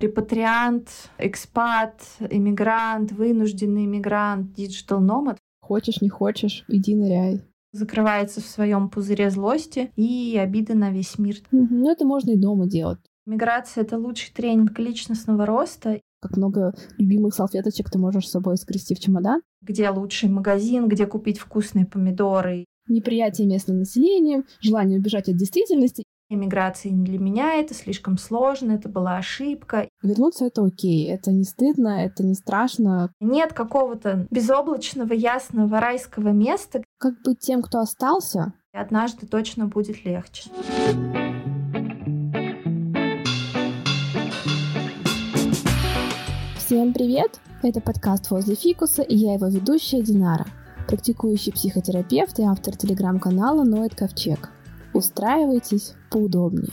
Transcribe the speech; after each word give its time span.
репатриант, 0.00 0.88
экспат, 1.18 2.02
иммигрант, 2.18 3.12
вынужденный 3.12 3.84
иммигрант, 3.84 4.52
digital 4.54 5.00
nomad. 5.00 5.38
Хочешь, 5.60 6.00
не 6.00 6.08
хочешь, 6.08 6.64
иди 6.68 6.94
ныряй. 6.94 7.42
Закрывается 7.72 8.40
в 8.40 8.46
своем 8.46 8.90
пузыре 8.90 9.30
злости 9.30 9.92
и 9.94 10.36
обиды 10.36 10.74
на 10.74 10.90
весь 10.90 11.18
мир. 11.18 11.36
Ну, 11.52 11.90
это 11.90 12.04
можно 12.04 12.30
и 12.30 12.36
дома 12.36 12.66
делать. 12.66 12.98
Миграция— 13.26 13.84
это 13.84 13.96
лучший 13.96 14.32
тренинг 14.34 14.76
личностного 14.78 15.46
роста. 15.46 16.00
Как 16.20 16.36
много 16.36 16.74
любимых 16.98 17.34
салфеточек 17.34 17.88
ты 17.90 17.98
можешь 17.98 18.26
с 18.26 18.32
собой 18.32 18.56
сгрести 18.56 18.94
в 18.94 18.98
чемодан. 18.98 19.42
Где 19.62 19.88
лучший 19.90 20.28
магазин, 20.28 20.88
где 20.88 21.06
купить 21.06 21.38
вкусные 21.38 21.86
помидоры. 21.86 22.64
Неприятие 22.88 23.46
местного 23.46 23.78
населения, 23.78 24.42
желание 24.60 24.98
убежать 24.98 25.28
от 25.28 25.36
действительности. 25.36 26.02
Иммиграция 26.32 26.92
для 26.92 27.18
меня 27.18 27.54
это 27.54 27.74
слишком 27.74 28.16
сложно, 28.16 28.70
это 28.70 28.88
была 28.88 29.16
ошибка. 29.16 29.88
Вернуться 30.00 30.44
это 30.44 30.64
окей, 30.64 31.08
это 31.10 31.32
не 31.32 31.42
стыдно, 31.42 32.04
это 32.04 32.22
не 32.22 32.34
страшно. 32.34 33.12
Нет 33.18 33.52
какого-то 33.52 34.28
безоблачного, 34.30 35.12
ясного 35.12 35.80
райского 35.80 36.28
места. 36.28 36.84
Как 36.98 37.14
быть 37.24 37.40
тем, 37.40 37.62
кто 37.62 37.80
остался? 37.80 38.52
Однажды 38.72 39.26
точно 39.26 39.66
будет 39.66 40.04
легче. 40.04 40.50
Всем 46.58 46.92
привет! 46.92 47.40
Это 47.64 47.80
подкаст 47.80 48.30
«Возле 48.30 48.54
фикуса» 48.54 49.02
и 49.02 49.16
я 49.16 49.34
его 49.34 49.48
ведущая 49.48 50.00
Динара, 50.00 50.46
практикующий 50.86 51.52
психотерапевт 51.52 52.38
и 52.38 52.44
автор 52.44 52.76
телеграм-канала 52.76 53.64
«Ноет 53.64 53.96
Ковчег». 53.96 54.50
Устраивайтесь 54.92 55.94
поудобнее. 56.10 56.72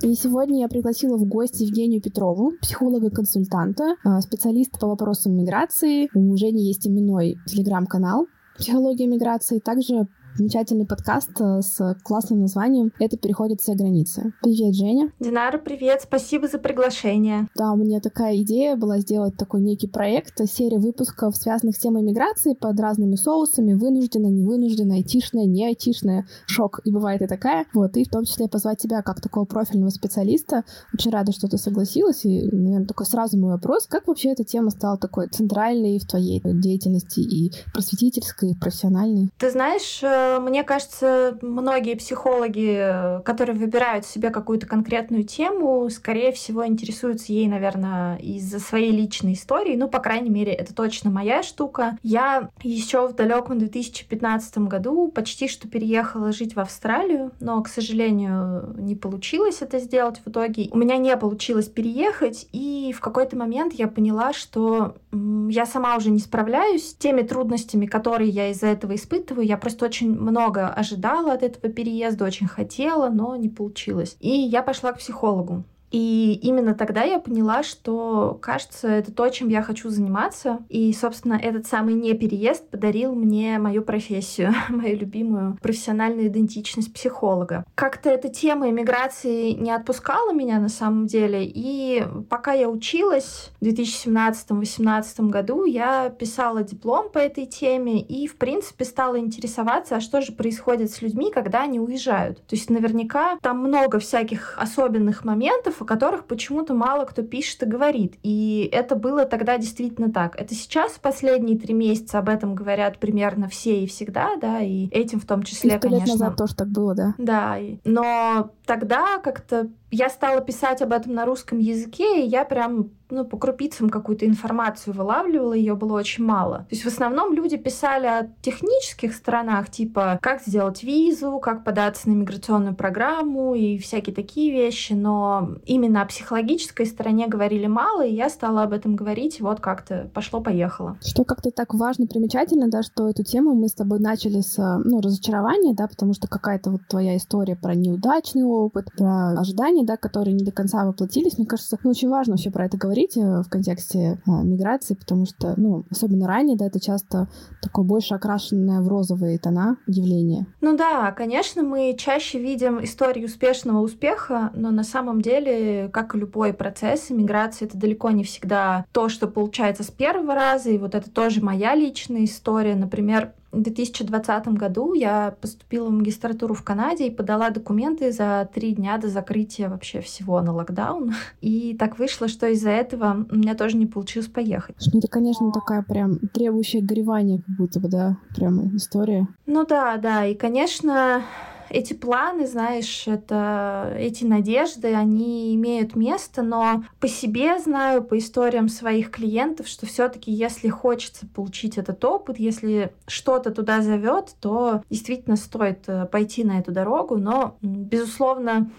И 0.00 0.14
сегодня 0.14 0.60
я 0.60 0.68
пригласила 0.68 1.16
в 1.16 1.24
гости 1.24 1.64
Евгению 1.64 2.00
Петрову, 2.00 2.52
психолога-консультанта, 2.62 3.96
а, 4.04 4.20
специалиста 4.20 4.78
по 4.78 4.86
вопросам 4.86 5.36
миграции. 5.36 6.08
У 6.14 6.36
Жени 6.36 6.62
есть 6.62 6.86
именной 6.86 7.36
телеграм-канал 7.46 8.26
«Психология 8.56 9.06
миграции». 9.06 9.58
Также 9.58 10.06
замечательный 10.38 10.86
подкаст 10.86 11.32
э, 11.40 11.62
с 11.62 11.96
классным 12.04 12.40
названием 12.42 12.92
«Это 13.00 13.16
переходит 13.16 13.60
все 13.60 13.74
границы». 13.74 14.32
Привет, 14.40 14.74
Женя. 14.76 15.12
Динара, 15.18 15.58
привет. 15.58 16.02
Спасибо 16.02 16.46
за 16.46 16.58
приглашение. 16.58 17.48
Да, 17.56 17.72
у 17.72 17.76
меня 17.76 18.00
такая 18.00 18.36
идея 18.42 18.76
была 18.76 19.00
сделать 19.00 19.36
такой 19.36 19.60
некий 19.62 19.88
проект, 19.88 20.40
серия 20.48 20.78
выпусков, 20.78 21.36
связанных 21.36 21.74
с 21.74 21.80
темой 21.80 22.02
миграции 22.02 22.54
под 22.54 22.78
разными 22.78 23.16
соусами, 23.16 23.74
вынужденно, 23.74 24.28
невынужденно, 24.28 24.94
айтишная, 24.94 25.46
не 25.46 25.66
айтишная, 25.66 26.26
шок, 26.46 26.80
и 26.84 26.92
бывает 26.92 27.20
и 27.22 27.26
такая. 27.26 27.66
Вот, 27.74 27.96
и 27.96 28.04
в 28.04 28.08
том 28.08 28.24
числе 28.24 28.48
позвать 28.48 28.78
тебя 28.78 29.02
как 29.02 29.20
такого 29.20 29.44
профильного 29.44 29.90
специалиста. 29.90 30.62
Очень 30.94 31.10
рада, 31.10 31.32
что 31.32 31.48
ты 31.48 31.58
согласилась, 31.58 32.24
и, 32.24 32.48
наверное, 32.52 32.86
такой 32.86 33.06
сразу 33.06 33.36
мой 33.38 33.50
вопрос, 33.50 33.88
как 33.88 34.06
вообще 34.06 34.30
эта 34.30 34.44
тема 34.44 34.70
стала 34.70 34.98
такой 34.98 35.26
центральной 35.28 35.98
в 35.98 36.06
твоей 36.06 36.40
деятельности 36.44 37.20
и 37.20 37.52
просветительской, 37.72 38.52
и 38.52 38.54
профессиональной? 38.54 39.30
Ты 39.38 39.50
знаешь, 39.50 40.00
э, 40.04 40.27
мне 40.40 40.64
кажется, 40.64 41.38
многие 41.42 41.94
психологи, 41.94 43.22
которые 43.24 43.56
выбирают 43.56 44.06
себе 44.06 44.30
какую-то 44.30 44.66
конкретную 44.66 45.24
тему, 45.24 45.88
скорее 45.90 46.32
всего, 46.32 46.66
интересуются 46.66 47.32
ей, 47.32 47.48
наверное, 47.48 48.16
из-за 48.18 48.60
своей 48.60 48.92
личной 48.92 49.34
истории. 49.34 49.76
Ну, 49.76 49.88
по 49.88 49.98
крайней 50.00 50.30
мере, 50.30 50.52
это 50.52 50.74
точно 50.74 51.10
моя 51.10 51.42
штука. 51.42 51.98
Я 52.02 52.50
еще 52.62 53.06
в 53.08 53.14
далеком 53.14 53.58
2015 53.58 54.58
году 54.58 55.08
почти 55.08 55.48
что 55.48 55.68
переехала 55.68 56.32
жить 56.32 56.56
в 56.56 56.60
Австралию, 56.60 57.32
но, 57.40 57.62
к 57.62 57.68
сожалению, 57.68 58.74
не 58.78 58.94
получилось 58.94 59.62
это 59.62 59.78
сделать 59.78 60.20
в 60.24 60.30
итоге. 60.30 60.68
У 60.70 60.78
меня 60.78 60.96
не 60.96 61.16
получилось 61.16 61.66
переехать, 61.66 62.48
и 62.52 62.92
в 62.96 63.00
какой-то 63.00 63.36
момент 63.36 63.72
я 63.74 63.88
поняла, 63.88 64.32
что 64.32 64.96
я 65.12 65.66
сама 65.66 65.96
уже 65.96 66.10
не 66.10 66.18
справляюсь 66.18 66.90
с 66.90 66.94
теми 66.94 67.22
трудностями, 67.22 67.86
которые 67.86 68.30
я 68.30 68.50
из-за 68.50 68.66
этого 68.66 68.94
испытываю. 68.94 69.46
Я 69.46 69.56
просто 69.56 69.86
очень 69.86 70.17
много 70.18 70.68
ожидала 70.68 71.32
от 71.32 71.42
этого 71.42 71.72
переезда, 71.72 72.24
очень 72.24 72.46
хотела, 72.46 73.08
но 73.08 73.36
не 73.36 73.48
получилось. 73.48 74.16
И 74.20 74.28
я 74.28 74.62
пошла 74.62 74.92
к 74.92 74.98
психологу. 74.98 75.64
И 75.90 76.38
именно 76.42 76.74
тогда 76.74 77.02
я 77.02 77.18
поняла, 77.18 77.62
что, 77.62 78.38
кажется, 78.40 78.88
это 78.88 79.12
то, 79.12 79.28
чем 79.28 79.48
я 79.48 79.62
хочу 79.62 79.90
заниматься. 79.90 80.60
И, 80.68 80.92
собственно, 80.92 81.34
этот 81.34 81.66
самый 81.66 81.94
не 81.94 82.14
переезд 82.14 82.68
подарил 82.68 83.14
мне 83.14 83.58
мою 83.58 83.82
профессию, 83.82 84.54
мою 84.68 84.96
любимую 84.98 85.58
профессиональную 85.62 86.28
идентичность 86.28 86.92
психолога. 86.92 87.64
Как-то 87.74 88.10
эта 88.10 88.28
тема 88.28 88.68
иммиграции 88.68 89.52
не 89.52 89.70
отпускала 89.70 90.32
меня 90.32 90.58
на 90.58 90.68
самом 90.68 91.06
деле. 91.06 91.44
И 91.44 92.04
пока 92.28 92.52
я 92.52 92.68
училась 92.68 93.50
в 93.60 93.64
2017-2018 93.64 95.28
году, 95.28 95.64
я 95.64 96.10
писала 96.10 96.62
диплом 96.62 97.10
по 97.10 97.18
этой 97.18 97.46
теме 97.46 98.00
и, 98.00 98.26
в 98.26 98.36
принципе, 98.36 98.84
стала 98.84 99.18
интересоваться, 99.18 99.96
а 99.96 100.00
что 100.00 100.20
же 100.20 100.32
происходит 100.32 100.90
с 100.90 101.02
людьми, 101.02 101.30
когда 101.32 101.62
они 101.62 101.80
уезжают. 101.80 102.38
То 102.46 102.56
есть 102.56 102.70
наверняка 102.70 103.38
там 103.42 103.58
много 103.58 103.98
всяких 103.98 104.56
особенных 104.58 105.24
моментов, 105.24 105.77
о 105.82 105.84
которых 105.84 106.24
почему-то 106.24 106.74
мало 106.74 107.04
кто 107.04 107.22
пишет 107.22 107.62
и 107.62 107.66
говорит. 107.66 108.16
И 108.22 108.68
это 108.72 108.96
было 108.96 109.24
тогда 109.24 109.58
действительно 109.58 110.12
так. 110.12 110.40
Это 110.40 110.54
сейчас, 110.54 110.98
последние 110.98 111.58
три 111.58 111.74
месяца, 111.74 112.18
об 112.18 112.28
этом 112.28 112.54
говорят 112.54 112.98
примерно 112.98 113.48
все 113.48 113.82
и 113.82 113.86
всегда, 113.86 114.36
да, 114.36 114.60
и 114.60 114.88
этим 114.88 115.20
в 115.20 115.26
том 115.26 115.42
числе, 115.42 115.76
и 115.76 115.78
конечно. 115.78 116.04
лет 116.04 116.08
назад 116.08 116.36
тоже 116.36 116.54
так 116.54 116.68
было, 116.68 116.94
да. 116.94 117.14
Да, 117.18 117.58
но 117.84 118.50
тогда 118.66 119.18
как-то 119.18 119.68
я 119.90 120.08
стала 120.08 120.40
писать 120.40 120.82
об 120.82 120.92
этом 120.92 121.14
на 121.14 121.24
русском 121.24 121.58
языке, 121.58 122.22
и 122.22 122.28
я 122.28 122.44
прям 122.44 122.90
ну, 123.10 123.24
по 123.24 123.38
крупицам 123.38 123.88
какую-то 123.88 124.26
информацию 124.26 124.94
вылавливала, 124.94 125.52
ее 125.52 125.74
было 125.74 125.98
очень 125.98 126.24
мало. 126.24 126.58
То 126.58 126.66
есть 126.70 126.84
в 126.84 126.88
основном 126.88 127.32
люди 127.32 127.56
писали 127.56 128.06
о 128.06 128.30
технических 128.42 129.14
сторонах, 129.14 129.70
типа 129.70 130.18
как 130.20 130.42
сделать 130.42 130.82
визу, 130.82 131.38
как 131.38 131.64
податься 131.64 132.08
на 132.08 132.14
миграционную 132.14 132.74
программу 132.74 133.54
и 133.54 133.78
всякие 133.78 134.14
такие 134.14 134.52
вещи, 134.52 134.92
но 134.92 135.56
именно 135.64 136.02
о 136.02 136.06
психологической 136.06 136.86
стороне 136.86 137.26
говорили 137.28 137.66
мало, 137.66 138.04
и 138.04 138.14
я 138.14 138.28
стала 138.28 138.62
об 138.62 138.72
этом 138.72 138.96
говорить, 138.96 139.40
и 139.40 139.42
вот 139.42 139.60
как-то 139.60 140.10
пошло-поехало. 140.12 140.98
Что 141.02 141.24
как-то 141.24 141.50
так 141.50 141.74
важно, 141.74 142.06
примечательно, 142.06 142.68
да, 142.68 142.82
что 142.82 143.08
эту 143.08 143.24
тему 143.24 143.54
мы 143.54 143.68
с 143.68 143.74
тобой 143.74 144.00
начали 144.00 144.40
с, 144.40 144.58
ну, 144.84 145.00
разочарования, 145.00 145.74
да, 145.74 145.86
потому 145.88 146.12
что 146.14 146.28
какая-то 146.28 146.70
вот 146.70 146.82
твоя 146.88 147.16
история 147.16 147.56
про 147.56 147.74
неудачный 147.74 148.44
опыт, 148.44 148.86
про 148.96 149.30
ожидания 149.38 149.77
ожидания, 149.78 149.86
да, 149.86 149.96
которые 149.96 150.34
не 150.34 150.44
до 150.44 150.52
конца 150.52 150.84
воплотились. 150.84 151.38
Мне 151.38 151.46
кажется, 151.46 151.78
ну, 151.82 151.90
очень 151.90 152.08
важно 152.08 152.32
вообще 152.32 152.50
про 152.50 152.66
это 152.66 152.76
говорить 152.76 153.16
э, 153.16 153.42
в 153.42 153.48
контексте 153.48 154.20
а, 154.26 154.42
миграции, 154.42 154.94
потому 154.94 155.26
что, 155.26 155.54
ну, 155.56 155.84
особенно 155.90 156.26
ранее, 156.26 156.56
да, 156.56 156.66
это 156.66 156.80
часто 156.80 157.28
такое 157.62 157.84
больше 157.84 158.14
окрашенное 158.14 158.80
в 158.80 158.88
розовые 158.88 159.38
тона 159.38 159.76
явление. 159.86 160.46
Ну 160.60 160.76
да, 160.76 161.12
конечно, 161.12 161.62
мы 161.62 161.94
чаще 161.98 162.38
видим 162.38 162.82
историю 162.82 163.26
успешного 163.26 163.80
успеха, 163.80 164.50
но 164.54 164.70
на 164.70 164.84
самом 164.84 165.20
деле, 165.20 165.88
как 165.92 166.14
и 166.14 166.18
любой 166.18 166.52
процесс, 166.52 167.10
миграции 167.10 167.66
это 167.66 167.78
далеко 167.78 168.10
не 168.10 168.24
всегда 168.24 168.84
то, 168.92 169.08
что 169.08 169.26
получается 169.28 169.82
с 169.82 169.90
первого 169.90 170.34
раза, 170.34 170.70
и 170.70 170.78
вот 170.78 170.94
это 170.94 171.10
тоже 171.10 171.42
моя 171.42 171.74
личная 171.74 172.24
история. 172.24 172.74
Например, 172.74 173.32
в 173.50 173.62
2020 173.62 174.48
году 174.48 174.92
я 174.92 175.34
поступила 175.40 175.88
в 175.88 175.92
магистратуру 175.92 176.54
в 176.54 176.62
Канаде 176.62 177.06
и 177.06 177.10
подала 177.10 177.50
документы 177.50 178.12
за 178.12 178.48
три 178.52 178.72
дня 178.72 178.98
до 178.98 179.08
закрытия 179.08 179.68
вообще 179.68 180.00
всего 180.00 180.40
на 180.40 180.52
локдаун. 180.52 181.14
И 181.40 181.76
так 181.78 181.98
вышло, 181.98 182.28
что 182.28 182.46
из-за 182.48 182.70
этого 182.70 183.26
у 183.30 183.36
меня 183.36 183.54
тоже 183.54 183.76
не 183.76 183.86
получилось 183.86 184.28
поехать. 184.28 184.76
Ну, 184.92 184.98
это, 184.98 185.08
конечно, 185.08 185.50
такая 185.52 185.82
прям 185.82 186.18
требующая 186.18 186.82
горевания, 186.82 187.38
как 187.38 187.56
будто 187.56 187.80
бы, 187.80 187.88
да, 187.88 188.18
прям 188.36 188.76
история. 188.76 189.26
Ну 189.46 189.64
да, 189.66 189.96
да. 189.96 190.26
И, 190.26 190.34
конечно, 190.34 191.22
эти 191.70 191.92
планы, 191.92 192.46
знаешь, 192.46 193.04
это, 193.06 193.94
эти 193.98 194.24
надежды, 194.24 194.94
они 194.94 195.54
имеют 195.54 195.96
место, 195.96 196.42
но 196.42 196.84
по 197.00 197.08
себе 197.08 197.58
знаю, 197.58 198.02
по 198.02 198.18
историям 198.18 198.68
своих 198.68 199.10
клиентов, 199.10 199.68
что 199.68 199.86
все-таки, 199.86 200.30
если 200.30 200.68
хочется 200.68 201.26
получить 201.26 201.78
этот 201.78 202.04
опыт, 202.04 202.38
если 202.38 202.92
что-то 203.06 203.50
туда 203.50 203.82
зовет, 203.82 204.34
то 204.40 204.82
действительно 204.90 205.36
стоит 205.36 205.84
э, 205.86 206.06
пойти 206.06 206.44
на 206.44 206.58
эту 206.58 206.72
дорогу, 206.72 207.16
но, 207.16 207.56
безусловно, 207.62 208.70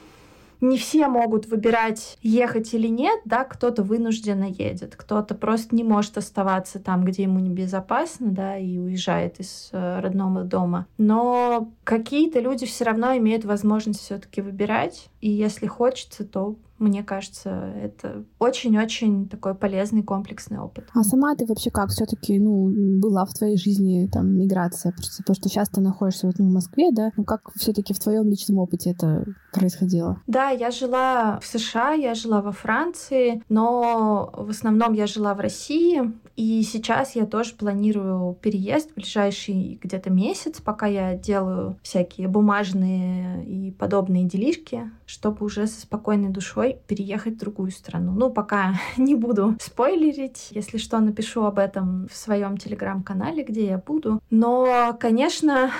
не 0.61 0.77
все 0.77 1.07
могут 1.07 1.47
выбирать, 1.47 2.17
ехать 2.21 2.73
или 2.73 2.87
нет, 2.87 3.21
да, 3.25 3.43
кто-то 3.43 3.83
вынужденно 3.83 4.45
едет, 4.45 4.95
кто-то 4.95 5.35
просто 5.35 5.75
не 5.75 5.83
может 5.83 6.17
оставаться 6.17 6.79
там, 6.79 7.03
где 7.05 7.23
ему 7.23 7.39
небезопасно, 7.39 8.31
да, 8.31 8.57
и 8.57 8.77
уезжает 8.77 9.39
из 9.39 9.69
э, 9.71 9.99
родного 10.01 10.43
дома. 10.43 10.85
Но 10.97 11.71
какие-то 11.89 12.39
люди 12.39 12.67
все 12.67 12.83
равно 12.83 13.17
имеют 13.17 13.45
возможность 13.45 14.01
все-таки 14.01 14.41
выбирать, 14.41 15.09
и 15.21 15.31
если 15.31 15.65
хочется, 15.65 16.23
то 16.23 16.55
мне 16.77 17.03
кажется, 17.03 17.49
это 17.49 18.23
очень-очень 18.37 19.27
такой 19.27 19.53
полезный 19.55 20.03
комплексный 20.03 20.59
опыт. 20.59 20.85
А 20.93 21.03
сама 21.03 21.35
ты 21.35 21.45
вообще 21.45 21.71
как 21.71 21.89
все-таки, 21.89 22.39
ну, 22.39 22.69
была 22.99 23.25
в 23.25 23.33
твоей 23.33 23.57
жизни 23.57 24.07
там 24.11 24.37
миграция? 24.37 24.93
Просто 24.93 25.23
потому 25.23 25.35
что 25.35 25.49
сейчас 25.49 25.69
ты 25.69 25.81
находишься 25.81 26.27
вот, 26.27 26.35
ну, 26.39 26.45
в 26.49 26.53
Москве, 26.53 26.91
да? 26.91 27.11
Ну, 27.17 27.25
как 27.25 27.51
все-таки 27.55 27.93
в 27.93 27.99
твоем 27.99 28.29
личном 28.29 28.59
опыте 28.59 28.91
это 28.91 29.25
происходило? 29.51 30.21
Да, 30.27 30.49
я 30.51 30.71
жила 30.71 31.39
в 31.41 31.45
США, 31.45 31.93
я 31.93 32.13
жила 32.13 32.41
во 32.41 32.51
Франции, 32.51 33.43
но 33.49 34.31
в 34.37 34.49
основном 34.51 34.93
я 34.93 35.07
жила 35.07 35.33
в 35.33 35.39
России, 35.39 36.13
и 36.39 36.63
сейчас 36.63 37.17
я 37.17 37.25
тоже 37.25 37.53
планирую 37.53 38.33
переезд 38.35 38.91
в 38.91 38.95
ближайший 38.95 39.77
где-то 39.83 40.09
месяц, 40.09 40.61
пока 40.61 40.85
я 40.85 41.15
делаю 41.15 41.77
всякие 41.83 42.29
бумажные 42.29 43.43
и 43.43 43.71
подобные 43.71 44.23
делишки, 44.23 44.89
чтобы 45.05 45.45
уже 45.45 45.67
со 45.67 45.81
спокойной 45.81 46.29
душой 46.29 46.77
переехать 46.87 47.33
в 47.33 47.39
другую 47.39 47.71
страну. 47.71 48.13
Ну, 48.13 48.29
пока 48.29 48.75
не 48.97 49.15
буду 49.15 49.57
спойлерить. 49.59 50.47
Если 50.51 50.77
что, 50.77 50.99
напишу 50.99 51.43
об 51.43 51.59
этом 51.59 52.07
в 52.09 52.15
своем 52.15 52.55
телеграм-канале, 52.55 53.43
где 53.43 53.65
я 53.67 53.77
буду. 53.77 54.21
Но, 54.29 54.95
конечно, 54.97 55.71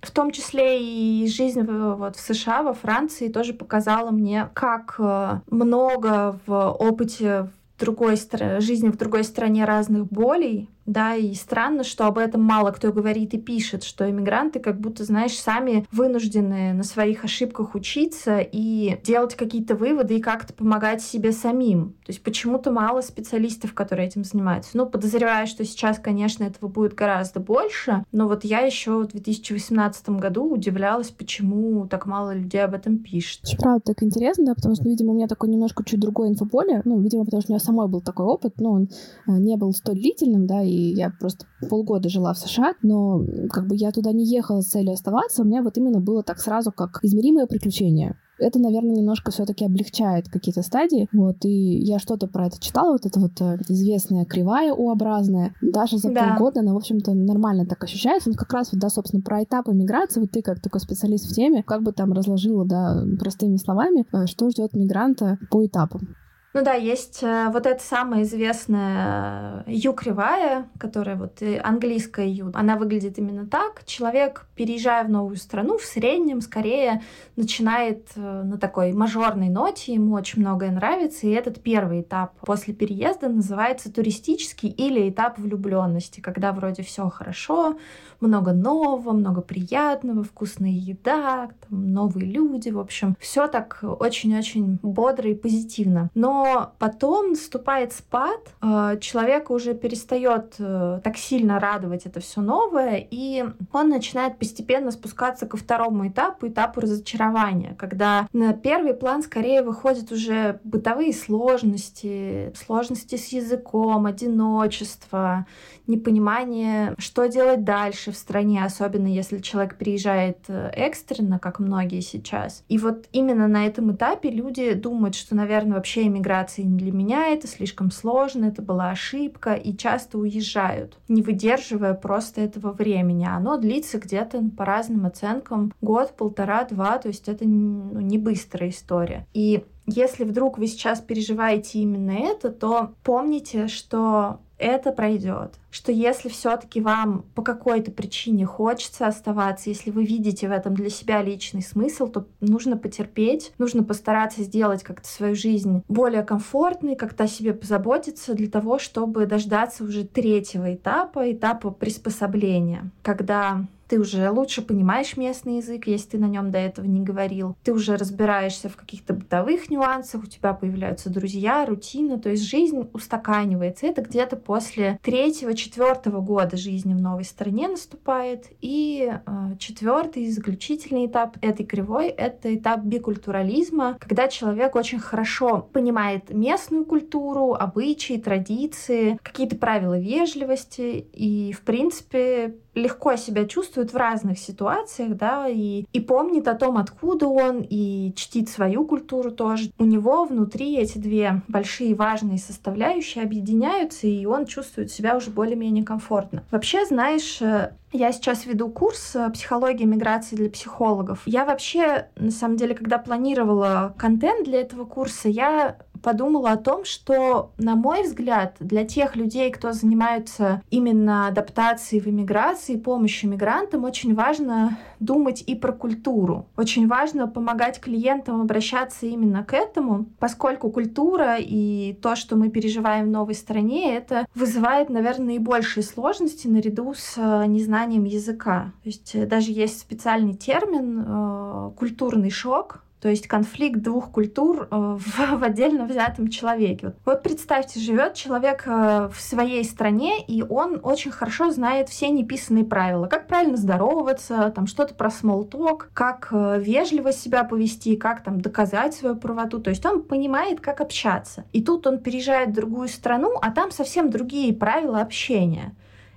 в 0.00 0.12
том 0.12 0.30
числе 0.30 0.80
и 0.80 1.26
жизнь 1.26 1.62
вот, 1.62 2.14
в 2.14 2.20
США, 2.20 2.62
во 2.62 2.72
Франции 2.74 3.28
тоже 3.28 3.52
показала 3.52 4.12
мне, 4.12 4.48
как 4.54 4.94
э, 5.00 5.40
много 5.50 6.38
в 6.46 6.70
опыте 6.70 7.48
другой 7.78 8.16
жизни 8.60 8.88
в 8.88 8.96
другой 8.96 9.24
стране 9.24 9.64
разных 9.64 10.06
болей, 10.06 10.70
да, 10.86 11.14
и 11.14 11.34
странно, 11.34 11.82
что 11.84 12.06
об 12.06 12.18
этом 12.18 12.42
мало 12.42 12.70
кто 12.70 12.92
говорит 12.92 13.34
и 13.34 13.38
пишет, 13.38 13.84
что 13.84 14.08
иммигранты 14.08 14.60
как 14.60 14.80
будто, 14.80 15.04
знаешь, 15.04 15.38
сами 15.38 15.86
вынуждены 15.90 16.72
на 16.72 16.82
своих 16.82 17.24
ошибках 17.24 17.74
учиться 17.74 18.38
и 18.40 18.98
делать 19.02 19.34
какие-то 19.34 19.74
выводы 19.74 20.16
и 20.16 20.20
как-то 20.20 20.52
помогать 20.52 21.02
себе 21.02 21.32
самим. 21.32 21.94
То 22.04 22.12
есть 22.12 22.22
почему-то 22.22 22.70
мало 22.70 23.00
специалистов, 23.00 23.72
которые 23.72 24.08
этим 24.08 24.24
занимаются. 24.24 24.70
Ну, 24.74 24.86
подозреваю, 24.86 25.46
что 25.46 25.64
сейчас, 25.64 25.98
конечно, 25.98 26.44
этого 26.44 26.68
будет 26.68 26.94
гораздо 26.94 27.40
больше, 27.40 28.04
но 28.12 28.28
вот 28.28 28.44
я 28.44 28.60
еще 28.60 29.02
в 29.02 29.06
2018 29.08 30.08
году 30.10 30.44
удивлялась, 30.50 31.10
почему 31.10 31.86
так 31.86 32.06
мало 32.06 32.34
людей 32.34 32.62
об 32.62 32.74
этом 32.74 32.98
пишет. 32.98 33.40
Правда, 33.58 33.80
так 33.86 34.02
интересно, 34.02 34.46
да, 34.46 34.54
потому 34.54 34.74
что, 34.74 34.84
видимо, 34.84 35.12
у 35.12 35.14
меня 35.14 35.28
такой 35.28 35.48
немножко 35.48 35.84
чуть 35.84 36.00
другое 36.00 36.28
инфополе, 36.28 36.82
ну, 36.84 37.00
видимо, 37.00 37.24
потому 37.24 37.40
что 37.40 37.52
у 37.52 37.54
меня 37.54 37.64
самой 37.64 37.88
был 37.88 38.00
такой 38.00 38.26
опыт, 38.26 38.54
но 38.58 38.72
он 38.72 38.88
э, 39.26 39.32
не 39.32 39.56
был 39.56 39.72
столь 39.72 39.96
длительным, 39.96 40.46
да, 40.46 40.62
и 40.62 40.73
я 40.74 41.10
просто 41.10 41.46
полгода 41.68 42.08
жила 42.08 42.32
в 42.34 42.38
США, 42.38 42.74
но 42.82 43.24
как 43.50 43.66
бы 43.66 43.76
я 43.76 43.92
туда 43.92 44.12
не 44.12 44.24
ехала 44.24 44.60
с 44.60 44.68
целью 44.68 44.92
оставаться, 44.92 45.42
у 45.42 45.44
меня 45.44 45.62
вот 45.62 45.76
именно 45.78 46.00
было 46.00 46.22
так 46.22 46.38
сразу, 46.38 46.72
как 46.72 47.00
измеримое 47.02 47.46
приключение 47.46 48.16
это, 48.38 48.58
наверное, 48.58 48.96
немножко 48.96 49.30
все-таки 49.30 49.64
облегчает 49.64 50.28
какие-то 50.28 50.62
стадии. 50.62 51.08
Вот, 51.12 51.44
и 51.44 51.78
я 51.78 51.98
что-то 51.98 52.26
про 52.26 52.46
это 52.46 52.60
читала, 52.60 52.92
вот 52.92 53.06
это 53.06 53.20
вот 53.20 53.40
э, 53.40 53.58
известная 53.68 54.24
кривая 54.24 54.72
У-образная. 54.72 55.54
Даже 55.60 55.98
за 55.98 56.10
да. 56.10 56.28
полгода 56.28 56.60
она, 56.60 56.72
в 56.72 56.76
общем-то, 56.76 57.14
нормально 57.14 57.66
так 57.66 57.82
ощущается. 57.84 58.30
Ну, 58.30 58.34
как 58.34 58.52
раз 58.52 58.72
вот, 58.72 58.80
да, 58.80 58.88
собственно, 58.88 59.22
про 59.22 59.42
этапы 59.42 59.72
миграции, 59.72 60.20
вот 60.20 60.30
ты 60.30 60.42
как 60.42 60.60
такой 60.60 60.80
специалист 60.80 61.30
в 61.30 61.34
теме, 61.34 61.62
как 61.62 61.82
бы 61.82 61.92
там 61.92 62.12
разложила, 62.12 62.64
да, 62.64 63.04
простыми 63.18 63.56
словами, 63.56 64.06
э, 64.12 64.26
что 64.26 64.50
ждет 64.50 64.74
мигранта 64.74 65.38
по 65.50 65.64
этапам. 65.64 66.16
Ну 66.54 66.62
да, 66.62 66.74
есть 66.74 67.18
э, 67.24 67.48
вот 67.52 67.66
эта 67.66 67.82
самая 67.82 68.22
известная 68.22 69.64
Ю-кривая, 69.66 70.68
которая 70.78 71.16
вот 71.16 71.42
английская 71.64 72.28
Ю. 72.28 72.52
Она 72.54 72.76
выглядит 72.76 73.18
именно 73.18 73.44
так. 73.44 73.82
Человек, 73.86 74.46
переезжая 74.54 75.02
в 75.02 75.10
новую 75.10 75.36
страну, 75.36 75.78
в 75.78 75.82
среднем 75.82 76.40
скорее 76.40 77.02
начинает 77.34 78.06
э, 78.14 78.20
на 78.20 78.56
такой 78.56 78.92
мажорной 78.92 79.48
ноте, 79.48 79.94
ему 79.94 80.14
очень 80.14 80.42
многое 80.42 80.70
нравится, 80.70 81.26
и 81.26 81.30
этот 81.30 81.60
первый 81.60 82.02
этап 82.02 82.38
после 82.38 82.72
переезда 82.72 83.28
называется 83.28 83.92
туристический 83.92 84.68
или 84.68 85.10
этап 85.10 85.40
влюбленности, 85.40 86.20
когда 86.20 86.52
вроде 86.52 86.84
все 86.84 87.10
хорошо, 87.10 87.76
много 88.20 88.52
нового, 88.52 89.10
много 89.10 89.40
приятного, 89.40 90.22
вкусная 90.22 90.70
еда, 90.70 91.50
там, 91.68 91.92
новые 91.92 92.26
люди, 92.26 92.68
в 92.68 92.78
общем, 92.78 93.16
все 93.18 93.48
так 93.48 93.80
очень-очень 93.82 94.78
бодро 94.82 95.28
и 95.28 95.34
позитивно. 95.34 96.10
Но 96.14 96.43
потом 96.78 97.30
наступает 97.30 97.92
спад, 97.92 98.40
э, 98.62 98.98
человека 99.00 99.52
уже 99.52 99.74
перестает 99.74 100.54
э, 100.58 101.00
так 101.02 101.16
сильно 101.16 101.58
радовать 101.58 102.06
это 102.06 102.20
все 102.20 102.40
новое, 102.40 103.06
и 103.10 103.44
он 103.72 103.88
начинает 103.88 104.38
постепенно 104.38 104.90
спускаться 104.90 105.46
ко 105.46 105.56
второму 105.56 106.08
этапу, 106.08 106.48
этапу 106.48 106.80
разочарования, 106.80 107.74
когда 107.78 108.28
на 108.32 108.52
первый 108.52 108.94
план 108.94 109.22
скорее 109.22 109.62
выходят 109.62 110.10
уже 110.12 110.60
бытовые 110.64 111.12
сложности, 111.12 112.52
сложности 112.54 113.16
с 113.16 113.28
языком, 113.28 114.06
одиночество, 114.06 115.46
непонимание, 115.86 116.94
что 116.98 117.26
делать 117.26 117.64
дальше 117.64 118.12
в 118.12 118.16
стране, 118.16 118.64
особенно 118.64 119.06
если 119.06 119.38
человек 119.38 119.76
приезжает 119.76 120.38
э, 120.48 120.70
экстренно, 120.74 121.38
как 121.38 121.58
многие 121.58 122.00
сейчас. 122.00 122.64
И 122.68 122.78
вот 122.78 123.06
именно 123.12 123.48
на 123.48 123.66
этом 123.66 123.92
этапе 123.92 124.30
люди 124.30 124.72
думают, 124.74 125.14
что, 125.14 125.34
наверное, 125.34 125.76
вообще 125.76 126.06
иммиграция 126.34 126.64
не 126.64 126.76
для 126.76 126.92
меня, 126.92 127.28
это 127.28 127.46
слишком 127.46 127.90
сложно, 127.90 128.46
это 128.46 128.62
была 128.62 128.90
ошибка, 128.90 129.54
и 129.54 129.76
часто 129.76 130.18
уезжают, 130.18 130.98
не 131.08 131.22
выдерживая 131.22 131.94
просто 131.94 132.40
этого 132.40 132.72
времени. 132.72 133.26
Оно 133.26 133.56
длится 133.56 133.98
где-то 133.98 134.42
по 134.56 134.64
разным 134.64 135.06
оценкам 135.06 135.72
год, 135.80 136.16
полтора, 136.16 136.64
два, 136.64 136.98
то 136.98 137.08
есть 137.08 137.28
это 137.28 137.44
ну, 137.46 138.00
не 138.00 138.18
быстрая 138.18 138.70
история. 138.70 139.26
И 139.32 139.64
если 139.86 140.24
вдруг 140.24 140.58
вы 140.58 140.66
сейчас 140.66 141.00
переживаете 141.00 141.80
именно 141.80 142.12
это, 142.12 142.50
то 142.50 142.94
помните, 143.02 143.68
что 143.68 144.40
это 144.58 144.92
пройдет. 144.92 145.54
Что 145.74 145.90
если 145.90 146.28
все-таки 146.28 146.80
вам 146.80 147.24
по 147.34 147.42
какой-то 147.42 147.90
причине 147.90 148.46
хочется 148.46 149.08
оставаться, 149.08 149.70
если 149.70 149.90
вы 149.90 150.04
видите 150.04 150.46
в 150.46 150.52
этом 150.52 150.72
для 150.76 150.88
себя 150.88 151.20
личный 151.20 151.62
смысл, 151.62 152.06
то 152.06 152.28
нужно 152.40 152.76
потерпеть, 152.76 153.52
нужно 153.58 153.82
постараться 153.82 154.44
сделать 154.44 154.84
как-то 154.84 155.08
свою 155.08 155.34
жизнь 155.34 155.82
более 155.88 156.22
комфортной, 156.22 156.94
как-то 156.94 157.24
о 157.24 157.26
себе 157.26 157.54
позаботиться 157.54 158.34
для 158.34 158.48
того, 158.48 158.78
чтобы 158.78 159.26
дождаться 159.26 159.82
уже 159.82 160.04
третьего 160.04 160.72
этапа, 160.72 161.32
этапа 161.32 161.72
приспособления, 161.72 162.92
когда 163.02 163.66
ты 163.88 164.00
уже 164.00 164.30
лучше 164.30 164.62
понимаешь 164.62 165.16
местный 165.16 165.58
язык, 165.58 165.86
если 165.86 166.10
ты 166.10 166.18
на 166.18 166.26
нем 166.26 166.50
до 166.50 166.58
этого 166.58 166.86
не 166.86 167.00
говорил, 167.00 167.56
ты 167.62 167.72
уже 167.72 167.96
разбираешься 167.96 168.68
в 168.68 168.76
каких-то 168.76 169.14
бытовых 169.14 169.70
нюансах, 169.70 170.24
у 170.24 170.26
тебя 170.26 170.52
появляются 170.54 171.10
друзья, 171.10 171.64
рутина, 171.66 172.18
то 172.18 172.30
есть 172.30 172.44
жизнь 172.44 172.88
устаканивается. 172.92 173.86
Это 173.86 174.02
где-то 174.02 174.36
после 174.36 174.98
третьего, 175.02 175.54
четвертого 175.64 176.20
года 176.20 176.56
жизни 176.56 176.94
в 176.94 177.00
новой 177.00 177.24
стране 177.24 177.68
наступает. 177.68 178.46
И 178.60 179.10
э, 179.10 179.56
четвертый, 179.58 180.30
заключительный 180.30 181.06
этап 181.06 181.36
этой 181.40 181.64
кривой— 181.64 182.08
это 182.08 182.54
этап 182.54 182.80
бикультурализма, 182.80 183.96
когда 183.98 184.28
человек 184.28 184.76
очень 184.76 184.98
хорошо 184.98 185.68
понимает 185.72 186.30
местную 186.30 186.84
культуру, 186.84 187.54
обычаи, 187.54 188.18
традиции, 188.18 189.18
какие-то 189.22 189.56
правила 189.56 189.98
вежливости 189.98 191.06
и, 191.12 191.52
в 191.52 191.62
принципе, 191.62 192.56
легко 192.74 193.16
себя 193.16 193.46
чувствует 193.46 193.92
в 193.92 193.96
разных 193.96 194.38
ситуациях, 194.38 195.16
да, 195.16 195.46
и, 195.48 195.84
и 195.92 196.00
помнит 196.00 196.48
о 196.48 196.54
том, 196.54 196.76
откуда 196.76 197.26
он, 197.28 197.64
и 197.68 198.12
чтит 198.16 198.48
свою 198.48 198.84
культуру 198.84 199.30
тоже. 199.30 199.70
У 199.78 199.84
него 199.84 200.24
внутри 200.24 200.76
эти 200.76 200.98
две 200.98 201.42
большие 201.48 201.94
важные 201.94 202.38
составляющие 202.38 203.24
объединяются, 203.24 204.06
и 204.06 204.26
он 204.26 204.46
чувствует 204.46 204.90
себя 204.90 205.16
уже 205.16 205.30
более-менее 205.30 205.84
комфортно. 205.84 206.42
Вообще, 206.50 206.84
знаешь, 206.86 207.40
э, 207.40 207.72
я 207.92 208.12
сейчас 208.12 208.46
веду 208.46 208.68
курс 208.68 209.14
э, 209.14 209.30
психологии 209.30 209.84
миграции 209.84 210.36
для 210.36 210.50
психологов. 210.50 211.22
Я 211.26 211.44
вообще, 211.44 212.08
на 212.16 212.30
самом 212.30 212.56
деле, 212.56 212.74
когда 212.74 212.98
планировала 212.98 213.94
контент 213.96 214.44
для 214.44 214.60
этого 214.60 214.84
курса, 214.84 215.28
я 215.28 215.78
подумала 216.04 216.52
о 216.52 216.56
том, 216.58 216.84
что, 216.84 217.50
на 217.56 217.74
мой 217.74 218.02
взгляд, 218.02 218.56
для 218.60 218.84
тех 218.84 219.16
людей, 219.16 219.50
кто 219.50 219.72
занимается 219.72 220.62
именно 220.70 221.26
адаптацией 221.26 222.02
в 222.02 222.06
иммиграции, 222.06 222.76
помощью 222.76 223.30
мигрантам, 223.30 223.84
очень 223.84 224.14
важно 224.14 224.78
думать 225.00 225.42
и 225.46 225.54
про 225.54 225.72
культуру. 225.72 226.46
Очень 226.56 226.86
важно 226.86 227.26
помогать 227.26 227.80
клиентам 227.80 228.40
обращаться 228.42 229.06
именно 229.06 229.42
к 229.42 229.54
этому, 229.54 230.06
поскольку 230.18 230.70
культура 230.70 231.36
и 231.38 231.94
то, 232.02 232.16
что 232.16 232.36
мы 232.36 232.50
переживаем 232.50 233.06
в 233.06 233.10
новой 233.10 233.34
стране, 233.34 233.96
это 233.96 234.26
вызывает, 234.34 234.90
наверное, 234.90 235.26
наибольшие 235.26 235.82
сложности 235.82 236.46
наряду 236.48 236.92
с 236.94 237.14
э, 237.16 237.46
незнанием 237.46 238.04
языка. 238.04 238.72
То 238.82 238.88
есть 238.88 239.14
э, 239.14 239.26
даже 239.26 239.52
есть 239.52 239.80
специальный 239.80 240.34
термин 240.34 241.04
э, 241.06 241.70
культурный 241.76 242.30
шок, 242.30 242.83
то 243.04 243.10
есть 243.10 243.28
конфликт 243.28 243.82
двух 243.82 244.10
культур 244.10 244.66
э, 244.70 244.96
в, 244.98 245.18
в 245.38 245.44
отдельно 245.44 245.84
взятом 245.84 246.28
человеке. 246.28 246.94
Вот, 247.04 247.22
представьте, 247.22 247.78
живет 247.78 248.14
человек 248.14 248.62
э, 248.64 249.10
в 249.12 249.20
своей 249.20 249.62
стране, 249.62 250.24
и 250.26 250.42
он 250.42 250.80
очень 250.82 251.10
хорошо 251.10 251.50
знает 251.50 251.90
все 251.90 252.08
неписанные 252.08 252.64
правила, 252.64 253.06
как 253.06 253.26
правильно 253.26 253.58
здороваться, 253.58 254.50
там 254.56 254.66
что-то 254.66 254.94
про 254.94 255.08
talk, 255.08 255.88
как 255.92 256.28
э, 256.30 256.58
вежливо 256.58 257.12
себя 257.12 257.44
повести, 257.44 257.96
как 257.96 258.22
там 258.22 258.40
доказать 258.40 258.94
свою 258.94 259.16
правоту, 259.16 259.60
то 259.60 259.68
есть 259.68 259.84
он 259.84 260.02
понимает, 260.02 260.62
как 260.62 260.80
общаться. 260.80 261.44
И 261.52 261.62
тут 261.62 261.86
он 261.86 261.98
переезжает 261.98 262.48
в 262.48 262.54
другую 262.54 262.88
страну, 262.88 263.34
а 263.42 263.50
там 263.50 263.70
совсем 263.70 264.08
другие 264.08 264.54
правила 264.54 265.02
общения. 265.02 265.76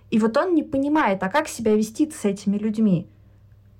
И 0.10 0.20
вот 0.20 0.38
он 0.38 0.56
не 0.56 0.63
понимает, 0.63 1.22
а 1.22 1.27
как 1.27 1.50
себя 1.50 1.75
вести 1.75 2.10
с 2.10 2.24
этими 2.24 2.58
людьми. 2.58 3.10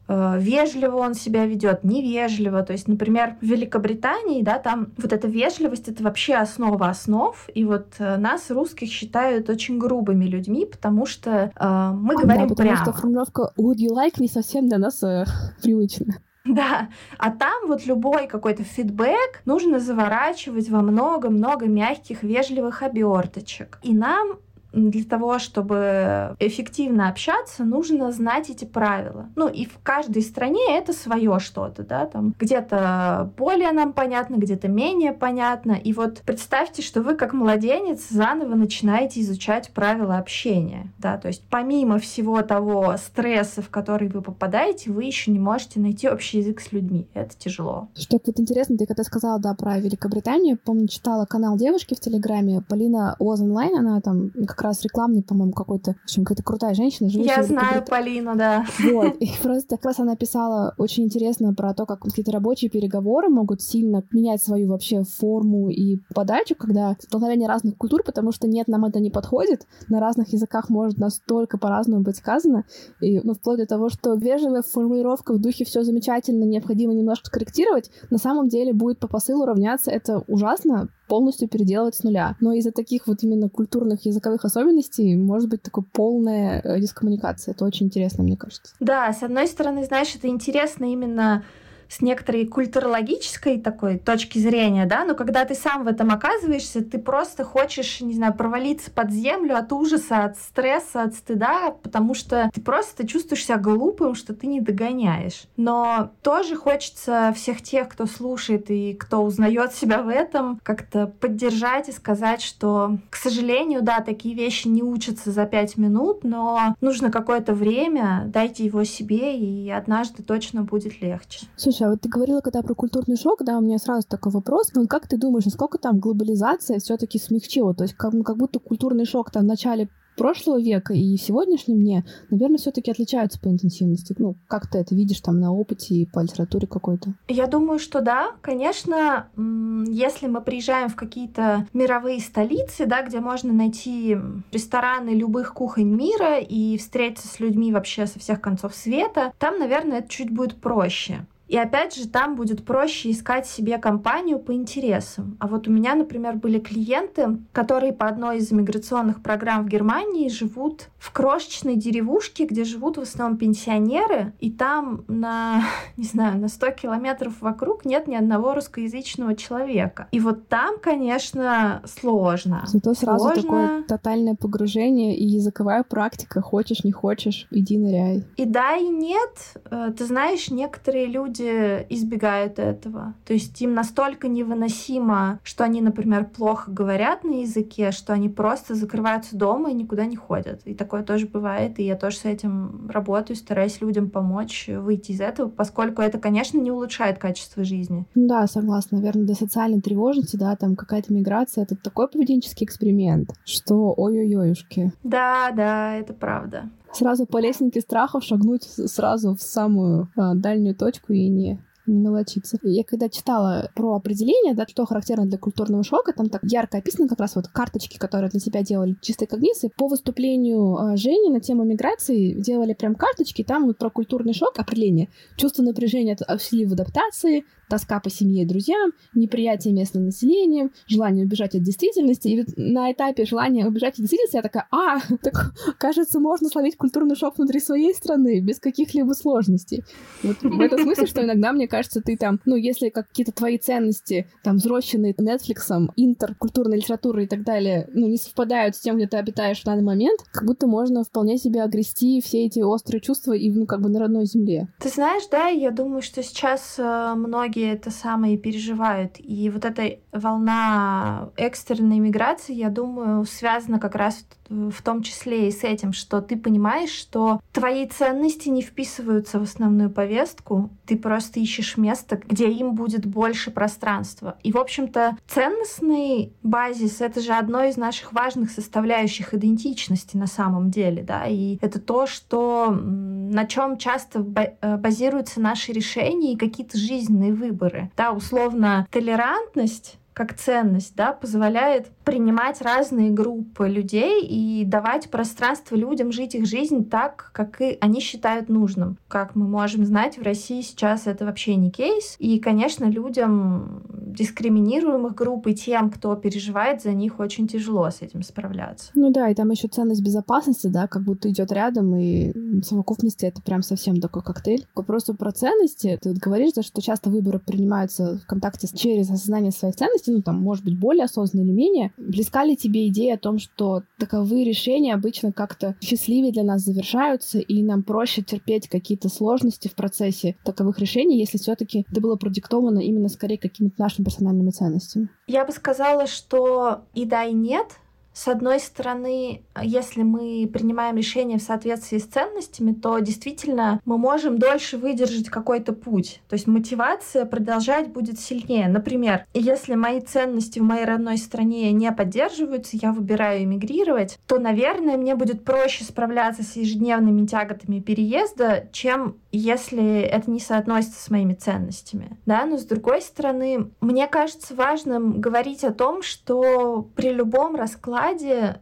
Э, 0.08 0.38
вежливо 0.40 0.98
он 0.98 1.14
себя 1.14 1.46
ведет, 1.46 1.84
невежливо. 1.84 2.64
То 2.64 2.74
есть, 2.74 2.88
например, 2.88 3.36
в 3.42 3.46
Великобритании, 3.46 4.42
да, 4.42 4.58
там 4.58 4.94
вот 4.98 5.12
эта 5.12 5.28
вежливость— 5.28 5.88
это 5.90 6.04
вообще 6.04 6.36
основа 6.36 6.90
основ. 6.90 7.48
И 7.54 7.66
вот 7.66 7.96
э, 8.00 8.18
нас, 8.18 8.50
русских, 8.50 8.90
считают 8.90 9.50
очень 9.50 9.78
грубыми 9.78 10.26
людьми, 10.26 10.66
потому 10.66 11.06
что 11.06 11.52
э, 11.56 11.92
мы 11.94 12.16
говорим 12.16 12.48
да, 12.48 12.56
потому 12.56 12.70
прямо. 12.70 12.84
что 12.84 12.94
формулировка 12.94 13.52
«would 13.58 13.78
you 13.78 13.92
like» 13.94 14.16
не 14.20 14.28
совсем 14.28 14.68
для 14.68 14.78
нас 14.78 15.04
э, 15.04 15.26
привычна. 15.62 16.22
Да, 16.46 16.88
а 17.18 17.32
там 17.32 17.68
вот 17.68 17.86
любой 17.86 18.28
какой-то 18.28 18.64
фидбэк 18.64 19.42
нужно 19.44 19.80
заворачивать 19.80 20.70
во 20.70 20.82
много-много 20.82 21.68
мягких, 21.68 22.24
вежливых 22.24 22.84
оберточек. 22.84 23.80
И 23.84 23.94
нам 23.94 24.38
для 24.74 25.04
того, 25.04 25.40
чтобы 25.40 26.36
эффективно 26.40 27.10
общаться, 27.10 27.64
нужно 27.64 28.12
знать 28.12 28.50
эти 28.50 28.66
правила. 28.66 29.30
Ну 29.36 29.48
и 29.48 29.66
в 29.66 29.80
каждой 29.82 30.22
стране 30.22 30.78
это 30.78 30.94
свое 30.94 31.40
что-то, 31.40 31.84
да, 31.84 32.06
там 32.06 32.34
где-то 32.38 33.32
более 33.38 33.72
нам 33.72 33.94
понятно, 33.94 34.36
где-то 34.36 34.68
менее 34.68 35.14
понятно. 35.14 35.72
И 35.72 35.94
вот 35.94 36.22
представьте, 36.26 36.82
что 36.82 37.02
вы 37.02 37.16
как 37.16 37.34
младенец 37.34 38.10
заново 38.10 38.56
начинаете 38.56 39.22
изучать 39.22 39.72
правила 39.72 40.18
общения, 40.18 40.92
да, 41.00 41.18
то 41.18 41.28
есть 41.28 41.44
помимо 41.50 42.00
всего 42.00 42.42
того 42.42 42.96
стресса, 42.98 43.62
в 43.62 43.70
который 43.70 44.08
вы 44.10 44.22
попадаете, 44.22 44.92
вы 44.92 45.06
еще 45.06 45.32
не 45.32 45.40
можете 45.40 45.80
найти 45.80 46.10
общий 46.10 46.40
язык 46.40 46.62
с 46.62 46.72
людьми. 46.72 47.08
Это 47.14 47.36
тяжело. 47.38 47.88
Что 47.96 48.20
вот 48.26 48.40
интересно, 48.40 48.78
ты 48.78 48.86
когда 48.86 49.04
сказала, 49.04 49.40
да, 49.40 49.54
про 49.54 49.80
Великобританию, 49.80 50.58
помню, 50.64 50.88
читала 50.88 51.26
канал 51.26 51.58
девушки 51.58 51.96
в 51.96 52.00
Телеграме, 52.00 52.62
Полина 52.68 53.16
Оз 53.20 53.42
онлайн, 53.42 53.78
она 53.78 54.02
там 54.02 54.32
как 54.48 54.62
раз 54.62 54.67
рекламный, 54.84 55.24
по-моему, 55.24 55.54
какой-то, 55.54 55.94
в 55.94 56.04
общем, 56.04 56.24
какая-то 56.24 56.44
крутая 56.44 56.74
женщина. 56.74 57.08
Я 57.08 57.44
знаю 57.44 57.84
Полину, 57.84 58.36
да. 58.36 58.66
Вот, 58.92 59.16
и 59.20 59.30
просто 59.42 59.78
как 59.78 59.86
раз 59.86 60.00
она 60.00 60.16
писала 60.16 60.74
очень 60.78 61.06
интересно 61.06 61.54
про 61.54 61.74
то, 61.74 61.86
как 61.86 62.02
какие-то 62.02 62.32
рабочие 62.32 62.70
переговоры 62.70 63.30
могут 63.30 63.62
сильно 63.62 64.04
менять 64.12 64.42
свою 64.42 64.70
вообще 64.70 65.04
форму 65.04 65.70
и 65.70 65.98
подачу, 66.14 66.56
когда 66.56 66.96
столкновение 67.00 67.48
разных 67.48 67.78
культур, 67.78 68.04
потому 68.04 68.32
что 68.32 68.48
нет, 68.48 68.68
нам 68.68 68.86
это 68.86 69.00
не 69.00 69.10
подходит, 69.10 69.68
на 69.90 70.00
разных 70.00 70.34
языках 70.34 70.70
может 70.70 70.98
настолько 70.98 71.58
по-разному 71.58 72.04
быть 72.04 72.18
сказано, 72.18 72.66
и, 73.02 73.20
ну, 73.22 73.34
вплоть 73.34 73.60
до 73.60 73.66
того, 73.66 73.90
что 73.90 74.14
вежливая 74.16 74.62
формулировка 74.62 75.34
в 75.34 75.40
духе 75.40 75.66
все 75.66 75.84
замечательно, 75.84 76.44
необходимо 76.44 76.94
немножко 76.94 77.28
скорректировать, 77.28 77.92
на 78.10 78.18
самом 78.18 78.48
деле 78.48 78.74
будет 78.74 79.00
по 79.00 79.08
посылу 79.08 79.46
равняться, 79.46 79.92
это 79.92 80.24
ужасно, 80.28 80.90
полностью 81.08 81.48
переделывать 81.48 81.96
с 81.96 82.04
нуля. 82.04 82.36
Но 82.40 82.54
из-за 82.54 82.72
таких 82.72 83.08
вот 83.08 83.24
именно 83.24 83.50
культурных 83.50 84.06
языковых 84.06 84.46
особенностей 84.46 85.16
может 85.16 85.50
быть 85.50 85.62
такой 85.62 85.84
полная 85.84 86.62
э, 86.62 86.80
дискоммуникация. 86.80 87.54
Это 87.54 87.66
очень 87.66 87.88
интересно, 87.88 88.24
мне 88.24 88.38
кажется. 88.38 88.74
Да, 88.80 89.12
с 89.12 89.24
одной 89.24 89.48
стороны, 89.48 89.84
знаешь, 89.86 90.14
это 90.16 90.28
интересно 90.28 90.86
именно 90.86 91.44
с 91.90 92.02
некоторой 92.02 92.46
культурологической 92.46 93.60
такой 93.60 93.98
точки 93.98 94.40
зрения, 94.40 94.86
да, 94.86 95.06
но 95.06 95.16
когда 95.16 95.46
ты 95.46 95.56
сам 95.56 95.84
в 95.84 95.88
этом 95.88 96.12
оказываешься, 96.12 96.84
ты 96.84 96.98
просто 96.98 97.44
хочешь, 97.44 98.02
не 98.02 98.14
знаю, 98.14 98.34
провалиться 98.34 98.92
под 98.92 99.12
землю 99.12 99.58
от 99.58 99.72
ужаса, 99.72 100.26
от 100.26 100.38
стресса, 100.38 101.04
от 101.04 101.16
стыда, 101.16 101.72
потому 101.82 102.14
что 102.14 102.50
ты 102.54 102.62
просто 102.62 103.08
чувствуешь 103.08 103.46
себя 103.46 103.58
глупым, 103.58 104.16
что 104.16 104.34
ты 104.34 104.48
не 104.48 104.62
догоняешь. 104.62 105.44
Но 105.56 106.12
тоже 106.22 106.56
хочется 106.56 107.34
всех 107.36 107.62
тех, 107.62 107.90
кто 107.90 108.06
слушает 108.06 108.70
и 108.70 108.94
кто 108.94 109.24
узнает 109.24 109.74
себя 109.74 110.02
в 110.02 110.10
этом, 110.10 110.60
как-то 110.64 111.08
поддержать 111.08 111.90
и 111.90 111.92
сказать, 111.92 112.42
что, 112.42 112.98
к 113.10 113.16
сожалению, 113.16 113.82
да, 113.82 114.02
такие 114.02 114.36
вещи 114.36 114.68
не 114.68 114.84
учатся 114.84 115.32
за 115.32 115.46
пять 115.46 115.78
минут, 115.78 116.24
но 116.24 116.76
нужно 116.82 117.12
какое-то 117.12 117.54
время, 117.54 118.24
дайте 118.28 118.66
его 118.66 118.84
себе, 118.84 119.38
и 119.38 119.70
однажды 119.70 120.24
точно 120.24 120.64
будет 120.64 121.02
легче. 121.02 121.46
Слушай, 121.56 121.77
Слушай, 121.78 121.90
а 121.90 121.92
вот 121.92 122.02
ты 122.02 122.10
говорила 122.10 122.42
когда 122.42 122.64
про 122.64 122.74
культурный 122.74 123.18
шок, 123.18 123.44
да, 123.44 123.60
у 123.60 123.62
меня 123.62 123.78
сразу 123.78 124.08
такой 124.08 124.32
вопрос. 124.32 124.72
Ну, 124.74 124.88
как 124.88 125.08
ты 125.08 125.16
думаешь, 125.16 125.46
насколько 125.46 125.78
там 125.78 126.00
глобализация 126.00 126.80
все 126.80 126.98
таки 126.98 127.20
смягчила? 127.20 127.76
То 127.76 127.84
есть 127.84 127.94
как, 127.94 128.14
ну, 128.14 128.24
как 128.24 128.38
будто 128.38 128.58
культурный 128.60 129.06
шок 129.06 129.30
там 129.30 129.44
в 129.44 129.46
начале 129.46 129.88
прошлого 130.18 130.60
века 130.60 130.96
и 130.96 131.16
сегодняшнем 131.18 131.78
дне, 131.78 132.04
наверное, 132.32 132.58
все-таки 132.58 132.90
отличаются 132.90 133.40
по 133.40 133.48
интенсивности. 133.50 134.16
Ну, 134.18 134.38
как 134.48 134.68
ты 134.68 134.80
это 134.80 134.96
видишь 134.96 135.22
там 135.22 135.40
на 135.40 135.54
опыте 135.54 135.94
и 135.94 136.08
по 136.08 136.22
литературе 136.22 136.66
какой-то? 136.66 137.14
Я 137.28 137.46
думаю, 137.46 137.78
что 137.78 138.02
да. 138.02 138.32
Конечно, 138.42 139.28
если 139.36 140.26
мы 140.26 140.42
приезжаем 140.42 140.90
в 140.90 140.96
какие-то 140.96 141.68
мировые 141.74 142.20
столицы, 142.22 142.88
да, 142.88 143.04
где 143.04 143.20
можно 143.20 143.54
найти 143.54 144.18
рестораны 144.52 145.12
любых 145.12 145.54
кухонь 145.54 145.94
мира 145.94 146.40
и 146.40 146.76
встретиться 146.80 147.28
с 147.28 147.40
людьми 147.40 147.72
вообще 147.72 148.08
со 148.08 148.18
всех 148.18 148.42
концов 148.42 148.74
света, 148.74 149.32
там, 149.38 149.60
наверное, 149.60 150.00
это 150.00 150.10
чуть 150.10 150.32
будет 150.32 150.56
проще. 150.56 151.28
И 151.48 151.58
опять 151.58 151.96
же, 151.96 152.08
там 152.08 152.36
будет 152.36 152.66
проще 152.66 153.12
искать 153.12 153.48
себе 153.48 153.78
компанию 153.78 154.40
по 154.40 154.54
интересам. 154.54 155.38
А 155.40 155.48
вот 155.48 155.68
у 155.68 155.72
меня, 155.72 155.96
например, 155.96 156.36
были 156.36 156.60
клиенты, 156.60 157.38
которые 157.54 157.94
по 157.94 158.08
одной 158.08 158.38
из 158.38 158.52
иммиграционных 158.52 159.22
программ 159.22 159.66
в 159.66 159.70
Германии 159.70 160.30
живут 160.30 160.90
в 160.98 161.12
крошечной 161.12 161.76
деревушке, 161.76 162.46
где 162.46 162.64
живут 162.64 162.98
в 162.98 163.02
основном 163.02 163.38
пенсионеры, 163.38 164.34
и 164.40 164.52
там 164.52 165.06
на, 165.08 165.64
не 165.98 166.04
знаю, 166.04 166.38
на 166.38 166.48
100 166.48 166.72
километров 166.72 167.42
вокруг 167.42 167.86
нет 167.86 168.08
ни 168.08 168.16
одного 168.16 168.54
русскоязычного 168.54 169.36
человека. 169.36 170.08
И 170.12 170.20
вот 170.20 170.48
там, 170.48 170.78
конечно, 170.80 171.82
сложно. 171.86 172.64
Зато 172.68 172.94
сразу 172.94 173.26
сложно. 173.26 173.42
такое 173.42 173.84
тотальное 173.84 174.36
погружение 174.36 175.16
и 175.16 175.26
языковая 175.26 175.84
практика. 175.84 176.42
Хочешь, 176.42 176.84
не 176.84 176.92
хочешь, 176.92 177.48
иди 177.52 177.78
ныряй. 177.78 178.26
И 178.36 178.46
да, 178.46 178.76
и 178.76 178.88
нет. 178.88 179.58
Э, 179.72 179.92
ты 179.98 180.06
знаешь, 180.06 180.50
некоторые 180.50 181.06
люди 181.06 181.37
люди 181.40 181.86
избегают 181.90 182.60
этого. 182.60 183.16
То 183.26 183.34
есть 183.34 183.60
им 183.62 183.74
настолько 183.74 184.28
невыносимо, 184.28 185.40
что 185.44 185.64
они, 185.64 185.82
например, 185.82 186.26
плохо 186.26 186.72
говорят 186.72 187.24
на 187.24 187.42
языке, 187.42 187.92
что 187.92 188.14
они 188.14 188.30
просто 188.30 188.76
закрываются 188.76 189.36
дома 189.36 189.72
и 189.72 189.74
никуда 189.74 190.06
не 190.06 190.16
ходят. 190.16 190.62
И 190.66 190.74
такое 190.74 191.04
тоже 191.04 191.28
бывает, 191.28 191.80
и 191.80 191.84
я 191.84 191.96
тоже 191.96 192.18
с 192.18 192.26
этим 192.26 192.90
работаю, 192.90 193.38
стараюсь 193.38 193.82
людям 193.82 194.10
помочь 194.10 194.70
выйти 194.70 195.12
из 195.12 195.22
этого, 195.22 195.50
поскольку 195.50 196.02
это, 196.02 196.18
конечно, 196.20 196.58
не 196.58 196.72
улучшает 196.72 197.18
качество 197.18 197.64
жизни. 197.64 198.06
Да, 198.16 198.48
согласна. 198.48 198.98
Наверное, 198.98 199.26
для 199.26 199.36
социальной 199.36 199.82
тревожности, 199.82 200.36
да, 200.38 200.56
там 200.56 200.76
какая-то 200.76 201.14
миграция— 201.14 201.64
это 201.64 201.76
такой 201.76 202.08
поведенческий 202.08 202.66
эксперимент, 202.66 203.30
что 203.46 203.94
ой-ой-ойушки. 203.96 204.92
Да, 205.04 205.52
да, 205.52 205.96
это 205.96 206.14
правда 206.14 206.70
сразу 206.98 207.26
по 207.26 207.40
лестнике 207.40 207.82
страхов 207.82 208.24
шагнуть 208.24 208.64
сразу 208.64 209.36
в 209.36 209.42
самую 209.42 210.10
а, 210.16 210.34
дальнюю 210.36 210.76
точку 210.76 211.14
и 211.14 211.28
не 211.28 211.60
не 211.88 212.00
мелочиться. 212.00 212.58
Я 212.64 212.84
когда 212.84 213.10
читала 213.10 213.72
про 213.76 213.96
определение, 213.96 214.54
да, 214.54 214.66
что 214.68 214.86
характерно 214.86 215.26
для 215.26 215.38
культурного 215.38 215.84
шока, 215.84 216.14
там 216.14 216.30
так 216.30 216.42
ярко 216.44 216.78
описано 216.78 217.08
как 217.08 217.20
раз 217.20 217.36
вот 217.36 217.48
карточки, 217.48 217.98
которые 217.98 218.30
для 218.30 218.40
себя 218.40 218.64
делали 218.64 218.96
чистой 219.02 219.28
когниции. 219.28 219.72
По 219.76 219.88
выступлению 219.88 220.78
э, 220.78 220.98
Жени 220.98 221.30
на 221.30 221.40
тему 221.40 221.64
миграции 221.64 222.34
делали 222.34 222.74
прям 222.74 222.96
карточки, 222.96 223.44
там 223.44 223.66
вот 223.66 223.78
про 223.78 223.90
культурный 223.90 224.34
шок 224.34 224.60
определение. 224.60 225.10
Чувство 225.36 225.64
напряжения 225.64 226.14
от 226.14 226.42
в 226.42 226.74
адаптации, 226.74 227.46
тоска 227.70 228.00
по 228.00 228.10
семье 228.10 228.44
и 228.44 228.46
друзьям, 228.46 228.92
неприятие 229.14 229.74
местным 229.74 230.06
населением, 230.06 230.72
желание 230.88 231.26
убежать 231.26 231.56
от 231.56 231.64
действительности. 231.64 232.28
И 232.28 232.40
вот 232.40 232.48
на 232.56 232.92
этапе 232.92 233.26
желания 233.26 233.66
убежать 233.66 233.94
от 233.94 234.00
действительности 234.00 234.36
я 234.38 234.42
такая, 234.42 234.68
а, 234.72 235.00
так, 235.22 235.54
кажется, 235.78 236.20
можно 236.20 236.50
словить 236.50 236.78
культурный 236.78 237.16
шок 237.16 237.38
внутри 237.38 237.60
своей 237.60 237.94
страны 237.94 238.40
без 238.40 238.60
каких-либо 238.60 239.14
сложностей. 239.14 239.84
Вот 240.24 240.38
в 240.42 240.62
этом 240.62 240.80
смысле, 240.80 241.08
что 241.08 241.24
иногда, 241.24 241.52
мне 241.52 241.68
кажется, 241.68 241.77
ты 241.86 242.18
там, 242.18 242.40
ну, 242.46 242.56
если 242.56 242.90
какие-то 242.90 243.32
твои 243.32 243.58
ценности, 243.58 244.28
там, 244.44 244.58
взросленные 244.58 245.14
Netflix, 245.14 245.90
интеркультурной 245.96 246.78
литературой 246.78 247.26
и 247.26 247.28
так 247.28 247.44
далее, 247.44 247.90
ну, 247.94 248.08
не 248.08 248.18
совпадают 248.18 248.76
с 248.76 248.80
тем, 248.80 248.98
где 248.98 249.08
ты 249.08 249.18
обитаешь 249.18 249.62
в 249.62 249.66
данный 249.66 249.84
момент, 249.84 250.20
как 250.32 250.46
будто 250.46 250.68
можно 250.68 251.04
вполне 251.04 251.38
себе 251.38 251.62
огрести 251.62 252.22
все 252.22 252.46
эти 252.46 252.60
острые 252.60 253.02
чувства 253.02 253.34
и, 253.34 253.52
ну, 253.52 253.66
как 253.66 253.82
бы 253.82 253.90
на 253.90 254.00
родной 254.00 254.26
земле. 254.26 254.68
Ты 254.80 254.90
знаешь, 254.90 255.24
да, 255.32 255.48
я 255.48 255.72
думаю, 255.72 256.02
что 256.02 256.24
сейчас 256.24 256.76
э, 256.78 257.14
многие 257.16 257.74
это 257.74 257.92
самое 257.92 258.38
переживают. 258.38 259.14
И 259.18 259.50
вот 259.50 259.66
эта 259.66 260.00
волна 260.12 261.30
экстренной 261.36 262.00
миграции, 262.00 262.54
я 262.54 262.70
думаю, 262.70 263.26
связана 263.26 263.80
как 263.80 263.96
раз 263.96 264.26
в 264.50 264.82
том 264.82 265.04
числе 265.04 265.48
и 265.48 265.52
с 265.52 265.64
этим, 265.64 265.94
что 265.94 266.22
ты 266.22 266.38
понимаешь, 266.38 266.92
что 266.92 267.42
твои 267.52 267.88
ценности 267.88 268.50
не 268.50 268.62
вписываются 268.62 269.40
в 269.40 269.44
основную 269.44 269.90
повестку, 269.90 270.70
ты 270.86 270.98
просто 270.98 271.40
ищешь 271.40 271.67
место, 271.76 272.22
где 272.26 272.50
им 272.50 272.76
будет 272.76 273.06
больше 273.06 273.52
пространства. 273.52 274.38
И, 274.44 274.52
в 274.54 274.58
общем-то, 274.58 275.18
ценностный 275.28 276.34
базис— 276.44 277.02
это 277.02 277.20
же 277.20 277.34
одно 277.34 277.64
из 277.64 277.76
наших 277.76 278.14
важных 278.14 278.52
составляющих 278.52 279.34
идентичности 279.34 280.16
на 280.16 280.28
самом 280.28 280.72
деле, 280.72 281.04
да, 281.04 281.26
и 281.26 281.58
это 281.62 281.82
то, 281.82 282.08
что 282.08 282.72
на 282.72 283.46
чем 283.46 283.78
часто 283.78 284.26
э, 284.62 284.78
базируются 284.78 285.42
наши 285.42 285.72
решения 285.72 286.34
и 286.34 286.38
какие-то 286.38 286.78
жизненные 286.78 287.34
выборы. 287.34 287.92
Да, 287.98 288.12
условно, 288.12 288.88
толерантность 288.92 289.98
как 290.18 290.34
ценность, 290.34 290.96
да, 290.96 291.14
позволяет 291.14 291.92
принимать 292.04 292.64
разные 292.64 293.12
группы 293.12 293.70
людей 293.70 294.26
и 294.26 294.66
давать 294.66 295.12
пространство 295.12 295.76
людям 295.76 296.12
жить 296.12 296.34
их 296.34 296.48
жизнь 296.48 296.90
так, 296.90 297.30
как 297.34 297.62
и 297.62 297.78
они 297.82 298.00
считают 298.00 298.50
нужным. 298.50 298.98
Как 299.10 299.36
мы 299.36 299.48
можем 299.48 299.86
знать, 299.86 300.18
в 300.18 300.24
России 300.24 300.62
сейчас 300.62 301.06
это 301.06 301.24
вообще 301.24 301.56
не 301.56 301.70
кейс. 301.70 302.16
И, 302.18 302.40
конечно, 302.40 302.86
людям 302.86 303.84
дискриминируемых 303.94 305.14
групп 305.14 305.46
и 305.46 305.54
тем, 305.54 305.92
кто 305.92 306.16
переживает 306.16 306.82
за 306.82 306.94
них, 306.94 307.20
очень 307.20 307.48
тяжело 307.48 307.88
с 307.92 308.02
этим 308.02 308.24
справляться. 308.24 308.90
Ну 308.96 309.12
да, 309.12 309.30
и 309.30 309.36
там 309.36 309.52
еще 309.52 309.68
ценность 309.68 310.04
безопасности, 310.04 310.66
да, 310.66 310.88
как 310.88 311.04
будто 311.04 311.30
идет 311.30 311.52
рядом, 311.52 311.96
и 311.96 312.32
в 312.34 312.64
совокупности 312.64 313.26
это 313.26 313.40
прям 313.44 313.62
совсем 313.62 314.02
такой 314.02 314.24
коктейль. 314.24 314.66
Просто 314.74 315.14
про 315.14 315.32
ценности, 315.32 316.00
ты 316.02 316.10
вот 316.10 316.18
говоришь, 316.18 316.54
да, 316.56 316.64
что 316.64 316.82
часто 316.82 317.12
выборы 317.12 317.38
принимаются 317.38 318.18
в 318.18 318.26
контакте 318.26 318.68
через 318.76 319.12
осознание 319.12 319.52
своих 319.52 319.76
ценностей, 319.76 320.07
ну, 320.12 320.22
там, 320.22 320.42
может 320.42 320.64
быть, 320.64 320.78
более 320.78 321.06
осознанно 321.06 321.44
или 321.44 321.52
менее, 321.52 321.94
близка 321.98 322.44
ли 322.44 322.56
тебе 322.56 322.88
идея 322.88 323.16
о 323.16 323.20
том, 323.20 323.40
что 323.40 323.84
таковые 323.98 324.44
решения 324.44 324.94
обычно 324.94 325.32
как-то 325.32 325.76
счастливее 325.82 326.32
для 326.32 326.44
нас 326.44 326.62
завершаются, 326.62 327.40
и 327.40 327.64
нам 327.64 327.84
проще 327.84 328.22
терпеть 328.22 328.68
какие-то 328.68 329.10
сложности 329.10 329.68
в 329.68 329.76
процессе 329.76 330.36
таковых 330.44 330.80
решений, 330.80 331.20
если 331.20 331.38
все 331.38 331.56
таки 331.56 331.86
это 331.90 332.02
было 332.02 332.16
продиктовано 332.16 332.80
именно 332.80 333.10
скорее 333.10 333.38
какими-то 333.38 333.76
нашими 333.82 334.06
персональными 334.06 334.52
ценностями? 334.52 335.10
Я 335.28 335.46
бы 335.46 335.52
сказала, 335.52 336.08
что 336.08 336.82
и 336.94 337.06
да, 337.06 337.24
и 337.24 337.34
нет— 337.34 337.68
с 338.18 338.28
одной 338.28 338.60
стороны, 338.60 339.44
если 339.62 340.02
мы 340.02 340.50
принимаем 340.52 340.98
решение 340.98 341.38
в 341.38 341.44
соответствии 341.44 342.00
с 342.00 342.06
ценностями, 342.06 342.74
то 342.74 342.98
действительно 342.98 343.80
мы 343.86 344.00
можем 344.00 344.40
дольше 344.40 344.78
выдержать 344.78 345.30
какой-то 345.30 345.72
путь. 345.72 346.20
То 346.28 346.34
есть 346.34 346.48
мотивация 346.48 347.26
продолжать 347.26 347.90
будет 347.90 348.20
сильнее. 348.20 348.70
Например, 348.70 349.28
если 349.36 349.76
мои 349.76 350.02
ценности 350.02 350.58
в 350.58 350.64
моей 350.64 350.86
родной 350.86 351.20
стране 351.20 351.72
не 351.72 351.92
поддерживаются, 351.92 352.76
я 352.82 352.92
выбираю 352.92 353.44
эмигрировать, 353.44 354.18
то, 354.26 354.40
наверное, 354.40 354.98
мне 354.98 355.14
будет 355.14 355.46
проще 355.46 355.84
справляться 355.84 356.42
с 356.42 356.56
ежедневными 356.56 357.28
тяготами 357.28 357.82
переезда, 357.82 358.68
чем 358.72 359.18
если 359.32 360.00
это 360.00 360.32
не 360.32 360.40
соотносится 360.40 361.04
с 361.04 361.12
моими 361.12 361.36
ценностями. 361.36 362.18
Да? 362.26 362.46
Но 362.46 362.58
с 362.58 362.66
другой 362.66 363.04
стороны, 363.04 363.70
мне 363.80 364.08
кажется 364.08 364.56
важным 364.56 365.22
говорить 365.22 365.64
о 365.64 365.72
том, 365.72 366.02
что 366.02 366.90
при 366.96 367.14
любом 367.14 367.56
раскладе 367.56 368.07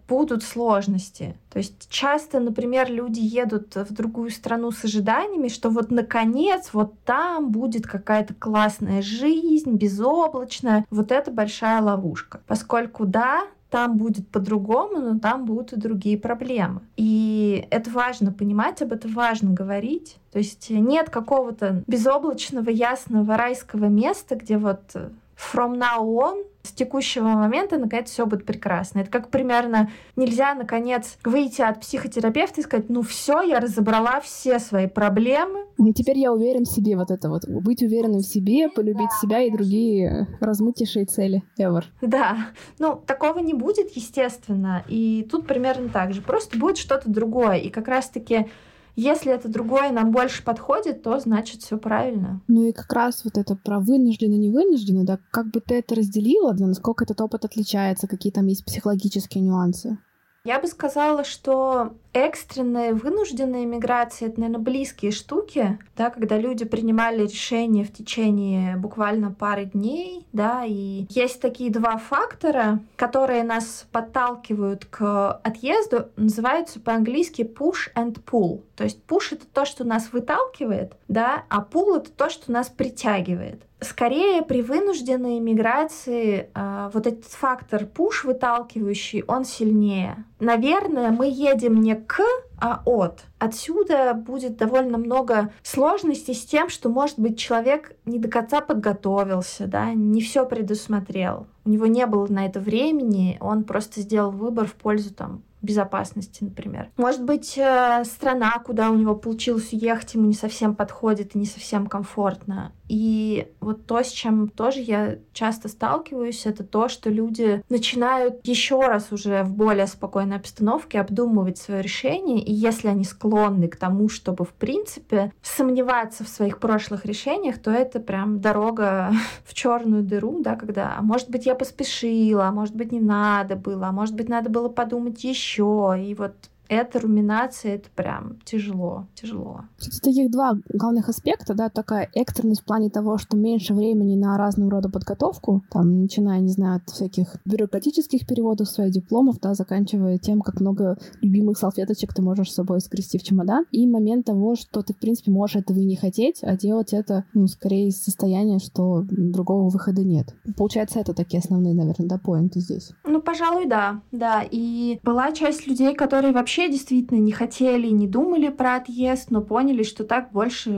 будут 0.07 0.43
сложности. 0.43 1.35
То 1.51 1.59
есть 1.59 1.89
часто, 1.89 2.39
например, 2.39 2.91
люди 2.91 3.19
едут 3.19 3.75
в 3.75 3.93
другую 3.93 4.29
страну 4.29 4.71
с 4.71 4.83
ожиданиями, 4.83 5.47
что 5.47 5.69
вот 5.69 5.91
наконец 5.91 6.69
вот 6.73 6.93
там 7.05 7.49
будет 7.51 7.87
какая-то 7.87 8.33
классная 8.33 9.01
жизнь, 9.01 9.75
безоблачная. 9.75 10.85
Вот 10.89 11.11
это 11.11 11.31
большая 11.31 11.81
ловушка. 11.81 12.41
Поскольку 12.47 13.05
да, 13.05 13.47
там 13.69 13.97
будет 13.97 14.29
по-другому, 14.29 14.99
но 14.99 15.19
там 15.19 15.45
будут 15.45 15.73
и 15.73 15.79
другие 15.79 16.17
проблемы. 16.17 16.81
И 16.95 17.67
это 17.71 17.89
важно 17.89 18.31
понимать, 18.31 18.81
об 18.81 18.93
этом 18.93 19.11
важно 19.11 19.51
говорить. 19.51 20.17
То 20.31 20.39
есть 20.39 20.69
нет 20.69 21.09
какого-то 21.09 21.83
безоблачного, 21.87 22.69
ясного 22.69 23.35
райского 23.37 23.85
места, 23.85 24.35
где 24.35 24.57
вот 24.57 24.95
from 25.35 25.77
now 25.77 25.99
on 25.99 26.45
с 26.65 26.71
текущего 26.71 27.27
момента, 27.27 27.77
наконец, 27.77 28.09
все 28.09 28.25
будет 28.25 28.45
прекрасно. 28.45 28.99
Это 28.99 29.11
как 29.11 29.29
примерно 29.29 29.89
нельзя, 30.15 30.53
наконец, 30.55 31.17
выйти 31.23 31.61
от 31.61 31.81
психотерапевта 31.81 32.61
и 32.61 32.63
сказать, 32.63 32.89
ну 32.89 33.01
все, 33.01 33.41
я 33.41 33.59
разобрала 33.59 34.19
все 34.21 34.59
свои 34.59 34.87
проблемы. 34.87 35.65
Ну, 35.77 35.93
теперь 35.93 36.17
я 36.17 36.33
уверен 36.33 36.63
в 36.63 36.69
себе, 36.69 36.95
вот 36.97 37.11
это 37.11 37.29
вот. 37.29 37.47
Быть 37.47 37.81
уверенным 37.81 38.19
в 38.19 38.25
себе, 38.25 38.69
полюбить 38.69 39.09
да. 39.09 39.21
себя 39.21 39.41
и 39.41 39.51
другие 39.51 40.27
размытейшие 40.39 41.05
цели 41.05 41.43
ever. 41.59 41.83
Да. 42.01 42.47
Ну, 42.79 43.01
такого 43.05 43.39
не 43.39 43.53
будет, 43.53 43.95
естественно. 43.95 44.83
И 44.87 45.27
тут 45.29 45.47
примерно 45.47 45.89
так 45.89 46.13
же. 46.13 46.21
Просто 46.21 46.57
будет 46.57 46.77
что-то 46.77 47.09
другое. 47.09 47.57
И 47.57 47.69
как 47.69 47.87
раз-таки 47.87 48.47
если 48.95 49.31
это 49.31 49.49
другое 49.49 49.91
нам 49.91 50.11
больше 50.11 50.43
подходит, 50.43 51.03
то 51.03 51.19
значит 51.19 51.61
все 51.61 51.77
правильно. 51.77 52.41
Ну 52.47 52.63
и 52.63 52.71
как 52.71 52.91
раз 52.93 53.23
вот 53.23 53.37
это 53.37 53.55
про 53.55 53.79
вынужденно, 53.79 54.35
не 54.35 54.49
вынужденно, 54.49 55.05
да, 55.05 55.19
как 55.31 55.47
бы 55.51 55.59
ты 55.59 55.75
это 55.75 55.95
разделила, 55.95 56.53
да, 56.53 56.65
насколько 56.67 57.03
этот 57.03 57.19
опыт 57.21 57.45
отличается, 57.45 58.07
какие 58.07 58.31
там 58.31 58.47
есть 58.47 58.65
психологические 58.65 59.43
нюансы? 59.43 59.97
Я 60.45 60.59
бы 60.59 60.67
сказала, 60.67 61.23
что 61.23 61.93
экстренная 62.13 62.93
вынужденная 62.93 63.65
миграция— 63.65 64.27
это, 64.29 64.39
наверное, 64.39 64.63
близкие 64.63 65.11
штуки, 65.11 65.79
да, 65.97 66.11
когда 66.11 66.37
люди 66.37 66.65
принимали 66.65 67.23
решения 67.23 67.83
в 67.83 67.91
течение 67.91 68.77
буквально 68.77 69.31
пары 69.31 69.65
дней, 69.65 70.27
да, 70.33 70.63
и 70.63 71.07
есть 71.09 71.41
такие 71.41 71.71
два 71.71 71.97
фактора, 71.97 72.79
которые 72.95 73.43
нас 73.43 73.87
подталкивают 73.91 74.85
к 74.85 75.31
отъезду, 75.43 76.09
называются 76.15 76.79
по-английски 76.79 77.41
push 77.41 77.91
and 77.95 78.23
pull. 78.23 78.61
То 78.75 78.83
есть 78.83 78.99
push— 79.07 79.29
это 79.31 79.47
то, 79.51 79.65
что 79.65 79.83
нас 79.83 80.13
выталкивает, 80.13 80.93
да, 81.07 81.45
а 81.49 81.59
pull— 81.59 81.97
это 81.97 82.11
то, 82.11 82.29
что 82.29 82.51
нас 82.51 82.69
притягивает. 82.69 83.63
Скорее 83.85 84.41
при 84.41 84.63
вынужденной 84.63 85.39
миграции 85.39 86.49
э, 86.53 86.89
вот 86.91 87.05
этот 87.05 87.25
фактор 87.25 87.85
пуш 87.85 88.23
выталкивающий, 88.23 89.23
он 89.27 89.45
сильнее. 89.45 90.25
Наверное, 90.39 91.11
мы 91.11 91.27
едем 91.27 91.81
не 91.81 91.95
к, 91.95 92.19
а 92.59 92.81
от. 92.85 93.25
Отсюда 93.37 94.15
будет 94.15 94.57
довольно 94.57 94.97
много 94.97 95.51
сложностей 95.61 96.33
с 96.33 96.45
тем, 96.45 96.69
что, 96.69 96.89
может 96.89 97.19
быть, 97.19 97.37
человек 97.37 97.95
не 98.05 98.17
до 98.17 98.27
конца 98.27 98.61
подготовился, 98.61 99.67
да, 99.67 99.93
не 99.93 100.21
все 100.21 100.47
предусмотрел. 100.47 101.45
У 101.63 101.69
него 101.69 101.85
не 101.85 102.07
было 102.07 102.25
на 102.27 102.47
это 102.47 102.59
времени, 102.59 103.37
он 103.39 103.63
просто 103.63 104.01
сделал 104.01 104.31
выбор 104.31 104.65
в 104.65 104.73
пользу 104.73 105.13
там 105.13 105.43
безопасности, 105.65 106.43
например. 106.43 106.89
Может 106.97 107.23
быть, 107.23 107.57
э, 107.57 108.03
страна, 108.05 108.57
куда 108.65 108.91
у 108.91 108.95
него 108.95 109.15
получилось 109.15 109.73
уехать, 109.73 110.13
ему 110.13 110.27
не 110.27 110.33
совсем 110.33 110.75
подходит 110.75 111.35
и 111.35 111.39
не 111.39 111.45
совсем 111.45 111.87
комфортно. 111.87 112.71
И 112.87 113.47
вот 113.61 113.87
то, 113.87 114.03
с 114.03 114.09
чем 114.09 114.47
тоже 114.47 114.79
я 114.79 115.17
часто 115.33 115.69
сталкиваюсь, 115.69 116.45
это 116.45 116.63
то, 116.63 116.87
что 116.87 117.09
люди 117.09 117.63
начинают 117.69 118.45
еще 118.45 118.79
раз 118.79 119.11
уже 119.11 119.43
в 119.43 119.51
более 119.51 119.87
спокойной 119.87 120.37
обстановке 120.37 120.99
обдумывать 120.99 121.57
свое 121.57 121.81
решение, 121.81 122.43
и 122.43 122.53
если 122.53 122.87
они 122.87 123.03
склонны 123.03 123.67
к 123.67 123.75
тому, 123.75 124.07
чтобы 124.07 124.45
в 124.45 124.53
принципе 124.53 125.33
сомневаться 125.41 126.23
в 126.23 126.29
своих 126.29 126.59
прошлых 126.59 127.05
решениях, 127.05 127.59
то 127.59 127.71
это 127.71 127.99
прям 127.99 128.39
дорога 128.39 129.11
в 129.45 129.53
черную 129.53 130.03
дыру, 130.03 130.41
да, 130.41 130.55
когда, 130.55 130.95
а 130.97 131.01
может 131.01 131.29
быть, 131.29 131.45
я 131.45 131.55
поспешила, 131.55 132.47
а 132.47 132.51
может 132.51 132.75
быть, 132.75 132.91
не 132.91 132.99
надо 132.99 133.55
было, 133.55 133.87
а 133.87 133.91
может 133.91 134.15
быть, 134.15 134.29
надо 134.29 134.49
было 134.49 134.69
подумать 134.69 135.23
еще, 135.23 135.54
и 135.59 136.13
вот 136.13 136.49
эта 136.67 136.99
руминация, 136.99 137.75
это 137.75 137.89
прям 137.95 138.39
тяжело, 138.45 139.07
тяжело. 139.13 139.61
Тут 139.79 140.01
таких 140.01 140.31
два 140.31 140.57
главных 140.69 141.09
аспекта, 141.09 141.53
да, 141.53 141.69
такая 141.69 142.09
экстренность 142.13 142.61
в 142.61 142.65
плане 142.65 142.89
того, 142.89 143.17
что 143.17 143.37
меньше 143.37 143.73
времени 143.73 144.15
на 144.15 144.37
разного 144.37 144.71
рода 144.71 144.89
подготовку, 144.89 145.63
там, 145.71 146.01
начиная, 146.01 146.39
не 146.39 146.49
знаю, 146.49 146.77
от 146.77 146.89
всяких 146.89 147.35
бюрократических 147.45 148.25
переводов 148.25 148.69
своих 148.69 148.91
дипломов, 148.91 149.39
да, 149.39 149.53
заканчивая 149.53 150.17
тем, 150.17 150.41
как 150.41 150.59
много 150.59 150.97
любимых 151.21 151.57
салфеточек 151.57 152.13
ты 152.13 152.21
можешь 152.21 152.51
с 152.51 152.55
собой 152.55 152.81
скрести 152.81 153.17
в 153.17 153.23
чемодан, 153.23 153.65
и 153.71 153.87
момент 153.87 154.25
того, 154.25 154.55
что 154.55 154.81
ты, 154.81 154.93
в 154.93 154.97
принципе, 154.97 155.31
можешь 155.31 155.57
этого 155.57 155.77
и 155.79 155.85
не 155.85 155.95
хотеть, 155.95 156.39
а 156.43 156.55
делать 156.55 156.93
это, 156.93 157.25
ну, 157.33 157.47
скорее 157.47 157.89
из 157.89 158.03
состояния, 158.03 158.59
что 158.59 159.03
другого 159.09 159.69
выхода 159.69 160.03
нет. 160.03 160.33
Получается, 160.57 160.99
это 160.99 161.13
такие 161.13 161.39
основные, 161.39 161.73
наверное, 161.73 162.07
да, 162.07 162.17
поинты 162.17 162.59
здесь. 162.59 162.91
Ну, 163.03 163.21
пожалуй, 163.21 163.67
да, 163.67 164.01
да, 164.11 164.43
и 164.49 164.99
была 165.03 165.31
часть 165.31 165.67
людей, 165.67 165.93
которые 165.93 166.33
вообще 166.33 166.54
вообще 166.55 166.71
действительно 166.71 167.19
не 167.19 167.31
хотели, 167.31 167.87
не 167.87 168.07
думали 168.07 168.49
про 168.49 168.75
отъезд, 168.75 169.29
но 169.29 169.41
поняли, 169.41 169.83
что 169.83 170.05
так 170.05 170.31
больше 170.31 170.71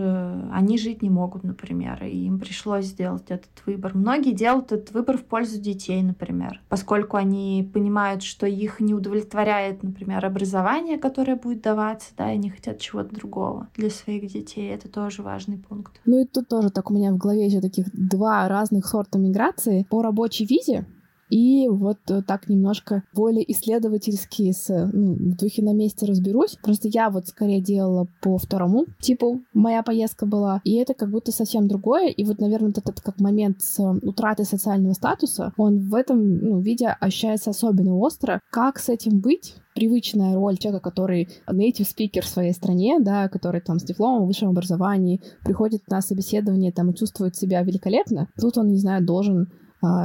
они 0.52 0.78
жить 0.78 1.02
не 1.02 1.10
могут, 1.10 1.44
например, 1.44 2.04
и 2.04 2.26
им 2.26 2.40
пришлось 2.40 2.86
сделать 2.86 3.26
этот 3.30 3.52
выбор. 3.66 3.92
Многие 3.96 4.34
делают 4.34 4.72
этот 4.72 4.92
выбор 4.92 5.18
в 5.18 5.24
пользу 5.24 5.60
детей, 5.60 6.02
например, 6.02 6.62
поскольку 6.70 7.18
они 7.18 7.70
понимают, 7.74 8.24
что 8.24 8.48
их 8.48 8.80
не 8.80 8.94
удовлетворяет, 8.94 9.84
например, 9.84 10.26
образование, 10.26 10.98
которое 10.98 11.36
будет 11.36 11.62
даваться, 11.62 12.10
да, 12.18 12.32
и 12.32 12.36
они 12.36 12.50
хотят 12.50 12.80
чего-то 12.80 13.14
другого 13.14 13.68
для 13.76 13.90
своих 13.90 14.32
детей. 14.32 14.74
Это 14.74 14.90
тоже 14.90 15.22
важный 15.22 15.58
пункт. 15.58 16.02
Ну 16.06 16.22
и 16.22 16.26
тут 16.26 16.48
тоже 16.48 16.72
так 16.72 16.90
у 16.90 16.94
меня 16.94 17.12
в 17.12 17.18
голове 17.18 17.46
еще 17.46 17.62
таких 17.62 17.88
два 17.94 18.48
разных 18.48 18.88
сорта 18.88 19.20
миграции. 19.20 19.86
По 19.90 20.02
рабочей 20.02 20.46
визе 20.46 20.86
И 21.30 21.68
вот 21.70 21.98
так 22.26 22.50
немножко 22.50 23.04
более 23.14 23.50
исследовательски 23.52 24.52
с, 24.52 24.70
ну, 24.94 25.14
в 25.14 25.38
духе 25.38 25.62
на 25.64 25.74
месте 25.74 26.06
разберусь. 26.06 26.58
Просто 26.62 26.88
я 26.88 27.10
вот 27.10 27.28
скорее 27.28 27.62
делала 27.62 28.08
по 28.22 28.38
второму 28.38 28.86
типу, 29.00 29.42
моя 29.54 29.84
поездка 29.84 30.26
была, 30.26 30.62
и 30.64 30.76
это 30.76 30.94
как 30.94 31.10
будто 31.10 31.32
совсем 31.32 31.68
другое. 31.68 32.10
И 32.10 32.24
вот, 32.24 32.40
наверное, 32.40 32.72
этот 32.72 33.02
как 33.02 33.20
момент 33.20 33.62
с 33.62 33.80
утратой 34.02 34.46
социального 34.46 34.94
статуса, 34.94 35.54
он 35.58 35.90
в 35.90 35.96
этом 35.96 36.38
ну, 36.38 36.60
виде 36.60 36.88
ощущается 36.88 37.50
особенно 37.50 37.98
остро. 37.98 38.40
Как 38.52 38.80
с 38.80 38.90
этим 38.90 39.20
быть? 39.20 39.56
привычная 39.78 40.34
роль 40.34 40.58
человека, 40.58 40.90
который 40.90 41.30
native 41.48 41.86
speaker 41.86 42.22
в 42.22 42.28
своей 42.28 42.52
стране, 42.52 42.98
да, 43.00 43.30
который 43.30 43.62
там 43.62 43.78
с 43.78 43.84
дипломом, 43.84 44.26
высшем 44.26 44.50
образовании, 44.50 45.22
приходит 45.44 45.88
на 45.88 46.02
собеседование 46.02 46.72
там 46.72 46.90
и 46.90 46.96
чувствует 46.96 47.36
себя 47.36 47.62
великолепно, 47.62 48.28
тут 48.42 48.58
он, 48.58 48.70
не 48.70 48.80
знаю, 48.80 49.06
должен 49.06 49.52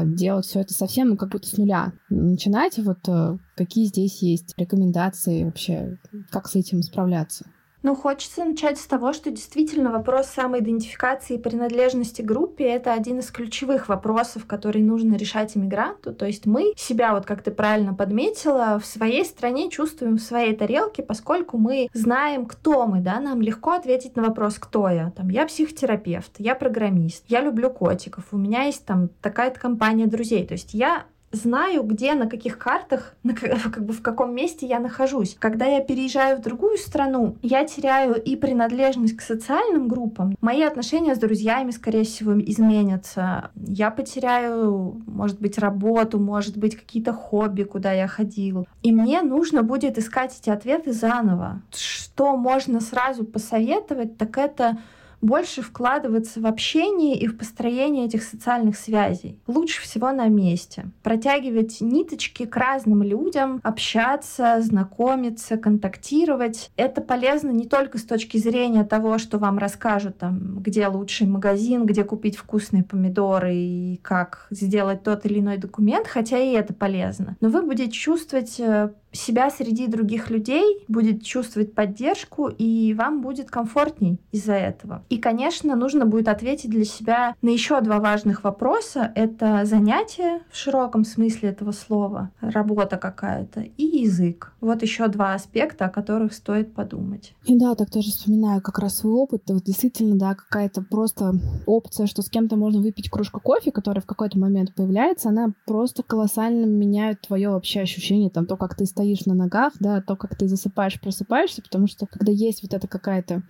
делать 0.04 0.46
все 0.46 0.60
это 0.60 0.74
совсем 0.74 1.10
ну, 1.10 1.16
как 1.16 1.30
будто 1.30 1.48
с 1.48 1.56
нуля. 1.56 1.92
Начинать 2.10 2.78
вот 2.78 3.08
э, 3.08 3.38
какие 3.56 3.86
здесь 3.86 4.22
есть 4.22 4.54
рекомендации 4.56 5.44
вообще, 5.44 5.98
как 6.30 6.48
с 6.48 6.56
этим 6.56 6.82
справляться? 6.82 7.46
Ну, 7.82 7.96
хочется 7.96 8.44
начать 8.44 8.78
с 8.78 8.86
того, 8.86 9.12
что 9.12 9.30
действительно 9.30 9.90
вопрос 9.90 10.26
самоидентификации 10.26 11.34
и 11.34 11.38
принадлежности 11.38 12.22
группе— 12.22 12.64
это 12.64 12.92
один 12.92 13.18
из 13.18 13.30
ключевых 13.30 13.88
вопросов, 13.88 14.46
которые 14.46 14.84
нужно 14.84 15.16
решать 15.16 15.56
иммигранту. 15.56 16.14
То 16.14 16.26
есть 16.26 16.46
мы 16.46 16.74
себя, 16.76 17.12
вот 17.12 17.26
как 17.26 17.42
ты 17.42 17.50
правильно 17.50 17.92
подметила, 17.92 18.78
в 18.78 18.86
своей 18.86 19.24
стране 19.24 19.68
чувствуем 19.68 20.16
в 20.16 20.22
своей 20.22 20.54
тарелке, 20.54 21.02
поскольку 21.02 21.58
мы 21.58 21.88
знаем, 21.92 22.46
кто 22.46 22.86
мы, 22.86 23.00
да, 23.00 23.18
нам 23.18 23.42
легко 23.42 23.72
ответить 23.72 24.14
на 24.14 24.22
вопрос, 24.22 24.58
кто 24.58 24.88
я. 24.88 25.10
Там, 25.10 25.28
я 25.28 25.46
психотерапевт, 25.46 26.32
я 26.38 26.54
программист, 26.54 27.24
я 27.28 27.40
люблю 27.40 27.70
котиков, 27.70 28.24
у 28.30 28.36
меня 28.36 28.62
есть 28.62 28.86
там 28.86 29.08
такая-то 29.20 29.58
компания 29.58 30.06
друзей. 30.06 30.46
То 30.46 30.54
есть 30.54 30.72
я 30.72 31.06
знаю, 31.32 31.82
где, 31.82 32.14
на 32.14 32.28
каких 32.28 32.58
картах, 32.58 33.14
на, 33.22 33.34
как 33.34 33.84
бы 33.84 33.92
в 33.92 34.02
каком 34.02 34.34
месте 34.34 34.66
я 34.66 34.78
нахожусь. 34.78 35.36
Когда 35.38 35.66
я 35.66 35.80
переезжаю 35.80 36.36
в 36.38 36.42
другую 36.42 36.78
страну, 36.78 37.36
я 37.42 37.64
теряю 37.64 38.22
и 38.22 38.36
принадлежность 38.36 39.16
к 39.16 39.22
социальным 39.22 39.88
группам. 39.88 40.36
Мои 40.40 40.62
отношения 40.62 41.14
с 41.14 41.18
друзьями, 41.18 41.70
скорее 41.70 42.04
всего, 42.04 42.38
изменятся. 42.38 43.50
Я 43.54 43.90
потеряю, 43.90 45.02
может 45.06 45.40
быть, 45.40 45.58
работу, 45.58 46.18
может 46.18 46.56
быть, 46.56 46.76
какие-то 46.76 47.12
хобби, 47.12 47.62
куда 47.62 47.92
я 47.92 48.06
ходил. 48.06 48.66
И 48.82 48.92
мне 48.92 49.22
нужно 49.22 49.62
будет 49.62 49.98
искать 49.98 50.38
эти 50.40 50.50
ответы 50.50 50.92
заново. 50.92 51.62
Что 51.72 52.36
можно 52.36 52.80
сразу 52.80 53.24
посоветовать, 53.24 54.18
так 54.18 54.38
это 54.38 54.78
больше 55.22 55.62
вкладываться 55.62 56.40
в 56.40 56.46
общение 56.46 57.16
и 57.16 57.28
в 57.28 57.38
построение 57.38 58.06
этих 58.06 58.24
социальных 58.24 58.76
связей. 58.76 59.38
Лучше 59.46 59.80
всего 59.80 60.10
на 60.10 60.26
месте. 60.28 60.86
Протягивать 61.02 61.80
ниточки 61.80 62.44
к 62.44 62.56
разным 62.56 63.02
людям, 63.02 63.60
общаться, 63.62 64.60
знакомиться, 64.60 65.56
контактировать. 65.56 66.70
Это 66.76 67.00
полезно 67.00 67.50
не 67.50 67.66
только 67.66 67.98
с 67.98 68.04
точки 68.04 68.36
зрения 68.36 68.84
того, 68.84 69.18
что 69.18 69.38
вам 69.38 69.58
расскажут, 69.58 70.18
там, 70.18 70.58
где 70.58 70.86
лучший 70.88 71.28
магазин, 71.28 71.86
где 71.86 72.02
купить 72.04 72.36
вкусные 72.36 72.82
помидоры 72.82 73.54
и 73.54 74.00
как 74.02 74.48
сделать 74.50 75.04
тот 75.04 75.24
или 75.24 75.38
иной 75.38 75.56
документ, 75.56 76.08
хотя 76.08 76.38
и 76.38 76.52
это 76.52 76.74
полезно. 76.74 77.36
Но 77.40 77.48
вы 77.48 77.62
будете 77.62 77.92
чувствовать 77.92 78.58
э, 78.58 78.90
себя 79.12 79.50
среди 79.50 79.86
других 79.86 80.30
людей, 80.30 80.84
будет 80.88 81.22
чувствовать 81.22 81.74
поддержку, 81.74 82.48
и 82.48 82.94
вам 82.94 83.20
будет 83.20 83.50
комфортней 83.50 84.18
из-за 84.32 84.54
этого. 84.54 85.04
И, 85.08 85.18
конечно, 85.18 85.76
нужно 85.76 86.06
будет 86.06 86.28
ответить 86.28 86.70
для 86.70 86.84
себя 86.84 87.34
на 87.42 87.50
еще 87.50 87.80
два 87.80 88.00
важных 88.00 88.44
вопроса. 88.44 89.12
Это 89.14 89.62
занятие 89.64 90.40
в 90.50 90.56
широком 90.56 91.04
смысле 91.04 91.50
этого 91.50 91.72
слова, 91.72 92.30
работа 92.40 92.96
какая-то, 92.96 93.60
и 93.60 93.84
язык. 94.02 94.52
Вот 94.60 94.82
еще 94.82 95.08
два 95.08 95.34
аспекта, 95.34 95.86
о 95.86 95.90
которых 95.90 96.32
стоит 96.32 96.74
подумать. 96.74 97.34
И 97.44 97.58
да, 97.58 97.74
так 97.74 97.90
тоже 97.90 98.10
вспоминаю 98.10 98.62
как 98.62 98.78
раз 98.78 98.98
свой 98.98 99.14
опыт. 99.14 99.42
Вот 99.48 99.64
действительно, 99.64 100.16
да, 100.16 100.34
какая-то 100.34 100.82
просто 100.82 101.34
опция, 101.66 102.06
что 102.06 102.22
с 102.22 102.30
кем-то 102.30 102.56
можно 102.56 102.80
выпить 102.80 103.10
кружку 103.10 103.40
кофе, 103.40 103.72
которая 103.72 104.02
в 104.02 104.06
какой-то 104.06 104.38
момент 104.38 104.74
появляется, 104.74 105.28
она 105.28 105.52
просто 105.66 106.02
колоссально 106.02 106.64
меняет 106.66 107.20
твое 107.20 107.50
вообще 107.50 107.80
ощущение, 107.80 108.30
там, 108.30 108.46
то, 108.46 108.56
как 108.56 108.76
ты 108.76 108.86
стоишь 108.86 109.01
стоишь 109.02 109.26
на 109.26 109.34
ногах, 109.34 109.72
да, 109.80 110.00
то, 110.00 110.14
как 110.14 110.36
ты 110.36 110.46
засыпаешь, 110.46 111.00
просыпаешься, 111.00 111.60
потому 111.60 111.88
что 111.88 112.06
когда 112.06 112.30
есть 112.30 112.62
вот 112.62 112.72
эта 112.72 112.86
какая-то 112.86 113.42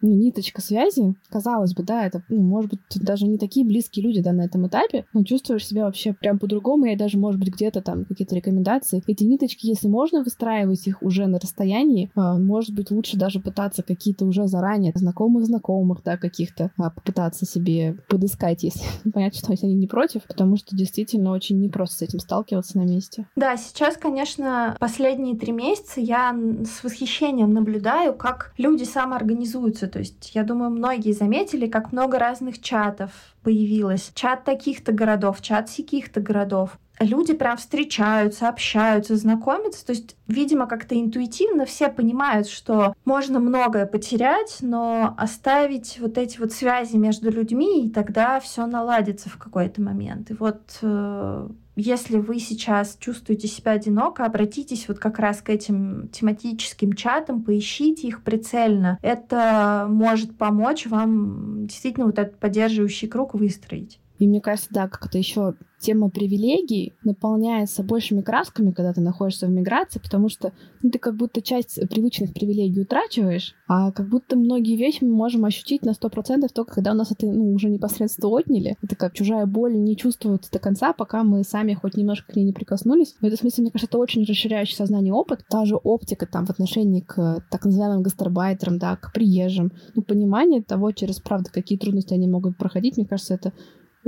ну, 0.00 0.10
ниточка 0.10 0.60
связи. 0.60 1.14
Казалось 1.28 1.74
бы, 1.74 1.82
да, 1.82 2.06
это, 2.06 2.22
ну, 2.28 2.40
может 2.40 2.70
быть, 2.70 2.80
даже 2.96 3.26
не 3.26 3.38
такие 3.38 3.66
близкие 3.66 4.04
люди, 4.04 4.20
да, 4.20 4.32
на 4.32 4.42
этом 4.42 4.66
этапе, 4.66 5.04
но 5.12 5.24
чувствуешь 5.24 5.66
себя 5.66 5.84
вообще 5.84 6.12
прям 6.12 6.38
по-другому, 6.38 6.86
и 6.86 6.96
даже, 6.96 7.18
может 7.18 7.40
быть, 7.40 7.52
где-то 7.54 7.82
там 7.82 8.04
какие-то 8.04 8.34
рекомендации. 8.34 9.02
Эти 9.06 9.24
ниточки, 9.24 9.66
если 9.66 9.88
можно 9.88 10.22
выстраивать 10.22 10.86
их 10.86 11.02
уже 11.02 11.26
на 11.26 11.38
расстоянии, 11.38 12.10
а, 12.14 12.38
может 12.38 12.74
быть, 12.74 12.90
лучше 12.90 13.16
даже 13.16 13.40
пытаться 13.40 13.82
какие-то 13.82 14.24
уже 14.24 14.46
заранее 14.46 14.92
знакомых-знакомых, 14.94 16.02
да, 16.04 16.16
каких-то 16.16 16.70
а, 16.76 16.90
попытаться 16.90 17.44
себе 17.44 17.96
подыскать, 18.08 18.62
если 18.62 18.82
понять, 19.12 19.36
что 19.36 19.52
они 19.60 19.74
не 19.74 19.86
против, 19.86 20.22
потому 20.24 20.56
что 20.56 20.76
действительно 20.76 21.32
очень 21.32 21.60
непросто 21.60 21.96
с 21.98 22.02
этим 22.02 22.20
сталкиваться 22.20 22.78
на 22.78 22.82
месте. 22.82 23.26
Да, 23.36 23.56
сейчас, 23.56 23.96
конечно, 23.96 24.76
последние 24.78 25.36
три 25.36 25.52
месяца 25.52 26.00
я 26.00 26.36
с 26.64 26.84
восхищением 26.84 27.52
наблюдаю, 27.52 28.14
как 28.14 28.52
люди 28.56 28.84
самоорганизуются 28.84 29.87
то 29.88 29.98
есть, 29.98 30.34
я 30.34 30.44
думаю, 30.44 30.70
многие 30.70 31.12
заметили, 31.12 31.66
как 31.66 31.92
много 31.92 32.18
разных 32.18 32.60
чатов 32.60 33.10
появилось. 33.42 34.12
Чат 34.14 34.44
таких-то 34.44 34.92
городов, 34.92 35.40
чат 35.40 35.68
сяких-то 35.70 36.20
городов. 36.20 36.78
Люди 37.00 37.32
прям 37.32 37.56
встречаются, 37.56 38.48
общаются, 38.48 39.16
знакомятся. 39.16 39.86
То 39.86 39.92
есть, 39.92 40.16
видимо, 40.26 40.66
как-то 40.66 41.00
интуитивно 41.00 41.64
все 41.64 41.88
понимают, 41.88 42.48
что 42.48 42.94
можно 43.04 43.38
многое 43.38 43.86
потерять, 43.86 44.58
но 44.60 45.14
оставить 45.16 45.98
вот 46.00 46.18
эти 46.18 46.38
вот 46.38 46.52
связи 46.52 46.96
между 46.96 47.30
людьми, 47.30 47.86
и 47.86 47.90
тогда 47.90 48.40
все 48.40 48.66
наладится 48.66 49.28
в 49.28 49.38
какой-то 49.38 49.80
момент. 49.80 50.30
И 50.30 50.34
вот 50.34 50.78
э, 50.82 51.48
если 51.78 52.18
вы 52.18 52.40
сейчас 52.40 52.96
чувствуете 52.98 53.46
себя 53.46 53.72
одиноко, 53.72 54.24
обратитесь 54.24 54.88
вот 54.88 54.98
как 54.98 55.18
раз 55.18 55.42
к 55.42 55.48
этим 55.48 56.08
тематическим 56.08 56.92
чатам, 56.92 57.42
поищите 57.42 58.08
их 58.08 58.22
прицельно. 58.22 58.98
Это 59.00 59.86
может 59.88 60.36
помочь 60.36 60.86
вам 60.86 61.66
действительно 61.66 62.06
вот 62.06 62.18
этот 62.18 62.38
поддерживающий 62.38 63.06
круг 63.06 63.34
выстроить. 63.34 64.00
И 64.18 64.26
мне 64.26 64.40
кажется, 64.40 64.68
да, 64.70 64.88
как 64.88 65.06
это 65.06 65.18
еще 65.18 65.54
тема 65.78 66.10
привилегий 66.10 66.94
наполняется 67.04 67.82
большими 67.82 68.20
красками, 68.20 68.70
когда 68.70 68.92
ты 68.92 69.00
находишься 69.00 69.46
в 69.46 69.50
миграции, 69.50 70.00
потому 70.00 70.28
что 70.28 70.52
ну, 70.82 70.90
ты 70.90 70.98
как 70.98 71.16
будто 71.16 71.42
часть 71.42 71.80
привычных 71.88 72.32
привилегий 72.32 72.82
утрачиваешь, 72.82 73.54
а 73.66 73.92
как 73.92 74.08
будто 74.08 74.36
многие 74.36 74.76
вещи 74.76 75.04
мы 75.04 75.14
можем 75.14 75.44
ощутить 75.44 75.84
на 75.84 75.94
сто 75.94 76.08
процентов 76.08 76.52
только 76.52 76.74
когда 76.74 76.92
у 76.92 76.94
нас 76.94 77.10
это 77.10 77.26
ну, 77.26 77.52
уже 77.52 77.68
непосредственно 77.68 78.28
отняли. 78.28 78.76
Это 78.82 78.96
как 78.96 79.12
чужая 79.14 79.46
боль 79.46 79.76
не 79.76 79.96
чувствуется 79.96 80.50
до 80.50 80.58
конца, 80.58 80.92
пока 80.92 81.22
мы 81.22 81.44
сами 81.44 81.74
хоть 81.74 81.96
немножко 81.96 82.32
к 82.32 82.36
ней 82.36 82.44
не 82.44 82.52
прикоснулись. 82.52 83.14
В 83.20 83.24
этом 83.24 83.38
смысле, 83.38 83.62
мне 83.62 83.70
кажется, 83.70 83.88
это 83.88 83.98
очень 83.98 84.24
расширяющий 84.24 84.76
сознание 84.76 85.12
опыт. 85.12 85.44
Та 85.48 85.64
же 85.64 85.76
оптика 85.76 86.26
там 86.26 86.46
в 86.46 86.50
отношении 86.50 87.00
к 87.00 87.44
так 87.50 87.64
называемым 87.64 88.02
гастарбайтерам, 88.02 88.78
да, 88.78 88.96
к 88.96 89.12
приезжим. 89.12 89.72
Ну, 89.94 90.02
понимание 90.02 90.62
того, 90.62 90.92
через, 90.92 91.20
правда, 91.20 91.50
какие 91.50 91.78
трудности 91.78 92.14
они 92.14 92.28
могут 92.28 92.56
проходить, 92.56 92.96
мне 92.96 93.06
кажется, 93.06 93.34
это 93.34 93.52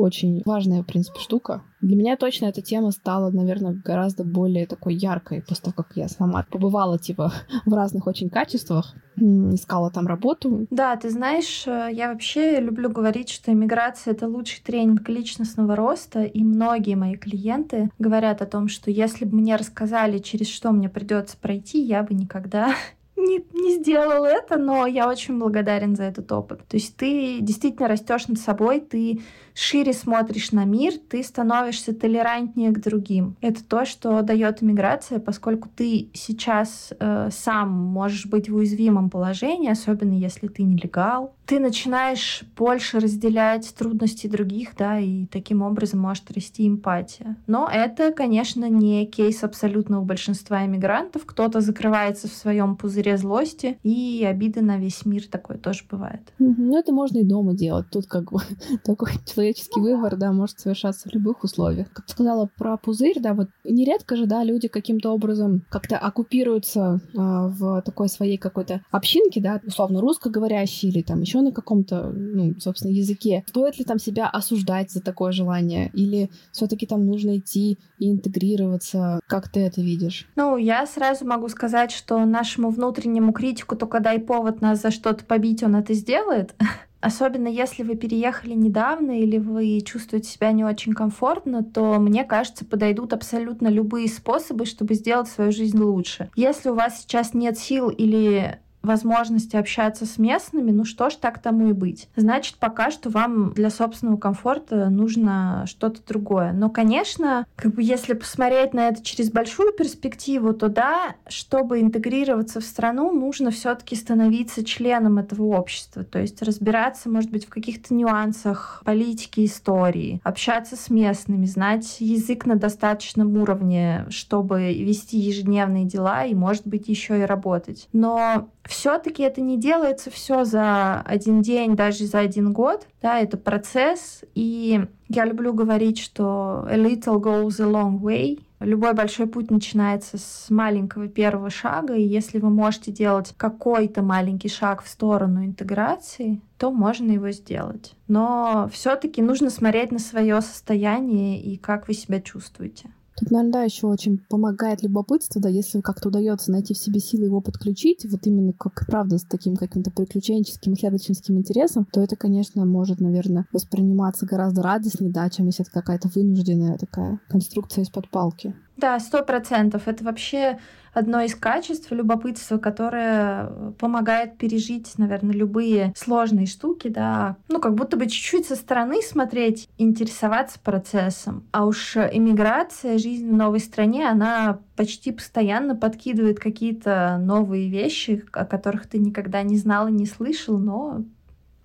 очень 0.01 0.43
важная, 0.45 0.83
в 0.83 0.87
принципе, 0.87 1.21
штука. 1.21 1.63
Для 1.81 1.97
меня 1.97 2.17
точно 2.17 2.47
эта 2.47 2.61
тема 2.63 2.91
стала, 2.91 3.31
наверное, 3.31 3.81
гораздо 3.85 4.25
более 4.25 4.67
такой 4.67 4.95
яркой 4.95 5.43
после 5.43 5.65
того, 5.65 5.75
как 5.77 5.97
я 5.97 6.09
сама 6.09 6.45
побывала, 6.51 6.99
типа, 6.99 7.33
в 7.67 7.73
разных 7.73 8.07
очень 8.07 8.31
качествах, 8.31 8.95
искала 9.17 9.91
там 9.91 10.07
работу. 10.07 10.67
Да, 10.71 10.97
ты 10.97 11.11
знаешь, 11.11 11.65
э, 11.67 11.89
я 11.93 12.13
вообще 12.13 12.61
люблю 12.61 12.91
говорить, 12.91 13.31
что 13.31 13.53
иммиграция— 13.53 14.13
это 14.15 14.27
лучший 14.27 14.63
тренинг 14.63 15.09
личностного 15.09 15.77
роста, 15.77 16.23
и 16.23 16.43
многие 16.43 16.95
мои 16.95 17.17
клиенты 17.17 17.91
говорят 17.99 18.43
о 18.43 18.47
том, 18.47 18.69
что 18.69 18.91
если 18.91 19.25
бы 19.25 19.37
мне 19.37 19.57
рассказали, 19.57 20.19
через 20.19 20.49
что 20.49 20.73
мне 20.73 20.89
придется 20.89 21.37
пройти, 21.37 21.83
я 21.83 22.03
бы 22.03 22.15
никогда 22.15 22.75
не, 23.17 23.45
не 23.53 23.79
сделал 23.79 24.25
это, 24.25 24.57
но 24.57 24.87
я 24.87 25.09
очень 25.09 25.39
благодарен 25.39 25.97
за 25.97 26.05
этот 26.05 26.31
опыт. 26.33 26.67
То 26.67 26.77
есть 26.77 26.97
ты 26.97 27.41
действительно 27.41 27.89
растешь 27.89 28.29
над 28.29 28.39
собой, 28.39 28.81
ты 28.81 29.21
шире 29.61 29.93
смотришь 29.93 30.53
на 30.53 30.65
мир, 30.65 30.95
ты 31.09 31.23
становишься 31.23 31.95
толерантнее 31.95 32.71
к 32.71 32.81
другим. 32.81 33.37
Это 33.41 33.63
то, 33.65 33.85
что 33.85 34.23
дает 34.23 34.63
иммиграция, 34.63 35.19
поскольку 35.19 35.69
ты 35.69 36.11
сейчас 36.15 36.93
э, 36.99 37.29
сам 37.31 37.71
можешь 37.71 38.27
быть 38.27 38.49
в 38.49 38.57
уязвимом 38.57 39.11
положении, 39.11 39.71
особенно 39.71 40.15
если 40.15 40.49
ты 40.49 40.63
нелегал. 40.63 41.35
Ты 41.47 41.59
начинаешь 41.59 42.45
больше 42.57 43.01
разделять 43.01 43.75
трудности 43.75 44.29
других, 44.29 44.77
да, 44.79 45.01
и 45.01 45.27
таким 45.27 45.63
образом 45.63 45.99
может 45.99 46.31
расти 46.31 46.69
эмпатия. 46.69 47.37
Но 47.49 47.69
это, 47.71 48.13
конечно, 48.13 48.69
не 48.69 49.05
кейс 49.07 49.43
абсолютного 49.43 50.05
большинства 50.05 50.65
иммигрантов. 50.65 51.27
Кто-то 51.27 51.61
закрывается 51.61 52.29
в 52.29 52.33
своем 52.33 52.77
пузыре 52.77 53.17
злости 53.17 53.79
и 53.83 54.25
обиды 54.25 54.63
на 54.63 54.79
весь 54.79 55.05
мир. 55.05 55.27
Такое 55.27 55.59
тоже 55.59 55.85
бывает. 55.91 56.33
Ну, 56.39 56.79
это 56.79 56.93
можно 56.93 57.19
и 57.19 57.25
дома 57.25 57.55
делать. 57.55 57.87
Тут 57.91 58.07
как 58.07 58.31
бы 58.31 58.39
такой 58.85 59.11
человек 59.27 59.50
человеческий 59.51 59.81
выбор, 59.81 60.17
да, 60.17 60.33
может 60.33 60.61
совершаться 60.61 61.09
в 61.09 61.13
любых 61.13 61.45
условиях. 61.45 61.91
Как 61.93 62.07
ты 62.07 62.13
сказала 62.13 62.49
про 62.57 62.77
пузырь, 62.77 63.21
да, 63.21 63.35
вот 63.35 63.49
нередко 63.65 64.17
же, 64.17 64.27
да, 64.27 64.45
люди 64.45 64.69
каким-то 64.69 65.11
образом 65.11 65.63
как-то 65.69 65.99
оккупируются 65.99 67.01
а, 67.17 67.49
в 67.49 67.83
такой 67.83 68.09
своей 68.09 68.37
какой-то 68.37 68.83
общинке, 68.91 69.41
да, 69.41 69.61
условно 69.67 70.01
русскоговорящей 70.01 70.89
или 70.89 71.03
там 71.03 71.21
еще 71.21 71.41
на 71.41 71.53
каком-то, 71.53 72.11
ну, 72.11 72.55
собственно, 72.61 72.93
языке. 72.93 73.45
Стоит 73.49 73.79
ли 73.79 73.85
там 73.85 73.99
себя 73.99 74.29
осуждать 74.29 74.91
за 74.91 75.01
такое 75.01 75.33
желание? 75.33 75.91
Или 75.95 76.31
все-таки 76.53 76.87
там 76.87 77.07
нужно 77.07 77.39
идти 77.39 77.79
и 77.99 78.11
интегрироваться? 78.11 79.21
Как 79.27 79.49
ты 79.49 79.61
это 79.61 79.81
видишь? 79.81 80.29
Ну, 80.37 80.57
я 80.57 80.87
сразу 80.87 81.27
могу 81.27 81.49
сказать, 81.49 81.91
что 81.91 82.25
нашему 82.25 82.71
внутреннему 82.71 83.33
критику 83.33 83.77
только 83.77 84.01
дай 84.01 84.19
повод 84.19 84.61
нас 84.61 84.83
за 84.83 84.91
что-то 84.91 85.25
побить, 85.25 85.63
он 85.63 85.77
это 85.77 85.95
сделает. 85.95 86.55
Особенно 87.01 87.49
если 87.49 87.83
вы 87.83 87.97
переехали 87.97 88.53
недавно 88.53 89.19
или 89.21 89.39
вы 89.39 89.81
чувствуете 89.81 90.29
себя 90.29 90.53
не 90.53 90.65
очень 90.65 90.93
комфортно, 90.93 91.63
то, 91.63 91.99
мне 91.99 92.25
кажется, 92.25 92.65
подойдут 92.65 93.13
абсолютно 93.13 93.69
любые 93.69 94.09
способы, 94.09 94.67
чтобы 94.67 94.95
сделать 94.95 95.29
свою 95.29 95.51
жизнь 95.51 95.79
лучше. 95.79 96.31
Если 96.37 96.69
у 96.69 96.75
вас 96.75 97.01
сейчас 97.01 97.33
нет 97.35 97.59
сил 97.59 97.89
или 97.89 98.61
возможности 98.83 99.57
общаться 99.57 100.07
с 100.07 100.19
местными, 100.19 100.71
ну 100.71 100.85
что 100.85 101.11
ж, 101.11 101.17
так 101.17 101.41
тому 101.41 101.69
и 101.69 101.73
быть. 101.73 102.09
Значит, 102.17 102.57
пока 102.57 102.91
что 102.91 103.11
вам 103.11 103.53
для 103.53 103.71
собственного 103.71 104.17
комфорта 104.17 104.89
нужно 104.91 105.65
что-то 105.67 106.01
другое. 106.07 106.53
Но, 106.53 106.71
конечно, 106.71 107.47
как 107.57 107.75
бы 107.75 107.83
если 107.83 108.15
посмотреть 108.15 108.75
на 108.75 108.89
это 108.89 109.03
через 109.03 109.31
большую 109.31 109.73
перспективу, 109.73 110.53
то 110.55 110.69
да, 110.69 111.15
чтобы 111.29 111.81
интегрироваться 111.81 112.61
в 112.61 112.65
страну, 112.65 113.13
нужно 113.13 113.51
все-таки 113.51 113.97
становиться 113.97 114.65
членом 114.65 115.19
этого 115.19 115.57
общества. 115.57 116.05
То 116.05 116.19
есть 116.19 116.43
разбираться, 116.43 117.09
может 117.09 117.31
быть, 117.31 117.47
в 117.47 117.51
каких-то 117.51 117.95
нюансах 117.95 118.83
политики, 118.85 119.45
истории, 119.45 120.21
общаться 120.25 120.77
с 120.77 120.91
местными, 120.91 121.47
знать 121.47 121.97
язык 122.01 122.47
на 122.47 122.57
достаточном 122.57 123.37
уровне, 123.37 124.07
чтобы 124.11 124.73
вести 124.75 125.19
ежедневные 125.19 125.85
дела 125.85 126.25
и, 126.25 126.35
может 126.35 126.67
быть, 126.67 126.89
еще 126.89 127.21
и 127.21 127.25
работать. 127.25 127.89
Но 127.93 128.49
все-таки 128.71 129.25
это 129.25 129.41
не 129.41 129.59
делается 129.59 130.11
все 130.11 130.45
за 130.45 131.01
один 131.01 131.43
день, 131.43 131.75
даже 131.75 132.07
за 132.07 132.21
один 132.21 132.53
год. 132.53 132.87
Да, 133.03 133.19
это 133.19 133.37
процесс. 133.37 134.23
И 134.37 134.81
я 135.09 135.25
люблю 135.25 135.53
говорить, 135.53 135.99
что 135.99 136.65
a 136.71 136.77
little 136.77 137.21
goes 137.21 137.61
a 137.61 137.67
long 137.67 137.99
way. 137.99 138.41
Любой 138.61 138.93
большой 138.93 139.27
путь 139.27 139.51
начинается 139.51 140.19
с 140.19 140.47
маленького 140.51 141.09
первого 141.09 141.51
шага, 141.51 141.95
и 141.95 142.03
если 142.03 142.39
вы 142.39 142.51
можете 142.51 142.93
делать 142.93 143.35
какой-то 143.37 144.03
маленький 144.03 144.51
шаг 144.51 144.83
в 144.85 144.89
сторону 144.89 145.45
интеграции, 145.45 146.41
то 146.59 146.71
можно 146.71 147.11
его 147.11 147.31
сделать. 147.31 147.95
Но 148.07 148.69
все-таки 148.71 149.23
нужно 149.23 149.51
смотреть 149.51 149.93
на 149.93 149.99
свое 149.99 150.41
состояние 150.43 151.41
и 151.41 151.57
как 151.57 151.89
вы 151.89 151.95
себя 151.95 152.21
чувствуете. 152.21 152.91
Тут, 153.21 153.31
наверное, 153.33 153.53
да, 153.53 153.63
еще 153.65 153.87
очень 153.87 154.19
помогает 154.31 154.83
любопытство, 154.83 155.43
да, 155.43 155.51
если 155.51 155.83
как-то 155.83 156.09
удается 156.09 156.51
найти 156.51 156.73
в 156.73 156.79
себе 156.79 157.01
силы 157.01 157.27
его 157.27 157.43
подключить, 157.43 158.07
вот 158.11 158.27
именно 158.27 158.55
как, 158.55 158.87
правда, 158.87 159.19
с 159.19 159.25
таким 159.25 159.57
каким-то 159.57 159.91
приключенческим, 159.91 160.73
исследовательским 160.73 161.37
интересом, 161.37 161.87
то 161.93 162.01
это, 162.01 162.17
конечно, 162.17 162.65
может, 162.65 162.99
наверное, 162.99 163.47
восприниматься 163.53 164.25
гораздо 164.25 164.63
радостнее, 164.63 165.13
да, 165.13 165.29
чем 165.29 165.47
если 165.47 165.65
это 165.65 165.71
какая-то 165.71 166.09
вынужденная 166.15 166.79
такая 166.79 167.21
конструкция 167.29 167.85
из-под 167.85 168.09
палки. 168.09 168.55
Да, 168.81 168.99
сто 168.99 169.23
процентов. 169.23 169.87
Это 169.87 170.05
вообще 170.05 170.59
одно 170.93 171.21
из 171.21 171.35
качеств 171.35 171.91
любопытства, 171.93 172.59
которое 172.59 173.73
помогает 173.79 174.39
пережить, 174.39 174.93
наверное, 174.99 175.35
любые 175.35 175.93
сложные 175.97 176.47
штуки, 176.47 176.89
да. 176.89 177.37
Ну, 177.49 177.61
как 177.61 177.75
будто 177.75 177.97
бы 177.97 178.07
чуть-чуть 178.07 178.47
со 178.47 178.57
стороны 178.57 179.03
смотреть, 179.03 179.69
интересоваться 179.79 180.59
процессом. 180.59 181.45
А 181.53 181.67
уж 181.67 181.97
иммиграция, 181.97 182.99
жизнь 182.99 183.29
в 183.29 183.35
новой 183.35 183.61
стране, 183.61 184.09
она 184.09 184.59
почти 184.77 185.13
постоянно 185.13 185.77
подкидывает 185.77 186.41
какие-то 186.41 187.19
новые 187.21 187.69
вещи, 187.69 188.25
о 188.33 188.45
которых 188.45 188.87
ты 188.87 188.99
никогда 188.99 189.43
не 189.43 189.59
знал 189.59 189.89
и 189.89 189.93
не 189.93 190.07
слышал, 190.07 190.59
но 190.59 191.05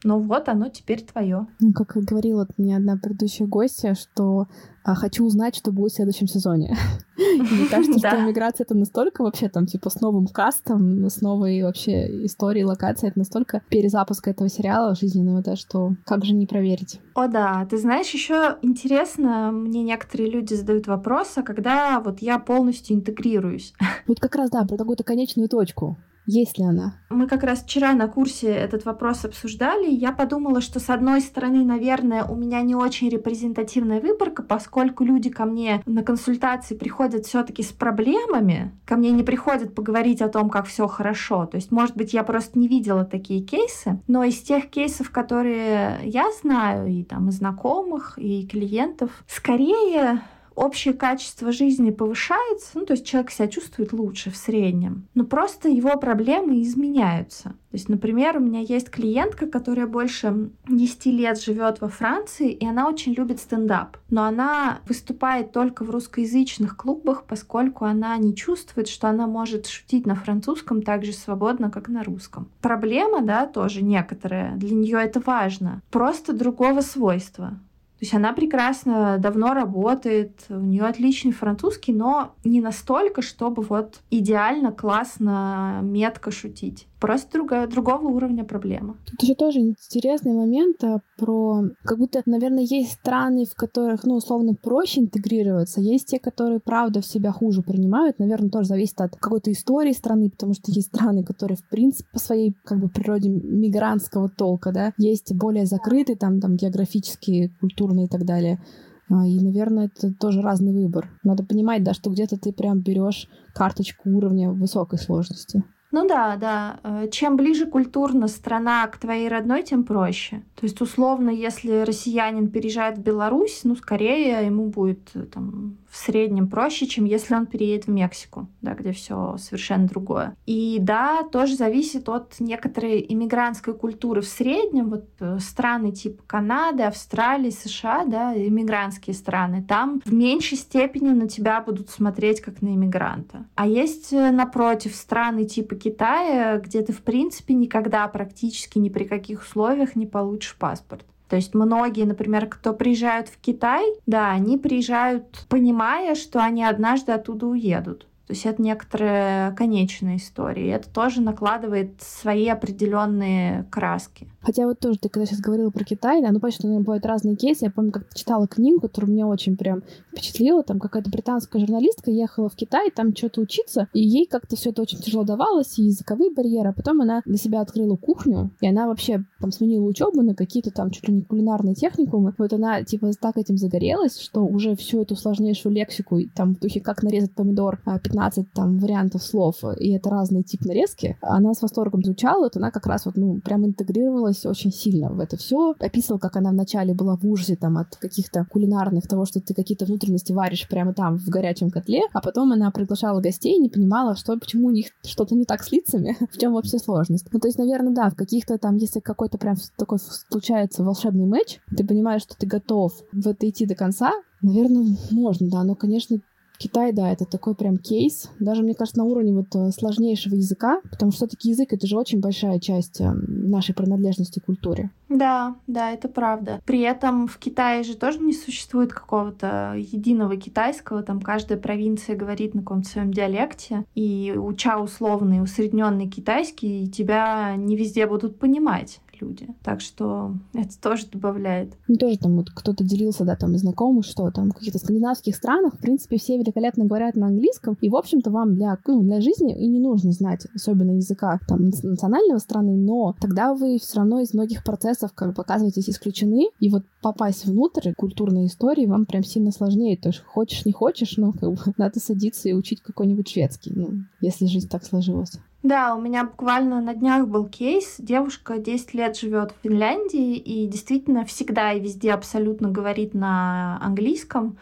но 0.04 0.20
вот 0.20 0.50
оно 0.50 0.70
теперь 0.70 1.02
твое. 1.02 1.48
Ну, 1.60 1.74
как 1.74 1.94
говорила 1.96 2.48
мне 2.58 2.78
одна 2.78 2.96
предыдущая 2.96 3.48
гостья, 3.48 3.96
что 3.96 4.48
хочу 4.94 5.26
узнать, 5.26 5.56
что 5.56 5.72
будет 5.72 5.94
в 5.94 5.96
следующем 5.96 6.28
сезоне. 6.28 6.78
Мне 7.18 7.68
кажется, 7.72 7.98
что 7.98 8.22
миграция 8.22 8.66
это 8.66 8.76
настолько 8.76 9.24
вообще 9.24 9.50
там 9.50 9.66
типа 9.66 9.90
с 9.90 10.02
новым 10.02 10.28
кастом, 10.28 11.06
с 11.06 11.22
новой 11.22 11.64
вообще 11.64 12.26
историей, 12.26 12.66
локацией, 12.66 13.10
это 13.10 13.20
настолько 13.20 13.62
перезапуск 13.70 14.28
этого 14.28 14.50
сериала 14.50 14.96
жизненного, 14.96 15.42
да, 15.42 15.56
что 15.56 15.96
как 16.06 16.26
же 16.26 16.34
не 16.34 16.46
проверить. 16.46 17.00
О 17.16 17.28
да, 17.28 17.66
ты 17.70 17.78
знаешь, 17.78 18.10
еще 18.10 18.58
интересно, 18.62 19.52
мне 19.52 19.82
некоторые 19.82 20.30
люди 20.30 20.54
задают 20.54 20.88
вопрос, 20.88 21.34
а 21.38 21.44
когда 21.44 22.00
вот 22.00 22.20
я 22.20 22.38
полностью 22.38 22.96
интегрируюсь? 22.96 23.74
Вот 24.08 24.20
как 24.20 24.36
раз, 24.36 24.50
да, 24.50 24.66
про 24.66 24.78
какую-то 24.78 25.04
конечную 25.04 25.50
точку. 25.50 25.98
Есть 26.26 26.58
ли 26.58 26.66
она? 26.66 26.96
Мы 27.10 27.28
как 27.28 27.44
раз 27.44 27.64
вчера 27.64 27.94
на 27.94 28.08
курсе 28.08 28.48
этот 28.48 28.86
вопрос 28.86 29.26
обсуждали. 29.26 29.90
Я 29.90 30.12
подумала, 30.12 30.62
что 30.62 30.80
с 30.80 30.90
одной 30.90 31.22
стороны, 31.22 31.64
наверное, 31.64 32.24
у 32.24 32.36
меня 32.36 32.62
не 32.62 32.76
очень 32.76 33.10
репрезентативная 33.10 34.02
выборка, 34.02 34.44
поскольку 34.44 35.04
люди 35.04 35.30
ко 35.30 35.46
мне 35.46 35.82
на 35.86 36.04
консультации 36.04 36.76
приходят 36.76 37.26
все-таки 37.26 37.64
с 37.64 37.72
проблемами. 37.72 38.72
Ко 38.86 38.96
мне 38.96 39.12
не 39.12 39.24
приходят 39.24 39.76
поговорить 39.76 40.22
о 40.22 40.30
том, 40.30 40.50
как 40.50 40.66
все 40.66 40.88
хорошо. 40.88 41.46
То 41.46 41.58
есть, 41.58 41.72
может 41.72 41.96
быть, 41.96 42.14
я 42.14 42.24
просто 42.24 42.58
не 42.58 42.68
видела 42.68 43.06
такие 43.06 43.42
кейсы. 43.42 44.02
Но 44.08 44.24
из 44.24 44.42
тех 44.42 44.70
кейсов, 44.70 45.12
которые 45.12 46.00
я 46.04 46.26
знаю, 46.42 46.88
и 46.88 47.04
там 47.04 47.30
и 47.30 47.32
знакомых, 47.32 48.18
и 48.18 48.48
клиентов, 48.48 49.24
скорее 49.28 50.22
общее 50.56 50.94
качество 50.94 51.52
жизни 51.52 51.92
повышается, 51.92 52.72
ну, 52.74 52.86
то 52.86 52.94
есть 52.94 53.06
человек 53.06 53.32
себя 53.32 53.48
чувствует 53.48 53.94
лучше 53.94 54.32
в 54.32 54.38
среднем, 54.38 55.08
но 55.14 55.26
просто 55.26 55.70
его 55.70 55.98
проблемы 55.98 56.62
изменяются. 56.62 57.50
То 57.76 57.78
есть, 57.78 57.90
например, 57.90 58.38
у 58.38 58.40
меня 58.40 58.62
есть 58.62 58.90
клиентка, 58.90 59.48
которая 59.48 59.86
больше 59.86 60.50
10 60.70 61.08
лет 61.08 61.42
живет 61.42 61.82
во 61.82 61.90
Франции, 61.90 62.50
и 62.50 62.66
она 62.66 62.88
очень 62.88 63.14
любит 63.14 63.40
стендап. 63.40 63.98
Но 64.10 64.24
она 64.24 64.80
выступает 64.88 65.52
только 65.52 65.84
в 65.84 65.90
русскоязычных 65.90 66.78
клубах, 66.78 67.26
поскольку 67.26 67.84
она 67.84 68.16
не 68.16 68.34
чувствует, 68.34 68.88
что 68.88 69.10
она 69.10 69.28
может 69.28 69.68
шутить 69.68 70.06
на 70.06 70.16
французском 70.16 70.84
так 70.84 71.04
же 71.04 71.12
свободно, 71.12 71.70
как 71.70 71.90
на 71.90 72.04
русском. 72.04 72.48
Проблема, 72.62 73.22
да, 73.22 73.46
тоже 73.46 73.84
некоторая. 73.84 74.56
Для 74.56 74.74
нее 74.74 75.00
это 75.04 75.20
важно. 75.20 75.82
Просто 75.92 76.32
другого 76.32 76.80
свойства. 76.80 77.60
Есть 78.06 78.14
она 78.14 78.34
прекрасно 78.34 79.18
давно 79.18 79.56
работает, 79.56 80.46
у 80.50 80.60
нее 80.60 80.84
отличный 80.84 81.32
французский, 81.32 81.92
но 81.92 82.36
не 82.44 82.62
настолько, 82.62 83.24
чтобы 83.24 83.64
вот 83.64 84.02
идеально, 84.12 84.72
классно, 84.72 85.80
метко 85.82 86.30
шутить. 86.30 86.86
Просто 87.00 87.34
другая, 87.34 87.68
другого 87.68 88.08
уровня 88.08 88.46
проблема. 88.46 88.98
Тут 89.06 89.24
еще 89.24 89.36
тоже 89.36 89.60
интересный 89.60 90.34
момент 90.34 90.84
а, 90.84 91.00
про... 91.18 91.64
Как 91.84 91.98
будто, 91.98 92.22
наверное, 92.26 92.64
есть 92.64 92.94
страны, 92.94 93.46
в 93.46 93.54
которых, 93.54 94.06
ну, 94.06 94.16
условно, 94.16 94.54
проще 94.54 95.02
интегрироваться. 95.02 95.82
Есть 95.82 96.08
те, 96.08 96.20
которые, 96.20 96.60
правда, 96.60 97.02
в 97.02 97.06
себя 97.06 97.32
хуже 97.32 97.62
принимают. 97.62 98.18
Наверное, 98.18 98.50
тоже 98.50 98.70
зависит 98.70 99.02
от 99.02 99.16
какой-то 99.18 99.52
истории 99.52 99.92
страны, 99.92 100.30
потому 100.30 100.54
что 100.54 100.72
есть 100.72 100.88
страны, 100.88 101.24
которые, 101.24 101.58
в 101.58 101.68
принципе, 101.70 102.08
по 102.14 102.20
своей, 102.20 102.56
как 102.64 102.80
бы, 102.80 102.88
природе 102.88 103.30
мигрантского 103.30 104.30
толка, 104.30 104.72
да, 104.72 104.94
есть 104.98 105.34
более 105.34 105.66
закрытые, 105.66 106.16
там, 106.16 106.40
там, 106.40 106.56
географические, 106.56 107.52
культурные 107.60 108.06
и 108.06 108.10
так 108.10 108.26
далее. 108.26 108.62
А, 109.10 109.28
и, 109.28 109.40
наверное, 109.40 109.92
это 109.94 110.14
тоже 110.14 110.42
разный 110.42 110.74
выбор. 110.74 111.10
Надо 111.24 111.44
понимать, 111.44 111.84
да, 111.84 111.94
что 111.94 112.10
где-то 112.10 112.38
ты 112.38 112.54
прям 112.54 112.80
берешь 112.80 113.28
карточку 113.54 114.10
уровня 114.10 114.52
высокой 114.52 114.98
сложности. 114.98 115.64
Ну 115.96 116.06
да, 116.06 116.36
да. 116.36 116.80
Э, 116.84 117.08
чем 117.10 117.38
ближе 117.38 117.68
культурно 117.68 118.28
страна 118.28 118.86
к 118.88 118.98
твоей 118.98 119.30
родной, 119.30 119.64
тем 119.64 119.86
проще. 119.86 120.44
То 120.56 120.66
есть, 120.66 120.82
условно, 120.82 121.30
если 121.30 121.86
россиянин 121.86 122.50
переезжает 122.50 122.98
в 122.98 123.02
Беларусь, 123.02 123.62
ну, 123.64 123.78
скорее 123.78 124.46
ему 124.46 124.66
будет 124.66 125.12
э, 125.14 125.22
там 125.22 125.78
в 125.96 125.98
среднем 125.98 126.50
проще, 126.50 126.88
чем 126.88 127.06
если 127.06 127.34
он 127.36 127.46
переедет 127.46 127.86
в 127.86 127.92
Мексику, 127.92 128.50
да, 128.62 128.74
где 128.74 128.92
все 128.92 129.38
совершенно 129.40 129.88
другое. 129.88 130.36
И 130.46 130.78
да, 130.82 131.24
тоже 131.24 131.56
зависит 131.56 132.10
от 132.10 132.38
некоторой 132.40 133.06
иммигрантской 133.08 133.74
культуры 133.74 134.20
в 134.20 134.28
среднем. 134.28 134.90
Вот 134.90 135.06
э, 135.22 135.40
страны 135.40 135.94
типа 135.94 136.22
Канады, 136.28 136.84
Австралии, 136.84 137.50
США, 137.50 138.04
да, 138.06 138.36
иммигрантские 138.36 139.14
страны, 139.14 139.64
там 139.66 140.02
в 140.04 140.14
меньшей 140.14 140.58
степени 140.58 141.12
на 141.12 141.30
тебя 141.30 141.62
будут 141.62 141.90
смотреть 141.90 142.42
как 142.42 142.62
на 142.62 142.76
иммигранта. 142.76 143.46
А 143.56 143.66
есть, 143.66 144.12
напротив, 144.12 144.94
страны 144.96 145.46
типа 145.46 145.76
Китая, 145.86 146.58
где 146.58 146.82
ты, 146.82 146.94
в 146.94 147.04
принципе, 147.04 147.54
никогда 147.54 148.08
практически 148.08 148.80
ни 148.80 148.90
при 148.90 149.04
каких 149.04 149.44
условиях 149.44 149.96
не 149.96 150.08
получишь 150.08 150.56
паспорт. 150.58 151.06
То 151.30 151.36
есть 151.36 151.54
многие, 151.54 152.06
например, 152.06 152.48
кто 152.48 152.74
приезжают 152.74 153.30
в 153.30 153.38
Китай, 153.38 153.86
да, 154.08 154.32
они 154.32 154.58
приезжают, 154.58 155.46
понимая, 155.48 156.16
что 156.16 156.44
они 156.44 156.64
однажды 156.64 157.12
оттуда 157.12 157.46
уедут. 157.46 158.08
То 158.26 158.34
есть 158.34 158.48
это 158.48 158.60
некоторая 158.64 159.52
конечная 159.52 160.16
история. 160.16 160.66
И 160.66 160.72
это 160.72 160.90
тоже 160.90 161.22
накладывает 161.22 162.02
свои 162.02 162.48
определенные 162.48 163.66
краски. 163.70 164.28
Хотя 164.46 164.68
вот 164.68 164.80
тоже 164.80 165.00
ты 165.00 165.10
когда 165.10 165.26
сейчас 165.26 165.40
говорила 165.40 165.72
про 165.72 165.84
Китай, 165.84 166.22
да, 166.22 166.32
ну 166.32 166.40
понятно, 166.40 166.52
что, 166.52 166.68
наверное, 166.68 166.86
бывают 166.86 167.06
разные 167.06 167.36
кейсы. 167.36 167.66
Я 167.66 167.72
помню, 167.72 167.92
как 167.92 168.14
читала 168.14 168.48
книгу, 168.48 168.80
которая 168.80 169.12
меня 169.12 169.28
очень 169.28 169.58
прям 169.58 169.82
впечатлила. 170.12 170.62
Там 170.64 170.80
какая-то 170.80 171.10
британская 171.10 171.60
журналистка 171.60 172.12
ехала 172.12 172.48
в 172.48 172.56
Китай, 172.56 172.92
там 172.92 173.16
что-то 173.16 173.42
учиться, 173.42 173.88
и 173.94 174.02
ей 174.02 174.28
как-то 174.28 174.56
все 174.56 174.70
это 174.70 174.84
очень 174.84 175.00
тяжело 175.00 175.24
давалось, 175.24 175.80
и 175.80 175.84
языковые 175.84 176.32
барьеры. 176.32 176.70
А 176.70 176.74
потом 176.74 177.02
она 177.02 177.22
для 177.26 177.38
себя 177.38 177.62
открыла 177.62 177.96
кухню, 177.96 178.52
и 178.62 178.68
она 178.68 178.88
вообще 178.88 179.24
там 179.40 179.52
сменила 179.52 179.84
учебу 179.84 180.22
на 180.22 180.36
какие-то 180.36 180.70
там 180.70 180.92
чуть 180.92 181.08
ли 181.08 181.16
не 181.16 181.22
кулинарные 181.24 181.74
техникумы. 181.74 182.36
Вот 182.38 182.54
она 182.54 182.84
типа 182.84 183.12
так 183.20 183.38
этим 183.38 183.58
загорелась, 183.58 184.20
что 184.20 184.46
уже 184.46 184.76
всю 184.76 185.02
эту 185.02 185.16
сложнейшую 185.16 185.74
лексику, 185.74 186.20
там 186.36 186.56
в 186.56 186.60
духе 186.60 186.82
как 186.82 187.02
нарезать 187.02 187.32
помидор, 187.32 187.82
15 188.04 188.46
а, 188.46 188.56
там 188.56 188.78
вариантов 188.78 189.24
слов, 189.24 189.56
и 189.80 189.92
это 189.92 190.12
разный 190.12 190.44
тип 190.44 190.66
нарезки, 190.66 191.18
она 191.22 191.54
с 191.54 191.62
восторгом 191.64 192.02
изучала, 192.02 192.44
вот 192.44 192.58
она 192.58 192.70
как 192.70 192.86
раз 192.86 193.06
вот, 193.06 193.16
ну, 193.16 193.40
прям 193.40 193.66
интегрировалась 193.66 194.35
очень 194.44 194.72
сильно 194.72 195.12
в 195.12 195.20
это 195.20 195.38
все. 195.38 195.76
Описывала, 195.80 196.20
как 196.20 196.36
она 196.36 196.50
вначале 196.50 196.94
была 196.94 197.16
в 197.16 197.26
ужасе 197.26 197.56
там 197.56 197.78
от 197.78 197.96
каких-то 197.96 198.46
кулинарных, 198.52 199.08
того, 199.08 199.26
что 199.26 199.40
ты 199.40 199.54
какие-то 199.54 199.86
внутренности 199.86 200.32
варишь 200.32 200.68
прямо 200.68 200.94
там 200.94 201.18
в 201.18 201.30
горячем 201.30 201.70
котле, 201.70 202.02
а 202.14 202.22
потом 202.22 202.52
она 202.52 202.72
приглашала 202.72 203.22
гостей 203.22 203.58
и 203.58 203.62
не 203.62 203.70
понимала, 203.70 204.16
что, 204.16 204.38
почему 204.38 204.68
у 204.68 204.72
них 204.72 204.88
что-то 205.04 205.36
не 205.36 205.46
так 205.46 205.64
с 205.64 205.72
лицами, 205.72 206.18
в 206.32 206.38
чем 206.38 206.54
вообще 206.54 206.80
сложность. 206.80 207.28
Ну, 207.32 207.40
то 207.40 207.48
есть, 207.48 207.60
наверное, 207.60 207.94
да, 207.94 208.10
в 208.10 208.16
каких-то 208.16 208.58
там, 208.58 208.78
если 208.78 209.00
какой-то 209.00 209.38
прям 209.38 209.56
такой 209.78 210.00
случается 210.00 210.84
волшебный 210.84 211.26
матч, 211.26 211.60
ты 211.76 211.86
понимаешь, 211.86 212.24
что 212.24 212.36
ты 212.36 212.48
готов 212.48 212.94
в 213.12 213.28
это 213.28 213.48
идти 213.48 213.66
до 213.66 213.76
конца, 213.76 214.12
наверное, 214.42 214.98
можно, 215.12 215.50
да, 215.50 215.64
но, 215.64 215.76
конечно, 215.76 216.20
Китай, 216.58 216.92
да, 216.92 217.12
это 217.12 217.26
такой 217.26 217.56
прям 217.56 217.78
кейс. 217.78 218.30
Даже, 218.40 218.64
мне 218.64 218.74
кажется, 218.74 219.00
на 219.00 219.06
уровне 219.06 219.34
вот 219.34 219.56
э, 219.56 219.72
сложнейшего 219.72 220.36
языка, 220.36 220.82
потому 220.90 221.12
что 221.12 221.26
все-таки 221.26 221.50
язык— 221.50 221.70
это 221.74 221.88
же 221.88 221.98
очень 221.98 222.20
большая 222.20 222.60
часть 222.60 223.02
э, 223.02 223.12
нашей 223.12 223.76
принадлежности 223.76 224.40
к 224.40 224.46
культуре. 224.46 224.92
Да, 225.10 225.56
да, 225.68 225.92
это 225.92 226.08
правда. 226.08 226.62
При 226.66 226.82
этом 226.82 227.28
в 227.28 227.38
Китае 227.38 227.84
же 227.84 227.96
тоже 227.96 228.20
не 228.20 228.34
существует 228.34 228.92
какого-то 228.92 229.76
единого 229.78 230.36
китайского. 230.38 231.04
Там 231.04 231.22
каждая 231.22 231.60
провинция 231.60 232.16
говорит 232.16 232.56
на 232.56 232.62
каком-то 232.62 232.90
своем 232.90 233.14
диалекте. 233.14 233.86
И 233.94 234.34
уча 234.36 234.80
условный 234.80 235.42
усредненный 235.42 236.08
китайский, 236.08 236.90
тебя 236.90 237.56
не 237.56 237.76
везде 237.76 238.08
будут 238.08 238.40
понимать 238.40 239.00
люди. 239.22 239.48
Так 239.64 239.82
что 239.82 240.34
это 240.54 240.80
тоже 240.82 241.06
добавляет. 241.12 241.74
Ну, 241.88 241.96
тоже 241.96 242.18
там 242.18 242.36
вот 242.36 242.50
кто-то 242.50 242.84
делился, 242.84 243.26
да, 243.26 243.36
там 243.36 243.56
из 243.56 243.62
знакомых, 243.62 244.06
что 244.06 244.32
там 244.32 244.52
в 244.52 244.56
каких-то 244.56 244.80
скандинавских 244.80 245.36
странах, 245.36 245.76
в 245.76 245.80
принципе, 245.80 246.18
все 246.18 246.38
великолепно 246.38 246.86
говорят 246.86 247.16
на 247.16 247.28
английском, 247.28 247.78
и, 247.82 247.90
в 247.90 247.96
общем-то, 247.96 248.32
вам 248.32 248.56
для, 248.56 248.78
ну, 248.88 249.02
для 249.02 249.22
жизни 249.22 249.56
и 249.58 249.68
не 249.68 249.80
нужно 249.80 250.12
знать 250.12 250.46
особенно 250.54 250.92
языка 250.92 251.40
там 251.48 251.70
национального 251.70 252.40
страны, 252.40 252.76
но 252.76 253.16
тогда 253.20 253.54
вы 253.54 253.78
все 253.78 253.98
равно 253.98 254.20
из 254.22 254.34
многих 254.34 254.64
процессов 254.64 255.12
как 255.14 255.34
бы 255.34 255.42
оказываетесь 255.42 255.90
исключены, 255.90 256.50
и 256.60 256.70
вот 256.70 256.84
попасть 257.02 257.46
внутрь 257.46 257.94
культурной 257.94 258.48
истории 258.48 258.86
вам 258.86 259.06
прям 259.06 259.24
сильно 259.24 259.52
сложнее. 259.52 259.98
То 259.98 260.10
есть 260.10 260.24
хочешь, 260.24 260.66
не 260.66 260.72
хочешь, 260.72 261.18
но 261.18 261.32
как 261.32 261.52
бы 261.52 261.58
надо 261.78 262.00
садиться 262.00 262.50
и 262.50 262.54
учить 262.54 262.82
какой-нибудь 262.82 263.28
шведский, 263.28 263.74
ну, 263.76 263.90
если 264.22 264.46
жизнь 264.46 264.70
так 264.70 264.84
сложилась. 264.84 265.34
Да, 265.66 265.96
у 265.96 266.00
меня 266.00 266.26
буквально 266.26 266.80
на 266.80 266.94
днях 266.94 267.28
был 267.28 267.48
кейс. 267.48 267.96
Девушка 267.98 268.60
10 268.60 268.94
лет 268.94 269.18
живет 269.18 269.52
в 269.52 269.64
Финляндии 269.64 270.38
и 270.38 270.68
действительно 270.68 271.26
всегда 271.26 271.74
и 271.74 271.80
везде 271.80 272.14
абсолютно 272.14 272.70
говорит 272.70 273.16
на 273.16 273.80
английском. 273.82 274.60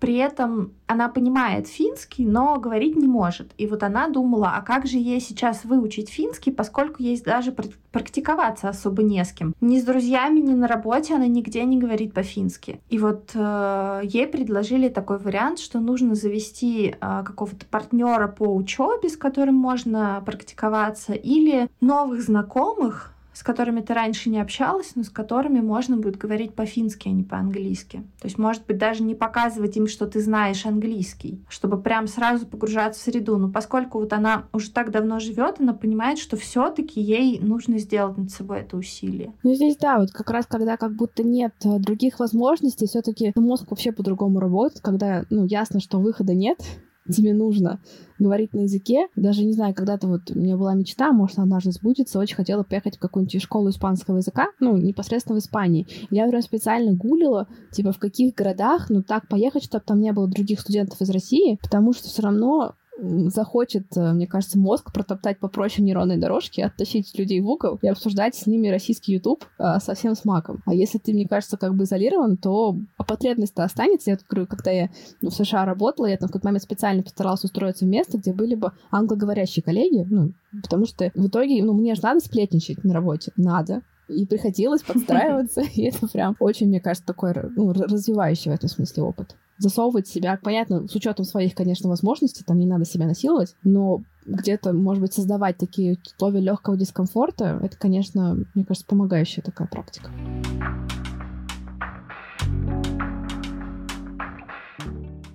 При 0.00 0.16
этом 0.16 0.72
она 0.86 1.08
понимает 1.08 1.68
финский, 1.68 2.24
но 2.24 2.58
говорить 2.58 2.96
не 2.96 3.06
может. 3.06 3.52
И 3.58 3.66
вот 3.66 3.82
она 3.82 4.08
думала, 4.08 4.54
а 4.56 4.62
как 4.62 4.86
же 4.86 4.96
ей 4.96 5.20
сейчас 5.20 5.64
выучить 5.64 6.08
финский, 6.08 6.50
поскольку 6.50 7.02
ей 7.02 7.20
даже 7.20 7.54
практиковаться 7.92 8.70
особо 8.70 9.02
не 9.02 9.22
с 9.22 9.32
кем. 9.32 9.54
Ни 9.60 9.78
с 9.78 9.84
друзьями, 9.84 10.40
ни 10.40 10.54
на 10.54 10.66
работе 10.66 11.14
она 11.14 11.26
нигде 11.26 11.64
не 11.64 11.78
говорит 11.78 12.14
по-фински. 12.14 12.80
И 12.88 12.98
вот 12.98 13.32
э, 13.34 14.00
ей 14.04 14.26
предложили 14.26 14.88
такой 14.88 15.18
вариант, 15.18 15.58
что 15.58 15.80
нужно 15.80 16.14
завести 16.14 16.94
э, 16.98 17.22
какого-то 17.24 17.66
партнера 17.66 18.26
по 18.26 18.44
учебе, 18.54 19.10
с 19.10 19.18
которым 19.18 19.56
можно 19.56 20.22
практиковаться, 20.24 21.12
или 21.12 21.68
новых 21.80 22.22
знакомых, 22.22 23.12
с 23.40 23.42
которыми 23.42 23.80
ты 23.80 23.94
раньше 23.94 24.28
не 24.28 24.38
общалась, 24.38 24.92
но 24.96 25.02
с 25.02 25.08
которыми 25.08 25.60
можно 25.60 25.96
будет 25.96 26.18
говорить 26.18 26.52
по-фински, 26.52 27.08
а 27.08 27.10
не 27.10 27.22
по-английски. 27.22 28.04
То 28.20 28.26
есть, 28.26 28.36
может 28.36 28.66
быть, 28.66 28.76
даже 28.76 29.02
не 29.02 29.14
показывать 29.14 29.78
им, 29.78 29.86
что 29.86 30.06
ты 30.06 30.20
знаешь 30.20 30.66
английский, 30.66 31.42
чтобы 31.48 31.80
прям 31.80 32.06
сразу 32.06 32.46
погружаться 32.46 33.00
в 33.00 33.02
среду. 33.02 33.38
Но 33.38 33.50
поскольку 33.50 33.98
вот 33.98 34.12
она 34.12 34.44
уже 34.52 34.70
так 34.70 34.90
давно 34.90 35.20
живет, 35.20 35.58
она 35.58 35.72
понимает, 35.72 36.18
что 36.18 36.36
все-таки 36.36 37.00
ей 37.00 37.40
нужно 37.40 37.78
сделать 37.78 38.18
над 38.18 38.30
собой 38.30 38.60
это 38.60 38.76
усилие. 38.76 39.32
Ну 39.42 39.54
здесь 39.54 39.78
да, 39.78 39.98
вот 39.98 40.10
как 40.10 40.28
раз 40.28 40.44
когда 40.44 40.76
как 40.76 40.94
будто 40.94 41.22
нет 41.22 41.54
э, 41.64 41.78
других 41.78 42.20
возможностей, 42.20 42.86
все-таки 42.88 43.32
мозг 43.36 43.70
вообще 43.70 43.90
по-другому 43.90 44.38
работает, 44.38 44.82
когда 44.82 45.24
ну 45.30 45.46
ясно, 45.46 45.80
что 45.80 45.98
выхода 45.98 46.34
нет, 46.34 46.58
тебе 47.08 47.34
нужно 47.34 47.80
говорить 48.18 48.52
на 48.52 48.60
языке. 48.60 49.08
Даже 49.16 49.44
не 49.44 49.52
знаю, 49.52 49.74
когда-то 49.74 50.06
вот 50.06 50.30
у 50.30 50.38
меня 50.38 50.56
была 50.56 50.74
мечта, 50.74 51.12
может, 51.12 51.38
однажды 51.38 51.72
сбудется, 51.72 52.18
очень 52.18 52.36
хотела 52.36 52.62
поехать 52.62 52.96
в 52.96 53.00
какую-нибудь 53.00 53.42
школу 53.42 53.70
испанского 53.70 54.18
языка, 54.18 54.48
ну, 54.60 54.76
непосредственно 54.76 55.40
в 55.40 55.42
Испании. 55.42 55.86
Я 56.10 56.28
прям 56.28 56.42
специально 56.42 56.92
гуглила, 56.92 57.48
типа, 57.72 57.92
в 57.92 57.98
каких 57.98 58.34
городах, 58.34 58.90
ну, 58.90 59.02
так 59.02 59.28
поехать, 59.28 59.64
чтобы 59.64 59.84
там 59.86 60.00
не 60.00 60.12
было 60.12 60.28
других 60.28 60.60
студентов 60.60 61.00
из 61.00 61.10
России, 61.10 61.58
потому 61.62 61.92
что 61.92 62.08
все 62.08 62.22
равно 62.22 62.74
захочет, 63.00 63.96
э, 63.96 64.12
мне 64.12 64.26
кажется, 64.26 64.58
мозг 64.58 64.92
протоптать 64.92 65.38
попроще 65.38 65.84
нейронной 65.84 66.18
дорожки, 66.18 66.60
оттащить 66.60 67.16
людей 67.18 67.40
в 67.40 67.48
угол 67.48 67.78
и 67.82 67.88
обсуждать 67.88 68.34
с 68.34 68.46
ними 68.46 68.68
российский 68.68 69.12
YouTube 69.12 69.44
а, 69.58 69.80
совсем 69.80 70.14
с 70.14 70.24
маком. 70.24 70.62
А 70.66 70.74
если 70.74 70.98
ты, 70.98 71.12
мне 71.12 71.26
кажется, 71.26 71.56
как 71.56 71.74
бы 71.74 71.84
изолирован, 71.84 72.36
то 72.36 72.76
потребность-то 72.96 73.64
останется. 73.64 74.10
Я 74.10 74.18
говорю, 74.28 74.46
когда 74.46 74.70
я 74.70 74.90
ну, 75.20 75.30
в 75.30 75.34
США 75.34 75.64
работала, 75.64 76.06
я 76.06 76.16
там 76.16 76.28
в 76.28 76.32
какой-то 76.32 76.48
момент 76.48 76.62
специально 76.62 77.02
постаралась 77.02 77.44
устроиться 77.44 77.84
в 77.84 77.88
место, 77.88 78.18
где 78.18 78.32
были 78.32 78.54
бы 78.54 78.72
англоговорящие 78.90 79.62
коллеги, 79.62 80.06
ну, 80.08 80.32
потому 80.62 80.86
что 80.86 81.10
в 81.14 81.26
итоге, 81.26 81.62
ну, 81.64 81.72
мне 81.72 81.94
же 81.94 82.02
надо 82.02 82.20
сплетничать 82.20 82.84
на 82.84 82.94
работе. 82.94 83.32
Надо 83.36 83.82
и 84.08 84.26
приходилось 84.26 84.82
подстраиваться, 84.82 85.60
и 85.74 85.82
это 85.82 86.08
прям 86.08 86.36
очень, 86.40 86.68
мне 86.68 86.80
кажется, 86.80 87.06
такой 87.06 87.32
ну, 87.56 87.72
развивающий 87.72 88.50
в 88.50 88.54
этом 88.54 88.68
смысле 88.68 89.04
опыт 89.04 89.36
засовывать 89.60 90.08
себя, 90.08 90.38
понятно, 90.42 90.88
с 90.88 90.94
учетом 90.94 91.24
своих, 91.24 91.54
конечно, 91.54 91.88
возможностей, 91.88 92.44
там 92.44 92.58
не 92.58 92.66
надо 92.66 92.84
себя 92.84 93.06
насиловать, 93.06 93.54
но 93.62 94.02
где-то, 94.26 94.72
может 94.72 95.02
быть, 95.02 95.12
создавать 95.12 95.58
такие 95.58 95.98
условия 96.04 96.40
легкого 96.40 96.76
дискомфорта, 96.76 97.60
это, 97.62 97.76
конечно, 97.76 98.36
мне 98.54 98.64
кажется, 98.64 98.86
помогающая 98.86 99.42
такая 99.42 99.68
практика. 99.68 100.10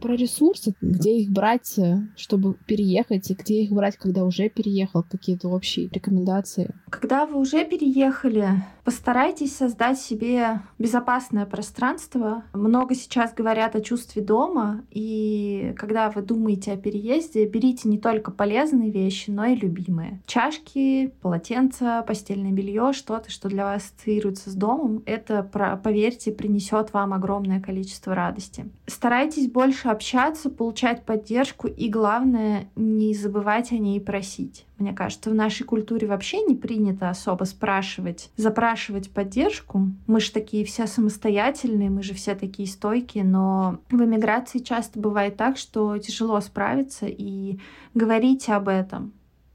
про 0.06 0.16
ресурсы, 0.16 0.76
где 0.82 1.18
их 1.18 1.32
брать, 1.32 1.80
э, 1.80 1.98
чтобы 2.16 2.54
переехать, 2.68 3.32
и 3.32 3.34
где 3.34 3.64
их 3.64 3.72
брать, 3.72 3.98
когда 3.98 4.24
уже 4.24 4.50
переехал, 4.50 5.02
какие-то 5.02 5.50
общие 5.50 5.88
рекомендации. 5.88 6.76
Когда 6.92 7.26
вы 7.26 7.40
уже 7.40 7.66
переехали, 7.66 8.50
постарайтесь 8.86 9.56
создать 9.56 10.00
себе 10.00 10.62
безопасное 10.80 11.46
пространство. 11.46 12.44
Много 12.54 12.94
сейчас 12.96 13.34
говорят 13.34 13.76
о 13.76 13.82
чувстве 13.82 14.22
дома, 14.22 14.84
и 14.92 15.74
когда 15.76 16.10
вы 16.12 16.22
думаете 16.22 16.72
о 16.72 16.78
переезде, 16.78 17.46
берите 17.48 17.90
не 17.90 17.98
только 17.98 18.32
полезные 18.32 18.92
вещи, 18.92 19.32
но 19.32 19.46
и 19.46 19.56
любимые. 19.56 20.22
Чашки, 20.28 21.12
полотенца, 21.22 22.04
постельное 22.08 22.52
белье, 22.52 22.94
что-то, 22.94 23.32
что 23.32 23.50
для 23.50 23.66
вас 23.66 23.76
ассоциируется 23.86 24.52
с 24.52 24.54
домом, 24.54 25.02
это, 25.06 25.44
поверьте, 25.84 26.32
принесет 26.32 26.94
вам 26.94 27.14
огромное 27.14 27.60
количество 27.60 28.14
радости. 28.14 28.70
Старайтесь 28.86 29.50
больше 29.50 29.88
общаться, 29.88 30.52
получать 30.52 31.04
поддержку 31.04 31.68
и, 31.68 31.90
главное, 31.90 32.70
не 32.76 33.16
забывать 33.16 33.72
о 33.72 33.78
ней 33.78 34.00
просить. 34.00 34.66
Мне 34.78 34.94
кажется, 34.94 35.30
в 35.30 35.36
нашей 35.36 35.64
культуре 35.64 36.08
вообще 36.08 36.42
не 36.42 36.56
принято 36.56 37.10
особо 37.10 37.46
спрашивать, 37.46 38.30
запрашивать 38.36 39.10
поддержку. 39.10 39.90
Мы 40.06 40.20
же 40.20 40.32
такие 40.32 40.66
все 40.66 40.86
самостоятельные, 40.86 41.90
мы 41.90 42.04
же 42.04 42.14
все 42.14 42.36
такие 42.36 42.68
стойкие, 42.68 43.24
но 43.24 43.80
в 43.90 44.04
эмиграции 44.04 44.60
часто 44.60 45.00
бывает 45.00 45.38
так, 45.38 45.58
что 45.58 45.98
тяжело 45.98 46.42
справиться 46.42 47.06
и 47.08 47.60
говорить 47.94 48.50
об 48.50 48.68
этом. 48.68 49.14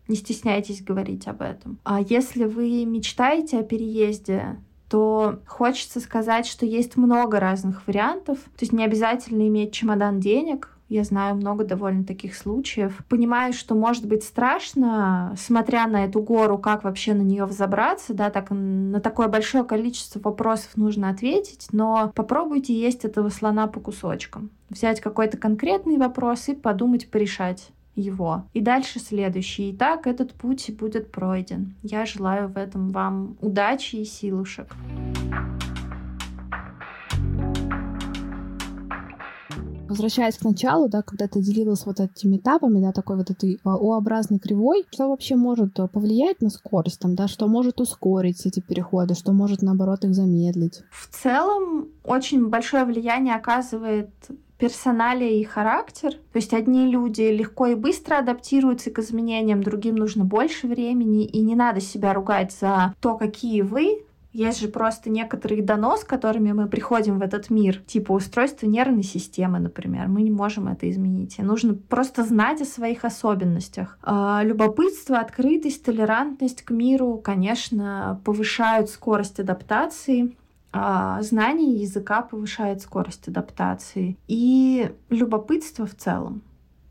Не 0.08 0.16
стесняйтесь 0.16 0.82
говорить 0.82 1.28
об 1.28 1.42
этом. 1.42 1.78
А 1.84 2.00
если 2.00 2.44
вы 2.44 2.84
мечтаете 2.84 3.58
о 3.60 3.62
переезде, 3.62 4.56
то 4.88 5.38
хочется 5.46 6.00
сказать, 6.00 6.46
что 6.46 6.66
есть 6.66 6.96
много 6.96 7.38
разных 7.38 7.86
вариантов. 7.86 8.38
То 8.38 8.62
есть 8.62 8.72
не 8.72 8.84
обязательно 8.84 9.46
иметь 9.46 9.72
чемодан 9.72 10.18
денег, 10.18 10.76
я 10.90 11.04
знаю 11.04 11.36
много 11.36 11.64
довольно 11.64 12.04
таких 12.04 12.34
случаев. 12.34 12.98
Понимаю, 13.08 13.52
что 13.52 13.74
может 13.74 14.06
быть 14.06 14.24
страшно, 14.24 15.34
смотря 15.38 15.86
на 15.86 16.04
эту 16.04 16.20
гору, 16.20 16.58
как 16.58 16.82
вообще 16.82 17.14
на 17.14 17.22
нее 17.22 17.46
взобраться, 17.46 18.12
да, 18.12 18.28
так 18.28 18.48
на 18.50 19.00
такое 19.00 19.28
большое 19.28 19.64
количество 19.64 20.20
вопросов 20.20 20.76
нужно 20.76 21.08
ответить, 21.08 21.68
но 21.70 22.12
попробуйте 22.14 22.74
есть 22.74 23.04
этого 23.04 23.28
слона 23.28 23.68
по 23.68 23.78
кусочкам. 23.78 24.50
Взять 24.68 25.00
какой-то 25.00 25.38
конкретный 25.38 25.96
вопрос 25.96 26.48
и 26.48 26.54
подумать, 26.54 27.08
порешать 27.08 27.70
его. 27.94 28.44
И 28.52 28.60
дальше 28.60 28.98
следующий. 28.98 29.70
И 29.70 29.76
так 29.76 30.06
этот 30.06 30.32
путь 30.32 30.70
будет 30.76 31.12
пройден. 31.12 31.74
Я 31.82 32.06
желаю 32.06 32.48
в 32.48 32.56
этом 32.56 32.90
вам 32.90 33.36
удачи 33.40 33.96
и 33.96 34.04
силушек. 34.04 34.74
Возвращаясь 39.90 40.38
к 40.38 40.44
началу, 40.44 40.88
да, 40.88 41.02
когда 41.02 41.26
ты 41.26 41.40
делилась 41.40 41.84
вот 41.84 41.98
этими 41.98 42.36
этапами, 42.36 42.80
да, 42.80 42.92
такой 42.92 43.16
вот 43.16 43.28
этой 43.28 43.58
а, 43.64 43.74
О-образной 43.74 44.38
кривой, 44.38 44.84
что 44.92 45.08
вообще 45.08 45.34
может 45.34 45.78
э, 45.80 45.88
повлиять 45.88 46.40
на 46.40 46.48
скорость, 46.48 47.00
там, 47.00 47.16
да, 47.16 47.26
что 47.26 47.48
может 47.48 47.80
ускорить 47.80 48.46
эти 48.46 48.60
переходы, 48.60 49.14
что 49.14 49.32
может, 49.32 49.62
наоборот, 49.62 50.04
их 50.04 50.14
замедлить? 50.14 50.82
В 50.92 51.08
целом, 51.08 51.88
очень 52.04 52.48
большое 52.48 52.84
влияние 52.84 53.34
оказывает 53.34 54.10
персоналия 54.60 55.40
и 55.40 55.44
характер. 55.44 56.12
То 56.12 56.36
есть 56.36 56.54
одни 56.54 56.86
люди 56.86 57.22
легко 57.22 57.66
и 57.66 57.74
быстро 57.74 58.18
адаптируются 58.18 58.90
к 58.90 59.00
изменениям, 59.00 59.62
другим 59.62 59.96
нужно 59.96 60.24
больше 60.24 60.68
времени, 60.68 61.24
и 61.24 61.40
не 61.40 61.56
надо 61.56 61.80
себя 61.80 62.14
ругать 62.14 62.52
за 62.52 62.94
то, 63.00 63.16
какие 63.16 63.62
вы, 63.62 64.04
есть 64.32 64.60
же 64.60 64.68
просто 64.68 65.10
некоторые 65.10 65.62
донос, 65.62 66.04
которыми 66.04 66.52
мы 66.52 66.68
приходим 66.68 67.18
в 67.18 67.22
этот 67.22 67.50
мир, 67.50 67.78
типа 67.78 68.12
устройство 68.12 68.66
нервной 68.66 69.02
системы, 69.02 69.58
например. 69.58 70.08
Мы 70.08 70.22
не 70.22 70.30
можем 70.30 70.68
это 70.68 70.88
изменить. 70.90 71.38
И 71.38 71.42
нужно 71.42 71.74
просто 71.74 72.24
знать 72.24 72.60
о 72.60 72.64
своих 72.64 73.04
особенностях. 73.04 73.98
А, 74.02 74.42
любопытство, 74.44 75.18
открытость, 75.18 75.84
толерантность 75.84 76.62
к 76.62 76.70
миру, 76.70 77.20
конечно, 77.22 78.20
повышают 78.24 78.88
скорость 78.90 79.40
адаптации. 79.40 80.36
А, 80.72 81.20
знание 81.22 81.80
языка 81.80 82.22
повышает 82.22 82.82
скорость 82.82 83.26
адаптации. 83.26 84.16
И 84.28 84.92
любопытство 85.08 85.86
в 85.86 85.96
целом. 85.96 86.42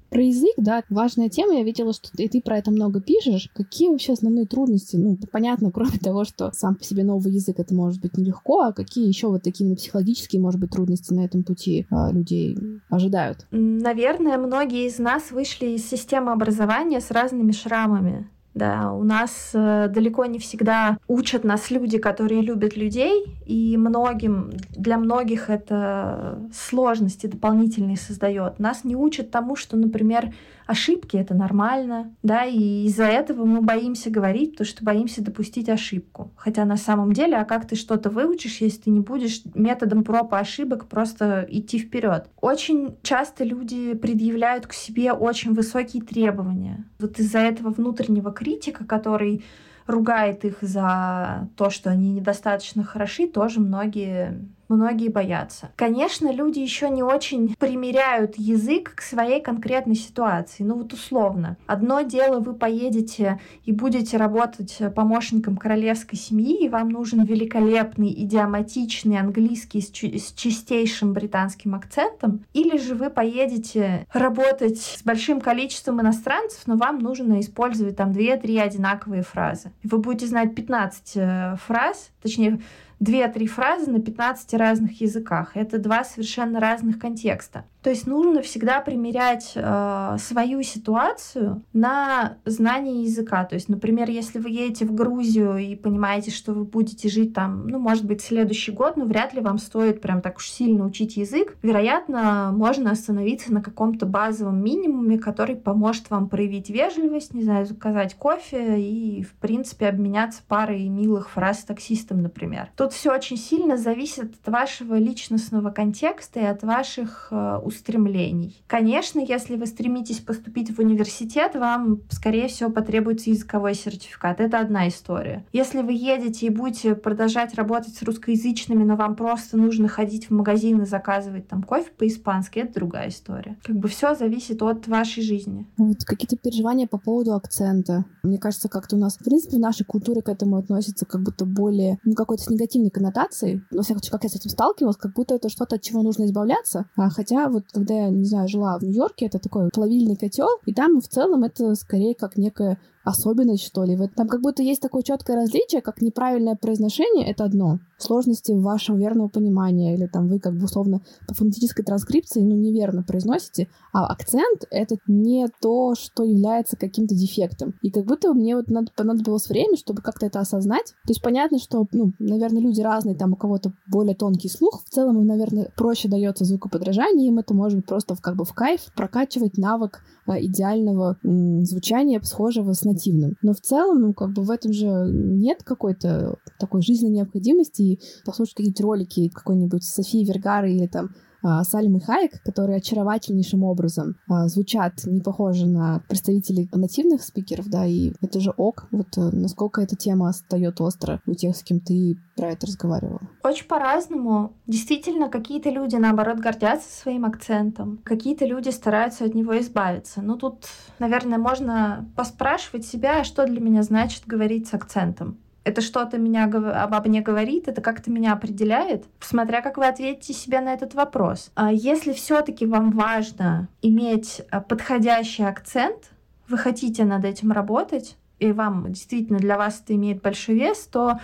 Про 0.10 0.24
язык, 0.24 0.54
да, 0.58 0.84
важная 0.90 1.30
тема. 1.30 1.56
Я 1.56 1.64
видела, 1.64 1.94
что 1.94 2.12
ты, 2.12 2.28
ты 2.28 2.42
про 2.42 2.58
это 2.58 2.72
много 2.72 3.02
пишешь. 3.02 3.50
Какие 3.54 3.90
вообще 3.90 4.14
основные 4.14 4.46
трудности? 4.46 4.96
Ну, 4.96 5.18
понятно, 5.32 5.72
кроме 5.74 5.98
того, 6.00 6.24
что 6.24 6.52
сам 6.54 6.76
по 6.76 6.84
себе 6.84 7.04
новый 7.04 7.34
язык 7.34 7.60
это 7.60 7.74
может 7.74 8.02
быть 8.02 8.18
нелегко, 8.18 8.62
а 8.62 8.74
какие 8.74 9.08
еще 9.08 9.28
вот 9.28 9.44
такие 9.44 9.76
психологические, 9.76 10.42
может 10.42 10.60
быть, 10.60 10.72
трудности 10.72 11.14
на 11.14 11.26
этом 11.26 11.44
пути 11.44 11.86
а, 11.90 12.12
людей 12.12 12.58
ожидают? 12.90 13.46
Наверное, 13.52 14.38
многие 14.38 14.88
из 14.88 15.00
нас 15.00 15.32
вышли 15.32 15.68
из 15.68 15.88
системы 15.88 16.32
образования 16.32 17.02
с 17.02 17.12
разными 17.12 17.52
шрамами. 17.52 18.28
Да, 18.60 18.92
у 18.92 19.06
нас 19.06 19.52
э, 19.54 19.88
далеко 19.90 20.26
не 20.26 20.38
всегда 20.38 20.98
учат 21.08 21.46
нас 21.46 21.72
люди, 21.72 21.98
которые 21.98 22.42
любят 22.42 22.76
людей, 22.76 23.24
и 23.46 23.78
многим, 23.78 24.52
для 24.76 24.98
многих 24.98 25.50
это 25.50 26.38
сложности 26.54 27.28
дополнительные 27.28 27.96
создает. 27.96 28.60
Нас 28.60 28.84
не 28.84 28.98
учат 28.98 29.32
тому, 29.32 29.56
что, 29.56 29.78
например, 29.78 30.34
ошибки 30.70 31.18
это 31.18 31.34
нормально, 31.34 32.14
да, 32.22 32.46
и 32.46 32.86
из-за 32.86 33.06
этого 33.06 33.44
мы 33.44 33.62
боимся 33.62 34.12
говорить, 34.12 34.52
потому 34.52 34.68
что 34.68 34.84
боимся 34.84 35.24
допустить 35.24 35.68
ошибку. 35.68 36.32
Хотя 36.36 36.64
на 36.64 36.78
самом 36.78 37.14
деле, 37.14 37.38
а 37.38 37.46
как 37.46 37.68
ты 37.68 37.76
что-то 37.76 38.12
выучишь, 38.12 38.62
если 38.62 38.82
ты 38.82 38.90
не 38.92 39.00
будешь 39.00 39.42
методом 39.56 40.04
проб 40.04 40.32
и 40.34 40.36
ошибок 40.36 40.86
просто 40.86 41.46
идти 41.50 41.80
вперед? 41.80 42.30
Очень 42.40 42.98
часто 43.02 43.44
люди 43.44 43.96
предъявляют 43.96 44.68
к 44.68 44.74
себе 44.74 45.12
очень 45.12 45.54
высокие 45.54 46.04
требования. 46.04 46.86
Вот 47.00 47.18
из-за 47.18 47.40
этого 47.40 47.72
внутреннего 47.72 48.32
критика, 48.32 48.86
который 48.86 49.44
ругает 49.88 50.46
их 50.46 50.58
за 50.62 51.50
то, 51.56 51.72
что 51.72 51.90
они 51.90 52.12
недостаточно 52.12 52.84
хороши, 52.84 53.28
тоже 53.28 53.60
многие 53.60 54.40
многие 54.70 55.10
боятся. 55.10 55.72
Конечно, 55.76 56.32
люди 56.32 56.60
еще 56.60 56.90
не 56.90 57.04
очень 57.04 57.56
примеряют 57.60 58.36
язык 58.38 58.96
к 58.96 59.02
своей 59.02 59.42
конкретной 59.42 59.96
ситуации. 59.96 60.64
Ну 60.64 60.76
вот 60.76 60.94
условно. 60.94 61.58
Одно 61.68 62.02
дело, 62.02 62.40
вы 62.40 62.54
поедете 62.54 63.40
и 63.66 63.72
будете 63.72 64.18
работать 64.18 64.80
помощником 64.96 65.58
королевской 65.58 66.18
семьи, 66.18 66.64
и 66.64 66.70
вам 66.70 66.90
нужен 66.90 67.24
великолепный, 67.24 68.14
идиоматичный 68.14 69.20
английский 69.20 69.82
с, 69.82 69.90
с 69.90 70.34
чистейшим 70.34 71.14
британским 71.14 71.76
акцентом. 71.76 72.46
Или 72.54 72.78
же 72.78 72.96
вы 72.96 73.10
поедете 73.10 74.08
работать 74.14 74.80
с 74.80 75.04
большим 75.04 75.42
количеством 75.42 76.02
иностранцев, 76.02 76.62
но 76.68 76.76
вам 76.76 77.00
нужно 77.00 77.40
использовать 77.40 77.98
там 77.98 78.12
2-3 78.12 78.60
одинаковые 78.60 79.24
фразы. 79.24 79.72
Вы 79.84 79.98
будете 79.98 80.28
знать 80.28 80.56
15 80.56 81.12
э, 81.16 81.56
фраз, 81.66 82.12
точнее, 82.22 82.60
две-три 83.00 83.48
фразы 83.48 83.90
на 83.90 84.00
15 84.00 84.54
разных 84.56 85.02
языках. 85.02 85.52
Это 85.56 85.80
два 85.80 86.04
совершенно 86.04 86.60
разных 86.60 87.00
контекста. 87.00 87.66
То 87.82 87.90
есть 87.90 88.08
нужно 88.08 88.42
всегда 88.42 88.82
примерять 88.82 89.54
э, 89.56 90.18
свою 90.20 90.64
ситуацию 90.64 91.64
на 91.72 92.38
знание 92.46 93.04
языка. 93.04 93.46
То 93.46 93.56
есть, 93.56 93.70
например, 93.70 94.10
если 94.10 94.40
вы 94.40 94.50
едете 94.50 94.86
в 94.86 94.94
Грузию 94.94 95.58
и 95.58 95.76
понимаете, 95.76 96.32
что 96.32 96.54
вы 96.54 96.66
будете 96.66 97.08
жить 97.08 97.34
там, 97.34 97.68
ну, 97.68 97.80
может 97.80 98.06
быть, 98.06 98.22
следующий 98.22 98.72
год, 98.72 98.98
но 98.98 99.06
вряд 99.06 99.34
ли 99.34 99.40
вам 99.40 99.58
стоит 99.58 100.02
прям 100.02 100.22
так 100.22 100.38
уж 100.38 100.50
сильно 100.50 100.86
учить 100.86 101.16
язык. 101.16 101.56
Вероятно, 101.62 102.52
можно 102.54 102.92
остановиться 102.92 103.54
на 103.54 103.62
каком-то 103.62 104.06
базовом 104.06 104.62
минимуме, 104.62 105.18
который 105.18 105.56
поможет 105.56 106.10
вам 106.10 106.28
проявить 106.28 106.70
вежливость, 106.70 107.34
не 107.34 107.44
знаю, 107.44 107.66
заказать 107.66 108.16
кофе 108.16 108.82
и, 108.82 109.24
в 109.24 109.34
принципе, 109.36 109.88
обменяться 109.88 110.42
парой 110.48 110.88
милых 110.90 111.30
фраз 111.30 111.62
с 111.62 111.64
таксистом, 111.64 112.22
например. 112.22 112.70
Тут 112.76 112.92
все 112.92 113.14
очень 113.14 113.38
сильно 113.38 113.78
зависит 113.78 114.34
от 114.44 114.54
вашего 114.54 114.96
личностного 114.96 115.70
контекста 115.72 116.42
и 116.42 116.46
от 116.46 116.64
ваших 116.64 117.30
э, 117.32 117.69
устремлений. 117.70 118.62
Конечно, 118.68 119.20
если 119.20 119.56
вы 119.56 119.66
стремитесь 119.68 120.20
поступить 120.20 120.76
в 120.76 120.80
университет, 120.80 121.56
вам, 121.56 122.02
скорее 122.10 122.48
всего, 122.48 122.70
потребуется 122.70 123.30
языковой 123.30 123.76
сертификат. 123.76 124.42
Это 124.42 124.60
одна 124.60 124.88
история. 124.88 125.46
Если 125.54 125.82
вы 125.82 125.94
едете 125.94 126.48
и 126.48 126.50
будете 126.50 126.96
продолжать 126.96 127.54
работать 127.54 127.96
с 127.96 128.02
русскоязычными, 128.02 128.84
но 128.84 128.96
вам 128.96 129.16
просто 129.16 129.56
нужно 129.58 129.88
ходить 129.88 130.30
в 130.30 130.34
магазин 130.34 130.82
и 130.82 130.86
заказывать 130.86 131.48
там 131.48 131.64
кофе 131.64 131.92
по-испански, 131.98 132.60
это 132.60 132.74
другая 132.74 133.10
история. 133.10 133.58
Как 133.64 133.76
бы 133.76 133.88
все 133.88 134.16
зависит 134.16 134.62
от 134.62 134.88
вашей 134.88 135.24
жизни. 135.24 135.68
Вот 135.78 136.04
какие-то 136.04 136.38
переживания 136.38 136.88
по 136.88 136.98
поводу 136.98 137.34
акцента. 137.34 138.06
Мне 138.24 138.40
кажется, 138.40 138.68
как-то 138.68 138.96
у 138.96 139.00
нас, 139.00 139.18
в 139.18 139.24
принципе, 139.24 139.58
в 139.58 139.60
нашей 139.60 139.86
культуре 139.86 140.22
к 140.22 140.30
этому 140.30 140.58
относится 140.58 141.06
как 141.06 141.22
будто 141.22 141.46
более, 141.46 142.00
ну, 142.04 142.16
какой-то 142.16 142.44
с 142.44 142.50
негативной 142.50 142.90
коннотацией. 142.90 143.62
Но, 143.72 143.78
во 143.78 143.84
всяком 143.84 144.02
случае, 144.02 144.12
как 144.12 144.24
я 144.24 144.30
с 144.30 144.36
этим 144.36 144.50
сталкивалась, 144.50 144.98
как 144.98 145.14
будто 145.14 145.36
это 145.36 145.50
что-то, 145.50 145.76
от 145.76 145.82
чего 145.82 146.02
нужно 146.02 146.26
избавляться. 146.26 146.86
А, 146.96 147.10
хотя 147.10 147.50
вот 147.50 147.59
вот 147.60 147.72
когда 147.72 147.94
я, 147.94 148.10
не 148.10 148.26
знаю, 148.26 148.48
жила 148.48 148.78
в 148.78 148.84
Нью-Йорке, 148.84 149.26
это 149.26 149.40
такой 149.40 149.70
плавильный 149.70 150.16
котел, 150.16 150.50
и 150.66 150.74
там 150.74 151.02
в 151.02 151.08
целом 151.08 151.44
это 151.44 151.76
скорее 151.76 152.16
как 152.16 152.38
некая 152.38 152.78
особенность, 153.04 153.64
что 153.64 153.84
ли. 153.84 153.96
Вот 153.96 154.14
там 154.16 154.28
как 154.28 154.42
будто 154.42 154.62
есть 154.64 154.82
такое 154.82 155.04
четкое 155.04 155.36
различие, 155.36 155.82
как 155.82 156.02
неправильное 156.02 156.56
произношение— 156.56 157.26
это 157.30 157.44
одно. 157.44 157.80
Сложности 157.98 158.52
вашего 158.52 158.98
верного 158.98 159.28
понимания, 159.28 159.96
или 159.96 160.08
там 160.08 160.28
вы 160.28 160.40
как 160.40 160.58
бы 160.58 160.66
условно 160.66 161.02
по 161.28 161.34
фонетической 161.34 161.84
транскрипции, 161.84 162.42
ну, 162.42 162.56
неверно 162.56 163.04
произносите, 163.04 163.68
а 163.94 164.08
акцент— 164.08 164.66
это 164.72 164.98
не 165.08 165.48
то, 165.62 165.96
что 165.96 166.24
является 166.24 166.78
каким-то 166.78 167.16
дефектом. 167.16 167.74
И 167.82 167.92
как 167.92 168.06
будто 168.06 168.34
мне 168.34 168.56
вот 168.56 168.70
надо, 168.70 168.92
понадобилось 168.96 169.50
время, 169.50 169.78
чтобы 169.78 170.02
как-то 170.02 170.26
это 170.26 170.40
осознать. 170.40 170.94
То 171.06 171.10
есть 171.10 171.22
понятно, 171.22 171.60
что, 171.60 171.86
ну, 171.92 172.14
наверное, 172.20 172.62
люди 172.62 172.82
разные, 172.82 173.16
там 173.16 173.34
у 173.34 173.36
кого-то 173.36 173.74
более 173.88 174.16
тонкий 174.16 174.50
слух, 174.50 174.84
в 174.86 174.90
целом 174.90 175.20
им, 175.20 175.26
наверное, 175.26 175.72
проще 175.76 176.08
дается 176.08 176.46
звукоподражание, 176.46 177.28
им 177.28 177.40
это 177.40 177.54
может 177.54 177.78
быть 177.80 177.88
просто 177.88 178.16
в, 178.16 178.22
как 178.22 178.36
бы 178.36 178.46
в 178.46 178.54
кайф 178.54 178.82
прокачивать 178.96 179.58
навык 179.58 180.02
а, 180.26 180.40
идеального 180.40 181.18
м, 181.24 181.66
звучания, 181.66 182.22
схожего 182.22 182.74
с 182.74 182.84
нативным. 183.00 183.36
Но 183.42 183.54
в 183.54 183.62
целом, 183.62 184.02
ну, 184.02 184.14
как 184.14 184.34
бы 184.34 184.44
в 184.44 184.52
этом 184.52 184.74
же 184.74 184.88
нет 185.10 185.64
какой-то 185.64 186.38
такой 186.60 186.82
жизненной 186.82 187.16
необходимости 187.16 188.00
послушать 188.26 188.56
какие-то 188.56 188.84
ролики 188.84 189.30
какой-нибудь 189.30 189.84
Софии 189.84 190.26
Вергары 190.26 190.74
или 190.74 190.88
там 190.88 191.10
а, 191.42 191.64
Сальмы 191.64 192.00
Хайек, 192.00 192.42
которые 192.44 192.78
очаровательнейшим 192.78 193.64
образом 193.64 194.16
а, 194.30 194.48
звучат 194.48 195.06
не 195.06 195.22
похоже 195.22 195.68
на 195.68 196.04
представителей 196.08 196.70
нативных 196.74 197.24
спикеров, 197.24 197.68
да, 197.70 197.86
и 197.86 198.14
это 198.22 198.40
же 198.40 198.52
ок, 198.58 198.88
вот 198.92 199.18
э, 199.18 199.30
насколько 199.32 199.82
эта 199.82 199.96
тема 199.96 200.30
остается 200.30 200.84
остро 200.84 201.22
у 201.26 201.34
тех, 201.34 201.56
с 201.56 201.64
кем 201.64 201.80
ты 201.80 202.18
про 202.36 202.52
это 202.52 202.68
разговаривала. 202.68 203.22
Очень 203.44 203.68
по-разному. 203.68 204.54
Действительно, 204.68 205.30
какие-то 205.30 205.70
люди, 205.70 205.96
наоборот, 205.96 206.40
гордятся 206.40 206.90
своим 206.90 207.26
акцентом, 207.26 208.00
какие-то 208.04 208.46
люди 208.46 208.70
стараются 208.70 209.26
от 209.26 209.36
него 209.36 209.60
избавиться. 209.60 210.22
Ну, 210.22 210.38
тут, 210.38 210.66
наверное, 211.00 211.38
можно 211.38 212.10
поспрашивать 212.16 212.86
себя, 212.86 213.24
что 213.24 213.46
для 213.46 213.60
меня 213.60 213.84
значит 213.84 214.26
говорить 214.26 214.68
с 214.68 214.74
акцентом 214.74 215.38
это 215.64 215.82
что-то 215.82 216.18
меня 216.18 216.46
обо 216.46 217.02
мне 217.08 217.22
говорит, 217.22 217.68
это 217.68 217.82
как-то 217.82 218.12
меня 218.12 218.34
определяет, 218.34 219.06
смотря 219.20 219.62
как 219.62 219.78
вы 219.78 219.88
ответите 219.88 220.34
себе 220.34 220.62
на 220.62 220.74
этот 220.74 220.94
вопрос. 220.94 221.52
А 221.56 221.72
если 221.72 222.14
все-таки 222.14 222.66
вам 222.66 222.92
важно 222.92 223.68
иметь 223.82 224.42
а, 224.50 224.62
подходящий 224.62 225.44
акцент, 225.44 226.12
вы 226.48 226.58
хотите 226.58 227.06
над 227.06 227.26
этим 227.26 227.52
работать, 227.52 228.18
и 228.40 228.52
вам 228.52 228.92
действительно 228.92 229.40
для 229.40 229.58
вас 229.58 229.82
это 229.84 229.96
имеет 229.96 230.22
большой 230.22 230.56
вес, 230.56 230.88
то 230.92 231.20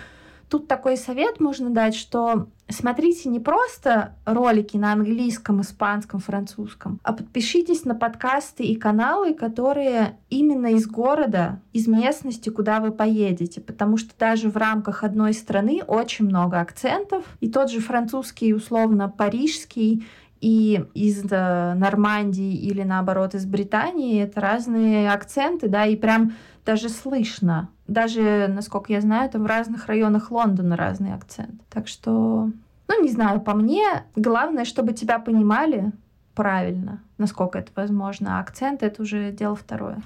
тут 0.48 0.68
такой 0.68 0.96
совет 0.96 1.40
можно 1.40 1.70
дать, 1.70 1.94
что 1.94 2.48
смотрите 2.68 3.28
не 3.28 3.40
просто 3.40 4.14
ролики 4.24 4.76
на 4.76 4.92
английском, 4.92 5.60
испанском, 5.60 6.20
французском, 6.20 7.00
а 7.02 7.12
подпишитесь 7.12 7.84
на 7.84 7.94
подкасты 7.94 8.64
и 8.64 8.76
каналы, 8.76 9.34
которые 9.34 10.18
именно 10.30 10.68
из 10.68 10.86
города, 10.86 11.60
из 11.72 11.86
местности, 11.86 12.48
куда 12.48 12.80
вы 12.80 12.92
поедете, 12.92 13.60
потому 13.60 13.96
что 13.96 14.10
даже 14.18 14.50
в 14.50 14.56
рамках 14.56 15.04
одной 15.04 15.32
страны 15.32 15.82
очень 15.86 16.26
много 16.26 16.60
акцентов, 16.60 17.24
и 17.40 17.48
тот 17.48 17.70
же 17.70 17.80
французский, 17.80 18.54
условно, 18.54 19.08
парижский, 19.08 20.06
и 20.40 20.84
из 20.94 21.24
э, 21.30 21.74
Нормандии 21.74 22.54
или 22.54 22.82
наоборот 22.82 23.34
из 23.34 23.46
Британии 23.46 24.22
это 24.22 24.40
разные 24.40 25.10
акценты, 25.10 25.68
да, 25.68 25.86
и 25.86 25.96
прям 25.96 26.34
даже 26.66 26.88
слышно. 26.88 27.70
Даже, 27.86 28.48
насколько 28.48 28.92
я 28.92 29.00
знаю, 29.00 29.30
там 29.30 29.44
в 29.44 29.46
разных 29.46 29.86
районах 29.86 30.32
Лондона 30.32 30.76
разный 30.76 31.14
акцент. 31.14 31.62
Так 31.70 31.86
что, 31.86 32.50
ну, 32.88 33.02
не 33.02 33.08
знаю, 33.08 33.40
по 33.40 33.54
мне, 33.54 33.84
главное, 34.16 34.64
чтобы 34.64 34.92
тебя 34.92 35.20
понимали 35.20 35.92
правильно, 36.34 37.00
насколько 37.18 37.58
это 37.58 37.70
возможно. 37.76 38.38
А 38.38 38.40
акцент— 38.40 38.82
это 38.84 39.02
уже 39.02 39.30
дело 39.30 39.54
второе. 39.54 40.02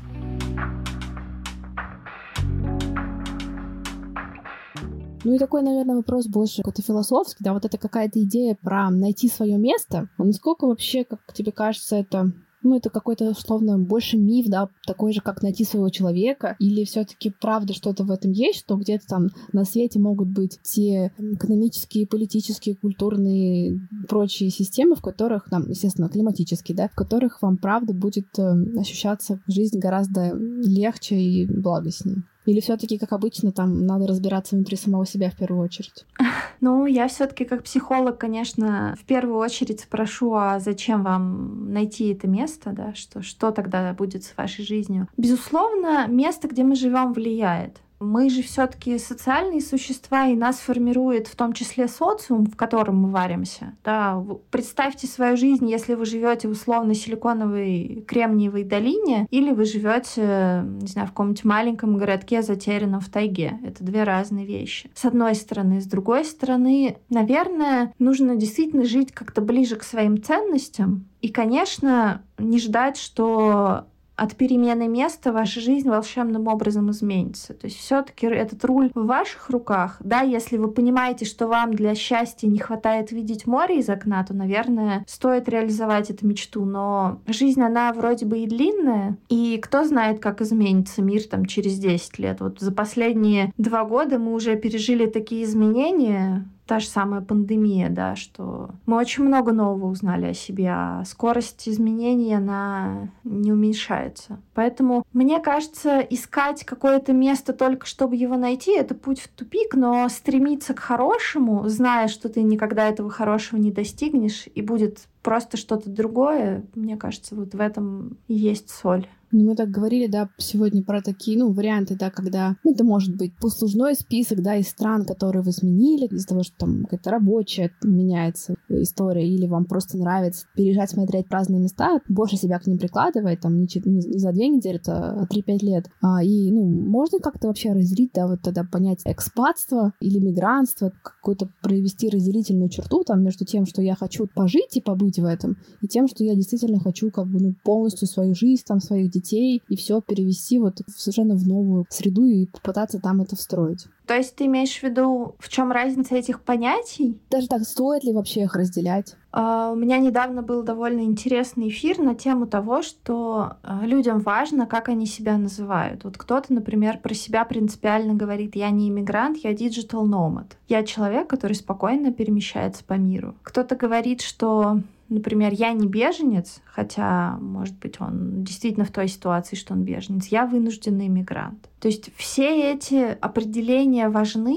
Ну 5.23 5.35
и 5.35 5.39
такой, 5.39 5.63
наверное, 5.63 5.97
вопрос 5.97 6.27
больше 6.27 6.59
какой-то 6.59 6.83
философский, 6.83 7.45
да, 7.45 7.53
вот 7.53 7.65
это 7.65 7.77
какая-то 7.77 8.23
идея 8.23 8.57
про 8.63 8.91
найти 8.91 9.29
свое 9.29 9.59
место. 9.59 10.09
Насколько 10.17 10.67
вообще, 10.67 11.05
как 11.05 11.21
тебе 11.35 11.53
кажется, 11.53 11.97
это 11.97 12.33
ну, 12.63 12.77
это 12.77 12.91
какой-то, 12.91 13.31
условно, 13.31 13.79
больше 13.79 14.17
миф, 14.17 14.47
да, 14.49 14.69
такой 14.87 15.13
же, 15.13 15.21
как 15.21 15.43
найти 15.43 15.65
своего 15.65 15.89
человека, 15.89 16.57
или 16.59 16.85
все 16.85 17.05
таки 17.05 17.31
правда 17.31 17.73
что-то 17.73 18.05
в 18.05 18.11
этом 18.11 18.33
есть, 18.33 18.61
что 18.61 18.77
где-то 18.77 19.07
там 19.07 19.29
на 19.53 19.65
свете 19.65 19.99
могут 19.99 20.29
быть 20.29 20.59
те 20.63 21.13
экономические, 21.19 22.07
политические, 22.07 22.77
культурные, 22.77 23.81
прочие 24.09 24.51
системы, 24.51 24.95
в 24.97 25.03
которых, 25.03 25.49
там, 25.51 25.69
естественно, 25.69 26.09
климатические, 26.09 26.77
да, 26.77 26.89
в 26.89 26.95
которых 26.95 27.43
вам, 27.43 27.57
правда, 27.57 27.95
будет 27.95 28.39
э, 28.39 28.79
ощущаться 28.79 29.41
жизнь 29.47 29.79
гораздо 29.79 30.33
легче 30.35 31.17
и 31.17 31.47
благостнее? 31.47 32.25
Или 32.47 32.61
все-таки, 32.61 32.99
как 32.99 33.13
обычно, 33.13 33.53
там 33.53 33.87
надо 33.87 34.07
разбираться 34.07 34.57
внутри 34.57 34.77
самого 34.77 35.07
себя 35.07 35.31
в 35.31 35.37
первую 35.37 35.65
очередь? 35.65 36.07
Ну, 36.63 36.85
я 36.85 37.09
все-таки 37.09 37.47
как 37.47 37.63
психолог, 37.63 38.19
конечно, 38.19 38.95
в 39.01 39.05
первую 39.07 39.39
очередь 39.39 39.81
спрошу, 39.81 40.35
а 40.35 40.61
зачем 40.61 41.03
вам 41.03 41.73
найти 41.73 42.13
это 42.13 42.29
место, 42.29 42.73
да, 42.73 42.93
что, 42.95 43.23
что 43.23 43.51
тогда 43.51 43.95
будет 43.95 44.25
с 44.25 44.37
вашей 44.37 44.63
жизнью? 44.63 45.09
Безусловно, 45.17 46.07
место, 46.07 46.49
где 46.49 46.63
мы 46.63 46.77
живем, 46.77 47.15
влияет. 47.15 47.79
Мы 48.01 48.31
же 48.31 48.43
все-таки 48.43 48.99
социальные 48.99 49.61
существа, 49.61 50.27
и 50.27 50.35
нас 50.35 50.57
формирует 50.59 51.29
в 51.29 51.37
том 51.37 51.53
числе 51.53 51.87
социум, 51.87 52.47
в 52.47 52.57
котором 52.57 52.97
мы 52.97 53.11
варимся. 53.11 53.75
Да, 53.85 54.25
представьте 54.51 55.07
свою 55.07 55.37
жизнь, 55.37 55.69
если 55.69 55.95
вы 55.95 56.07
живете 56.07 56.49
в 56.49 56.53
условно 56.53 56.95
силиконовой 56.95 58.03
кремниевой 58.09 58.65
долине, 58.65 59.27
или 59.31 59.53
вы 59.53 59.67
живете, 59.67 60.65
не 60.81 60.87
знаю, 60.87 61.09
в 61.09 61.11
каком-нибудь 61.11 61.45
маленьком 61.45 61.99
городке, 61.99 62.43
затерянном 62.43 63.01
в 63.01 63.11
тайге. 63.11 63.59
Это 63.63 63.85
две 63.85 64.05
разные 64.05 64.47
вещи. 64.47 64.91
С 64.95 65.05
одной 65.05 65.35
стороны. 65.35 65.83
С 65.83 65.87
другой 65.87 66.25
стороны, 66.25 66.97
наверное, 67.11 67.93
нужно 67.99 68.37
действительно 68.37 68.85
жить 68.85 69.13
как-то 69.13 69.43
ближе 69.43 69.77
к 69.77 69.83
своим 69.83 70.23
ценностям. 70.23 71.07
И, 71.21 71.29
конечно, 71.29 72.23
не 72.39 72.59
ждать, 72.59 72.97
что 72.97 73.85
от 74.21 74.37
перемены 74.37 74.87
места 74.87 75.33
ваша 75.33 75.61
жизнь 75.61 75.89
волшебным 75.89 76.47
образом 76.47 76.91
изменится. 76.91 77.55
То 77.55 77.67
есть 77.67 77.79
все-таки 77.79 78.27
этот 78.27 78.63
руль 78.67 78.91
в 78.95 79.07
ваших 79.07 79.49
руках. 79.49 79.97
Да, 80.01 80.21
если 80.21 80.59
вы 80.59 80.71
понимаете, 80.71 81.25
что 81.25 81.47
вам 81.47 81.73
для 81.73 81.95
счастья 81.95 82.47
не 82.47 82.59
хватает 82.59 83.13
видеть 83.13 83.47
море 83.47 83.79
из 83.79 83.89
окна, 83.89 84.23
то, 84.23 84.35
наверное, 84.35 85.07
стоит 85.09 85.49
реализовать 85.49 86.11
эту 86.11 86.27
мечту. 86.27 86.67
Но 86.67 87.23
жизнь, 87.27 87.63
она 87.63 87.95
вроде 87.95 88.27
бы 88.27 88.41
и 88.41 88.47
длинная, 88.47 89.17
и 89.31 89.59
кто 89.63 89.85
знает, 89.85 90.21
как 90.21 90.43
изменится 90.43 91.01
мир 91.01 91.25
там 91.25 91.47
через 91.47 91.79
10 91.79 92.19
лет. 92.19 92.41
Вот 92.41 92.61
за 92.61 92.73
последние 92.73 93.55
два 93.57 93.85
года 93.85 94.19
мы 94.19 94.35
уже 94.35 94.55
пережили 94.57 95.07
такие 95.07 95.45
изменения, 95.45 96.47
та 96.71 96.79
же 96.79 96.87
самая 96.87 97.21
пандемия, 97.21 97.91
да, 97.91 98.15
что 98.15 98.71
мы 98.87 98.97
очень 98.97 99.25
много 99.25 99.51
нового 99.51 99.91
узнали 99.91 100.27
о 100.27 100.35
себе, 100.35 100.69
а 100.71 101.05
скорость 101.05 101.69
изменений, 101.69 102.33
она 102.33 103.11
не 103.25 103.53
уменьшается. 103.53 104.39
Поэтому, 104.55 105.05
мне 105.13 105.41
кажется, 105.41 105.99
искать 105.99 106.65
какое-то 106.65 107.13
место 107.13 107.55
только 107.55 107.87
чтобы 107.87 108.15
его 108.15 108.37
найти, 108.37 108.71
это 108.71 108.95
путь 108.95 109.19
в 109.19 109.27
тупик, 109.27 109.75
но 109.75 110.09
стремиться 110.09 110.73
к 110.73 110.79
хорошему, 110.79 111.69
зная, 111.69 112.07
что 112.07 112.29
ты 112.29 112.41
никогда 112.41 112.87
этого 112.87 113.11
хорошего 113.11 113.59
не 113.59 113.73
достигнешь, 113.73 114.47
и 114.55 114.63
будет 114.63 115.01
просто 115.23 115.57
что-то 115.57 115.91
другое, 115.91 116.63
мне 116.77 116.97
кажется, 116.97 117.35
вот 117.35 117.53
в 117.53 117.61
этом 117.61 118.17
есть 118.29 118.71
соль. 118.71 119.09
Ну, 119.33 119.45
мы 119.45 119.55
так 119.55 119.71
говорили, 119.71 120.09
да, 120.09 120.29
сегодня 120.39 120.83
про 120.83 121.03
такие, 121.03 121.39
ну, 121.39 121.53
варианты, 121.53 121.97
да, 121.97 122.11
когда 122.11 122.57
ну, 122.65 122.73
это 122.73 122.83
может 122.83 123.17
быть 123.17 123.33
послужной 123.37 123.95
список, 123.95 124.43
да, 124.43 124.57
из 124.57 124.69
стран, 124.69 125.05
которые 125.05 125.43
вы 125.43 125.51
изменили, 125.51 126.07
из-за 126.07 126.29
того, 126.29 126.43
что 126.43 126.57
там 126.59 126.83
какая-то 126.83 127.11
рабочая 127.11 127.71
меняется 127.83 128.57
история, 128.69 129.29
или 129.29 129.47
вам 129.47 129.67
просто 129.67 129.99
нравится 129.99 130.47
переезжать, 130.57 130.91
смотреть 130.91 131.27
разные 131.31 131.61
места, 131.61 132.01
больше 132.09 132.37
себя 132.37 132.59
к 132.59 132.67
ним 132.67 132.79
прикладывать, 132.79 133.41
там, 133.41 133.61
не, 133.61 133.69
не 133.85 134.19
за 134.19 134.33
две 134.33 134.49
недели, 134.49 134.81
а 134.89 135.27
3-5 135.27 135.59
лет. 135.65 135.87
А, 136.03 136.25
и, 136.25 136.51
ну, 136.51 136.65
можно 136.65 137.21
как-то 137.21 137.47
вообще 137.49 137.73
разделить, 137.73 138.11
да, 138.15 138.27
вот 138.27 138.43
тогда 138.43 138.65
понять 138.65 139.03
экспатство 139.05 139.93
или 140.01 140.19
мигрантство, 140.19 140.93
какую-то 141.03 141.49
провести 141.63 142.09
разделительную 142.09 142.69
черту 142.69 143.05
там 143.05 143.23
между 143.23 143.45
тем, 143.45 143.65
что 143.67 143.81
я 143.81 143.95
хочу 143.95 144.27
пожить 144.27 144.77
и 144.77 144.81
побыть 144.81 145.21
в 145.21 145.25
этом, 145.25 145.57
и 145.83 145.87
тем, 145.87 146.09
что 146.09 146.25
я 146.25 146.35
действительно 146.35 146.81
хочу 146.81 147.13
как 147.13 147.29
бы, 147.29 147.39
ну, 147.41 147.55
полностью 147.63 148.09
свою 148.09 148.35
жизнь, 148.35 148.65
там, 148.67 148.81
своих 148.81 149.11
детей 149.11 149.20
детей 149.21 149.63
и 149.69 149.77
все 149.77 150.01
перевести 150.01 150.59
вот 150.59 150.79
совершенно 150.89 151.35
в 151.35 151.47
новую 151.47 151.87
среду 151.91 152.25
и 152.25 152.47
попытаться 152.47 153.01
там 153.01 153.21
это 153.21 153.37
встроить. 153.37 153.87
То 154.07 154.17
есть 154.17 154.35
ты 154.35 154.47
имеешь 154.47 154.77
в 154.77 154.83
виду, 154.83 155.37
в 155.39 155.49
чем 155.49 155.71
разница 155.71 156.17
этих 156.17 156.41
понятий? 156.43 157.21
Даже 157.31 157.47
так, 157.47 157.63
стоит 157.63 158.03
ли 158.03 158.13
вообще 158.13 158.43
их 158.43 158.57
разделять? 158.57 159.15
Uh, 159.33 159.73
у 159.73 159.77
меня 159.77 159.99
недавно 159.99 160.43
был 160.43 160.65
довольно 160.65 161.03
интересный 161.03 161.69
эфир 161.69 162.01
на 162.01 162.17
тему 162.17 162.49
того, 162.49 162.83
что 162.83 163.53
uh, 163.63 163.87
людям 163.87 164.19
важно, 164.19 164.67
как 164.67 164.89
они 164.89 165.07
себя 165.07 165.39
называют. 165.39 166.03
Вот 166.03 166.19
кто-то, 166.19 166.53
например, 166.53 166.99
про 166.99 167.15
себя 167.15 167.45
принципиально 167.45 168.15
говорит, 168.15 168.57
я 168.57 168.71
не 168.71 168.89
иммигрант, 168.89 169.37
я 169.45 169.53
digital 169.53 170.05
nomad. 170.05 170.51
Я 170.67 170.83
человек, 170.83 171.29
который 171.29 171.53
спокойно 171.53 172.13
перемещается 172.13 172.83
по 172.85 172.95
миру. 172.95 173.37
Кто-то 173.45 173.77
говорит, 173.77 174.23
что 174.23 174.81
например, 175.11 175.53
я 175.53 175.73
не 175.73 175.87
беженец, 175.87 176.63
хотя, 176.65 177.37
может 177.41 177.77
быть, 177.79 178.01
он 178.01 178.43
действительно 178.43 178.87
в 178.87 178.91
той 178.91 179.09
ситуации, 179.09 179.57
что 179.57 179.75
он 179.75 179.83
беженец, 179.83 180.27
я 180.29 180.47
вынужденный 180.47 181.09
иммигрант. 181.09 181.69
То 181.81 181.89
есть 181.89 182.11
все 182.17 182.73
эти 182.73 183.19
определения 183.21 184.09
важны, 184.09 184.57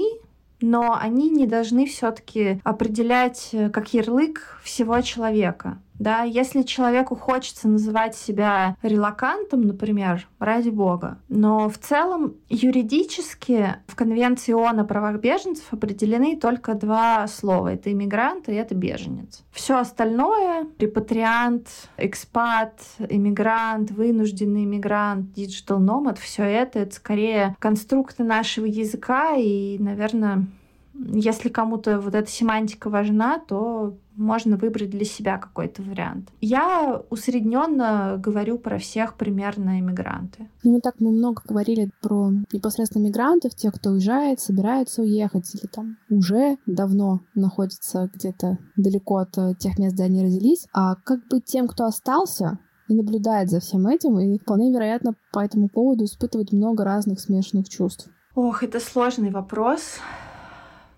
но 0.60 0.96
они 0.98 1.28
не 1.28 1.46
должны 1.46 1.86
все-таки 1.86 2.60
определять 2.64 3.50
э, 3.52 3.68
как 3.68 3.92
ярлык 3.92 4.60
всего 4.62 5.00
человека. 5.02 5.78
Да, 5.98 6.22
если 6.22 6.62
человеку 6.62 7.14
хочется 7.14 7.68
называть 7.68 8.16
себя 8.16 8.76
релакантом, 8.82 9.62
например, 9.62 10.28
ради 10.38 10.70
бога, 10.70 11.18
но 11.28 11.68
в 11.68 11.78
целом 11.78 12.34
юридически 12.48 13.76
в 13.86 13.94
Конвенции 13.94 14.52
ООН 14.52 14.80
о 14.80 14.84
правах 14.84 15.20
беженцев 15.20 15.72
определены 15.72 16.36
только 16.36 16.74
два 16.74 17.26
слова. 17.28 17.72
Это 17.72 17.92
иммигрант 17.92 18.48
и 18.48 18.52
это 18.52 18.74
беженец. 18.74 19.44
Все 19.52 19.78
остальное— 19.78 20.66
репатриант, 20.78 21.68
экспат, 21.96 22.80
иммигрант, 22.98 23.90
вынужденный 23.90 24.64
иммигрант, 24.64 25.32
диджитал 25.32 25.78
номад— 25.78 26.18
все 26.18 26.42
это— 26.42 26.78
это 26.80 26.94
скорее 26.94 27.56
конструкты 27.58 28.24
нашего 28.24 28.66
языка 28.66 29.36
и, 29.36 29.78
наверное, 29.78 30.46
если 30.94 31.48
кому-то 31.48 32.00
вот 32.00 32.14
эта 32.14 32.30
семантика 32.30 32.88
важна, 32.88 33.38
то 33.38 33.96
можно 34.16 34.56
выбрать 34.56 34.90
для 34.90 35.04
себя 35.04 35.38
какой-то 35.38 35.82
вариант. 35.82 36.28
Я 36.40 37.02
усредненно 37.10 38.16
говорю 38.18 38.58
про 38.58 38.78
всех 38.78 39.16
примерно 39.16 39.80
иммигранты. 39.80 40.48
Ну, 40.62 40.80
так 40.80 40.94
мы 41.00 41.10
много 41.10 41.42
говорили 41.46 41.90
про 42.00 42.30
непосредственно 42.52 43.06
мигрантов, 43.06 43.54
тех, 43.54 43.74
кто 43.74 43.90
уезжает, 43.90 44.40
собирается 44.40 45.02
уехать 45.02 45.52
или 45.54 45.66
там 45.66 45.96
уже 46.10 46.58
давно 46.66 47.20
находится 47.34 48.08
где-то 48.14 48.58
далеко 48.76 49.16
от 49.16 49.36
э, 49.36 49.54
тех 49.58 49.78
мест, 49.78 49.94
где 49.94 50.04
они 50.04 50.22
родились. 50.22 50.66
А 50.72 50.94
как 50.94 51.26
быть 51.28 51.44
тем, 51.44 51.66
кто 51.66 51.84
остался, 51.84 52.58
и 52.88 52.94
наблюдает 52.94 53.50
за 53.50 53.60
всем 53.60 53.86
этим, 53.86 54.18
и 54.18 54.38
вполне 54.38 54.70
вероятно 54.70 55.14
по 55.32 55.40
этому 55.40 55.68
поводу 55.68 56.04
испытывать 56.04 56.52
много 56.52 56.84
разных 56.84 57.18
смешанных 57.18 57.68
чувств. 57.68 58.10
Ох, 58.34 58.62
это 58.62 58.78
сложный 58.78 59.30
вопрос. 59.30 59.98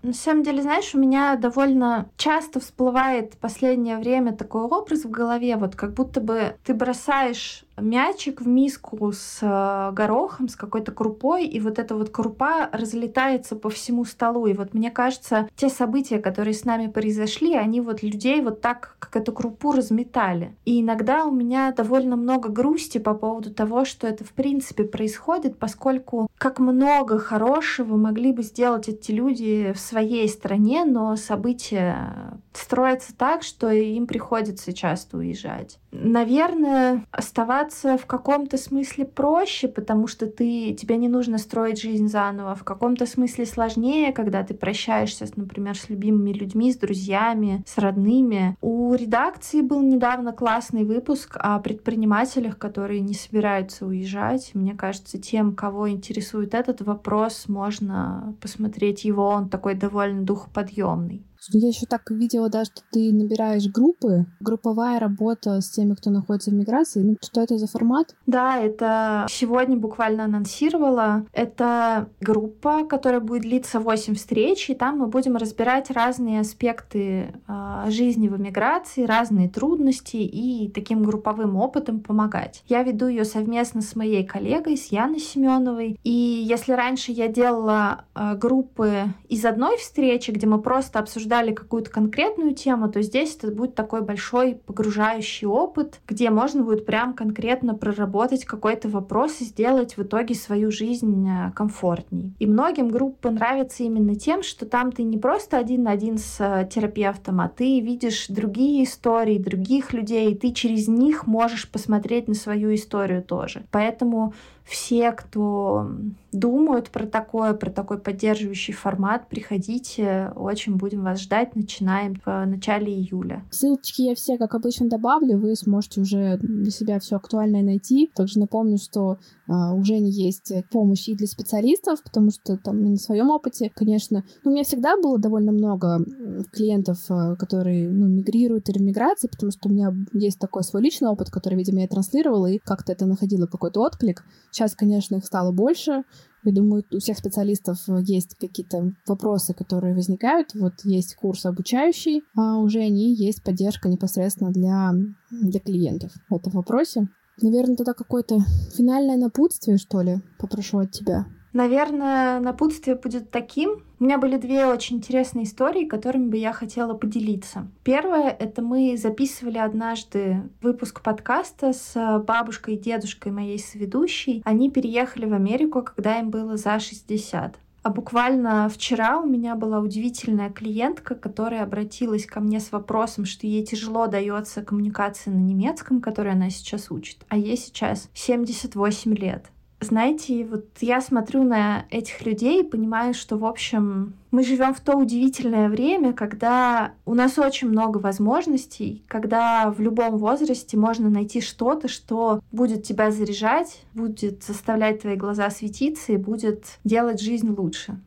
На 0.07 0.13
самом 0.13 0.43
деле, 0.43 0.61
знаешь, 0.61 0.95
у 0.95 0.99
меня 0.99 1.35
довольно 1.35 2.09
часто 2.15 2.61
всплывает 2.61 3.33
в 3.33 3.37
последнее 3.39 3.97
время 3.97 4.33
такой 4.33 4.61
образ 4.61 5.03
в 5.03 5.09
голове, 5.09 5.57
вот 5.57 5.75
как 5.75 5.93
будто 5.95 6.21
бы 6.21 6.55
ты 6.63 6.73
бросаешь 6.73 7.65
мячик 7.79 8.41
в 8.41 8.47
миску 8.47 9.11
с 9.11 9.39
э, 9.41 9.91
горохом, 9.93 10.47
с 10.47 10.55
какой-то 10.55 10.91
крупой, 10.91 11.45
и 11.45 11.59
вот 11.59 11.79
эта 11.79 11.95
вот 11.95 12.09
крупа 12.09 12.69
разлетается 12.71 13.55
по 13.55 13.69
всему 13.69 14.05
столу. 14.05 14.47
И 14.47 14.53
вот 14.53 14.73
мне 14.73 14.91
кажется, 14.91 15.47
те 15.55 15.69
события, 15.69 16.19
которые 16.19 16.53
с 16.53 16.65
нами 16.65 16.87
произошли, 16.87 17.55
они 17.55 17.81
вот 17.81 18.03
людей 18.03 18.41
вот 18.41 18.61
так, 18.61 18.95
как 18.99 19.15
эту 19.15 19.31
крупу 19.31 19.71
разметали. 19.71 20.55
И 20.65 20.81
иногда 20.81 21.25
у 21.25 21.31
меня 21.31 21.71
довольно 21.71 22.15
много 22.15 22.49
грусти 22.49 22.97
по 22.97 23.13
поводу 23.13 23.53
того, 23.53 23.85
что 23.85 24.07
это 24.07 24.23
в 24.23 24.31
принципе 24.31 24.83
происходит, 24.83 25.57
поскольку 25.57 26.29
как 26.37 26.59
много 26.59 27.19
хорошего 27.19 27.97
могли 27.97 28.31
бы 28.31 28.43
сделать 28.43 28.89
эти 28.89 29.11
люди 29.11 29.73
в 29.73 29.79
своей 29.79 30.27
стране, 30.29 30.85
но 30.85 31.15
события 31.15 32.37
строятся 32.57 33.15
так, 33.15 33.43
что 33.43 33.69
им 33.69 34.07
приходится 34.07 34.73
часто 34.73 35.17
уезжать. 35.17 35.79
Наверное, 35.91 37.05
оставаться 37.11 37.97
в 37.97 38.05
каком-то 38.05 38.57
смысле 38.57 39.05
проще, 39.05 39.67
потому 39.67 40.07
что 40.07 40.27
ты, 40.27 40.73
тебе 40.73 40.97
не 40.97 41.07
нужно 41.07 41.37
строить 41.37 41.81
жизнь 41.81 42.07
заново. 42.07 42.55
В 42.55 42.63
каком-то 42.63 43.05
смысле 43.05 43.45
сложнее, 43.45 44.11
когда 44.11 44.43
ты 44.43 44.53
прощаешься, 44.53 45.25
например, 45.35 45.77
с 45.77 45.89
любимыми 45.89 46.31
людьми, 46.31 46.71
с 46.71 46.77
друзьями, 46.77 47.63
с 47.65 47.77
родными. 47.77 48.57
У 48.61 48.93
редакции 48.93 49.61
был 49.61 49.81
недавно 49.81 50.33
классный 50.33 50.83
выпуск 50.83 51.37
о 51.39 51.59
предпринимателях, 51.59 52.57
которые 52.57 53.01
не 53.01 53.13
собираются 53.13 53.85
уезжать. 53.85 54.51
Мне 54.53 54.75
кажется, 54.75 55.17
тем, 55.17 55.55
кого 55.55 55.89
интересует 55.89 56.53
этот 56.53 56.81
вопрос, 56.81 57.45
можно 57.47 58.35
посмотреть 58.41 59.05
его. 59.05 59.29
Он 59.29 59.49
такой 59.49 59.73
довольно 59.75 60.23
духоподъемный. 60.23 61.23
Я 61.49 61.67
еще 61.67 61.85
так 61.85 62.09
видела, 62.11 62.49
да, 62.49 62.65
что 62.65 62.81
ты 62.91 63.13
набираешь 63.13 63.67
группы, 63.67 64.25
групповая 64.39 64.99
работа 64.99 65.61
с 65.61 65.69
теми, 65.69 65.93
кто 65.93 66.09
находится 66.09 66.51
в 66.51 66.53
миграции. 66.53 67.01
Ну, 67.01 67.17
что 67.21 67.41
это 67.41 67.57
за 67.57 67.67
формат? 67.67 68.15
Да, 68.25 68.59
это 68.59 69.25
сегодня 69.29 69.77
буквально 69.77 70.25
анонсировала. 70.25 71.25
Это 71.33 72.09
группа, 72.19 72.85
которая 72.85 73.21
будет 73.21 73.43
длиться 73.43 73.79
8 73.79 74.15
встреч, 74.15 74.69
и 74.69 74.75
там 74.75 74.99
мы 74.99 75.07
будем 75.07 75.37
разбирать 75.37 75.89
разные 75.91 76.41
аспекты 76.41 77.33
э, 77.47 77.85
жизни 77.89 78.27
в 78.27 78.37
эмиграции, 78.37 79.03
разные 79.03 79.49
трудности 79.49 80.17
и 80.17 80.69
таким 80.69 81.03
групповым 81.03 81.55
опытом 81.55 81.99
помогать. 81.99 82.63
Я 82.67 82.83
веду 82.83 83.07
ее 83.07 83.25
совместно 83.25 83.81
с 83.81 83.95
моей 83.95 84.25
коллегой, 84.25 84.77
с 84.77 84.87
Яной 84.87 85.19
Семеновой. 85.19 85.99
И 86.03 86.09
если 86.09 86.73
раньше 86.73 87.11
я 87.11 87.27
делала 87.27 88.05
э, 88.15 88.35
группы 88.35 89.03
из 89.29 89.45
одной 89.45 89.77
встречи, 89.77 90.31
где 90.31 90.47
мы 90.47 90.61
просто 90.61 90.99
обсуждали 90.99 91.26
обсуждали 91.27 91.53
какую-то 91.53 91.89
конкретную 91.89 92.53
тему, 92.53 92.89
то 92.89 93.01
здесь 93.01 93.35
это 93.35 93.51
будет 93.51 93.75
такой 93.75 94.01
большой 94.01 94.55
погружающий 94.65 95.45
опыт, 95.45 95.99
где 96.07 96.29
можно 96.29 96.63
будет 96.63 96.85
прям 96.85 97.13
конкретно 97.13 97.75
проработать 97.75 98.45
какой-то 98.45 98.87
вопрос 98.87 99.41
и 99.41 99.43
сделать 99.43 99.97
в 99.97 100.03
итоге 100.03 100.35
свою 100.35 100.71
жизнь 100.71 101.27
э, 101.27 101.51
комфортней. 101.53 102.33
И 102.39 102.47
многим 102.47 102.87
группы 102.87 103.29
нравятся 103.29 103.83
именно 103.83 104.15
тем, 104.15 104.41
что 104.41 104.65
там 104.65 104.91
ты 104.91 105.03
не 105.03 105.17
просто 105.17 105.57
один 105.57 105.83
на 105.83 105.91
один 105.91 106.17
с 106.17 106.37
э, 106.39 106.67
терапевтом, 106.69 107.41
а 107.41 107.49
ты 107.49 107.81
видишь 107.81 108.27
другие 108.29 108.85
истории, 108.85 109.37
других 109.37 109.93
людей, 109.93 110.31
и 110.31 110.35
ты 110.35 110.53
через 110.53 110.87
них 110.87 111.27
можешь 111.27 111.69
посмотреть 111.69 112.27
на 112.27 112.35
свою 112.35 112.73
историю 112.73 113.21
тоже. 113.21 113.65
Поэтому 113.71 114.33
все, 114.67 115.13
кто 115.13 115.89
думают 116.33 116.89
про 116.89 117.05
такое, 117.05 117.53
про 117.53 117.71
такой 117.71 117.99
поддерживающий 117.99 118.73
формат, 118.73 119.29
приходите, 119.29 120.33
очень 120.35 120.75
будем 120.75 121.03
вас 121.03 121.21
ждать. 121.21 121.55
Начинаем 121.55 122.21
в 122.25 122.45
начале 122.45 122.93
июля. 122.93 123.43
Ссылочки 123.49 124.01
я 124.01 124.15
все, 124.15 124.37
как 124.37 124.53
обычно, 124.55 124.89
добавлю, 124.89 125.37
вы 125.37 125.55
сможете 125.55 126.01
уже 126.01 126.37
для 126.37 126.69
себя 126.69 126.99
все 126.99 127.15
актуальное 127.15 127.63
найти. 127.63 128.11
Также 128.13 128.39
напомню, 128.39 128.77
что 128.77 129.17
а, 129.47 129.73
у 129.73 129.83
Жени 129.83 130.11
есть 130.11 130.51
помощь 130.71 131.07
и 131.07 131.15
для 131.15 131.27
специалистов, 131.27 132.03
потому 132.03 132.31
что 132.31 132.57
там 132.57 132.81
на 132.81 132.97
своем 132.97 133.29
опыте, 133.29 133.71
конечно, 133.73 134.23
ну, 134.43 134.51
у 134.51 134.53
меня 134.53 134.63
всегда 134.63 134.97
было 134.97 135.17
довольно 135.17 135.51
много 135.51 136.03
клиентов, 136.51 136.99
а, 137.09 137.35
которые 137.35 137.89
ну, 137.89 138.07
мигрируют 138.07 138.69
или 138.69 138.79
в 138.79 138.81
миграции, 138.81 139.27
потому 139.27 139.51
что 139.51 139.69
у 139.69 139.71
меня 139.71 139.93
есть 140.13 140.39
такой 140.39 140.63
свой 140.63 140.81
личный 140.81 141.09
опыт, 141.09 141.29
который, 141.29 141.55
видимо, 141.55 141.81
я 141.81 141.87
транслировала, 141.87 142.47
и 142.47 142.59
как-то 142.59 142.91
это 142.91 143.05
находило 143.05 143.45
какой-то 143.45 143.81
отклик. 143.81 144.23
Сейчас, 144.51 144.75
конечно, 144.75 145.15
их 145.15 145.25
стало 145.25 145.51
больше, 145.51 146.03
я 146.43 146.53
думаю, 146.53 146.85
у 146.93 146.99
всех 146.99 147.17
специалистов 147.17 147.77
есть 148.03 148.35
какие-то 148.35 148.93
вопросы, 149.05 149.53
которые 149.53 149.93
возникают. 149.93 150.53
Вот 150.53 150.73
есть 150.85 151.15
курс 151.15 151.45
обучающий, 151.45 152.21
а 152.37 152.57
уже 152.59 152.79
они 152.79 153.13
есть 153.13 153.43
поддержка 153.43 153.89
непосредственно 153.89 154.51
для, 154.51 154.93
для 155.29 155.59
клиентов 155.59 156.13
в 156.29 156.35
этом 156.35 156.53
вопросе. 156.53 157.09
Наверное, 157.41 157.75
тогда 157.75 157.93
какое-то 157.93 158.39
финальное 158.75 159.17
напутствие, 159.17 159.77
что 159.77 160.01
ли, 160.01 160.17
попрошу 160.39 160.79
от 160.79 160.91
тебя. 160.91 161.25
Наверное, 161.53 162.39
напутствие 162.39 162.95
будет 162.95 163.31
таким. 163.31 163.83
У 163.99 164.03
меня 164.03 164.19
были 164.19 164.37
две 164.37 164.67
очень 164.67 164.97
интересные 164.97 165.45
истории, 165.45 165.85
которыми 165.85 166.29
бы 166.29 166.37
я 166.37 166.53
хотела 166.53 166.93
поделиться. 166.93 167.67
Первое— 167.83 168.29
это 168.39 168.61
мы 168.61 168.95
записывали 168.95 169.57
однажды 169.57 170.43
выпуск 170.61 171.01
подкаста 171.01 171.73
с 171.73 172.19
бабушкой 172.27 172.75
и 172.75 172.79
дедушкой 172.79 173.31
моей 173.31 173.57
соведущей. 173.57 174.43
Они 174.45 174.69
переехали 174.69 175.25
в 175.25 175.33
Америку, 175.33 175.81
когда 175.81 176.19
им 176.19 176.29
было 176.29 176.57
за 176.57 176.79
60. 176.79 177.55
А 177.87 177.89
буквально 177.89 178.67
вчера 178.67 179.17
у 179.17 179.25
меня 179.25 179.55
была 179.55 179.79
удивительная 179.79 180.49
клиентка, 180.49 181.15
которая 181.15 181.63
обратилась 181.63 182.25
ко 182.25 182.41
мне 182.41 182.59
с 182.59 182.73
вопросом, 182.73 183.23
что 183.23 183.47
ей 183.47 183.65
тяжело 183.65 184.07
дается 184.07 184.61
коммуникация 184.61 185.33
на 185.33 185.39
немецком, 185.39 186.01
которую 186.01 186.33
она 186.33 186.49
сейчас 186.49 186.91
учит, 186.91 187.25
а 187.29 187.37
ей 187.37 187.55
сейчас 187.55 188.09
78 188.13 189.15
лет. 189.15 189.45
Знаете, 189.87 190.43
вот 190.43 190.65
я 190.81 190.99
смотрю 190.99 191.43
на 191.43 191.85
этих 191.89 192.25
людей 192.25 192.61
и 192.61 192.67
понимаю, 192.67 193.13
что, 193.13 193.37
в 193.37 193.45
общем, 193.45 194.15
мы 194.31 194.43
живем 194.43 194.73
в 194.73 194.81
то 194.81 194.97
удивительное 194.97 195.69
время, 195.69 196.11
когда 196.11 196.91
у 197.05 197.13
нас 197.13 197.39
очень 197.39 197.69
много 197.69 197.97
возможностей, 197.99 199.05
когда 199.07 199.71
в 199.71 199.79
любом 199.79 200.17
возрасте 200.17 200.75
можно 200.75 201.09
найти 201.09 201.39
что-то, 201.39 201.87
что 201.87 202.41
будет 202.51 202.83
тебя 202.83 203.11
заряжать, 203.11 203.85
будет 203.93 204.43
заставлять 204.43 205.03
твои 205.03 205.15
глаза 205.15 205.49
светиться 205.49 206.11
и 206.11 206.17
будет 206.17 206.79
делать 206.83 207.21
жизнь 207.21 207.49
лучше. 207.49 207.97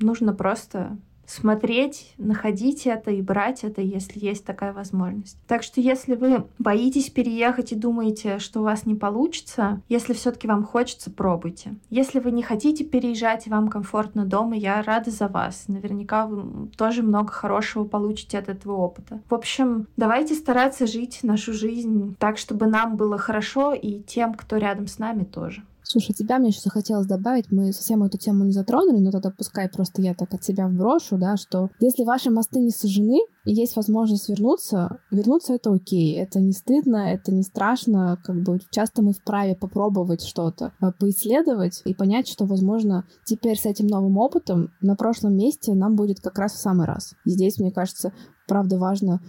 Нужно 0.00 0.34
просто 0.34 0.98
смотреть, 1.32 2.12
находить 2.18 2.86
это 2.86 3.10
и 3.10 3.22
брать 3.22 3.64
это, 3.64 3.80
если 3.80 4.18
есть 4.24 4.44
такая 4.44 4.72
возможность. 4.72 5.38
Так 5.46 5.62
что 5.62 5.80
если 5.80 6.14
вы 6.14 6.44
боитесь 6.58 7.10
переехать 7.10 7.72
и 7.72 7.76
думаете, 7.76 8.38
что 8.38 8.60
у 8.60 8.64
вас 8.64 8.86
не 8.86 8.94
получится, 8.94 9.80
если 9.88 10.12
все-таки 10.12 10.46
вам 10.46 10.64
хочется, 10.64 11.10
пробуйте. 11.10 11.74
Если 11.90 12.20
вы 12.20 12.30
не 12.30 12.42
хотите 12.42 12.84
переезжать 12.84 13.46
и 13.46 13.50
вам 13.50 13.68
комфортно 13.68 14.24
дома, 14.24 14.56
я 14.56 14.82
рада 14.82 15.10
за 15.10 15.28
вас. 15.28 15.64
Наверняка 15.68 16.26
вы 16.26 16.68
тоже 16.76 17.02
много 17.02 17.32
хорошего 17.32 17.84
получите 17.84 18.38
от 18.38 18.48
этого 18.48 18.76
опыта. 18.76 19.20
В 19.28 19.34
общем, 19.34 19.86
давайте 19.96 20.34
стараться 20.34 20.86
жить 20.86 21.20
нашу 21.22 21.52
жизнь 21.52 22.14
так, 22.18 22.38
чтобы 22.38 22.66
нам 22.66 22.96
было 22.96 23.18
хорошо 23.18 23.72
и 23.72 24.00
тем, 24.00 24.34
кто 24.34 24.56
рядом 24.56 24.86
с 24.86 24.98
нами 24.98 25.24
тоже. 25.24 25.62
Слушай, 25.92 26.14
тебя 26.14 26.38
мне 26.38 26.48
еще 26.48 26.60
захотелось 26.60 27.06
добавить, 27.06 27.52
мы 27.52 27.70
совсем 27.70 28.02
эту 28.02 28.16
тему 28.16 28.44
не 28.44 28.52
затронули, 28.52 28.98
но 28.98 29.10
тогда 29.10 29.30
пускай 29.30 29.68
просто 29.68 30.00
я 30.00 30.14
так 30.14 30.32
от 30.32 30.42
себя 30.42 30.66
вброшу, 30.66 31.18
да, 31.18 31.36
что 31.36 31.68
если 31.80 32.04
ваши 32.04 32.30
мосты 32.30 32.60
не 32.60 32.70
сожжены, 32.70 33.18
и 33.44 33.52
есть 33.52 33.76
возможность 33.76 34.30
вернуться, 34.30 35.00
вернуться 35.10 35.52
это 35.52 35.70
окей, 35.70 36.16
это 36.16 36.40
не 36.40 36.52
стыдно, 36.52 37.12
это 37.12 37.30
не 37.30 37.42
страшно, 37.42 38.18
как 38.24 38.42
бы 38.42 38.58
часто 38.70 39.02
мы 39.02 39.12
вправе 39.12 39.54
попробовать 39.54 40.22
что-то, 40.22 40.72
э, 40.80 40.92
поисследовать 40.98 41.82
и 41.84 41.92
понять, 41.92 42.26
что, 42.26 42.46
возможно, 42.46 43.04
теперь 43.26 43.58
с 43.58 43.66
этим 43.66 43.86
новым 43.86 44.16
опытом 44.16 44.70
на 44.80 44.96
прошлом 44.96 45.36
месте 45.36 45.74
нам 45.74 45.94
будет 45.94 46.20
как 46.20 46.38
раз 46.38 46.54
в 46.54 46.62
самый 46.62 46.86
раз. 46.86 47.12
Здесь, 47.26 47.58
мне 47.58 47.70
кажется, 47.70 48.14
правда 48.46 48.78
важно 48.78 49.20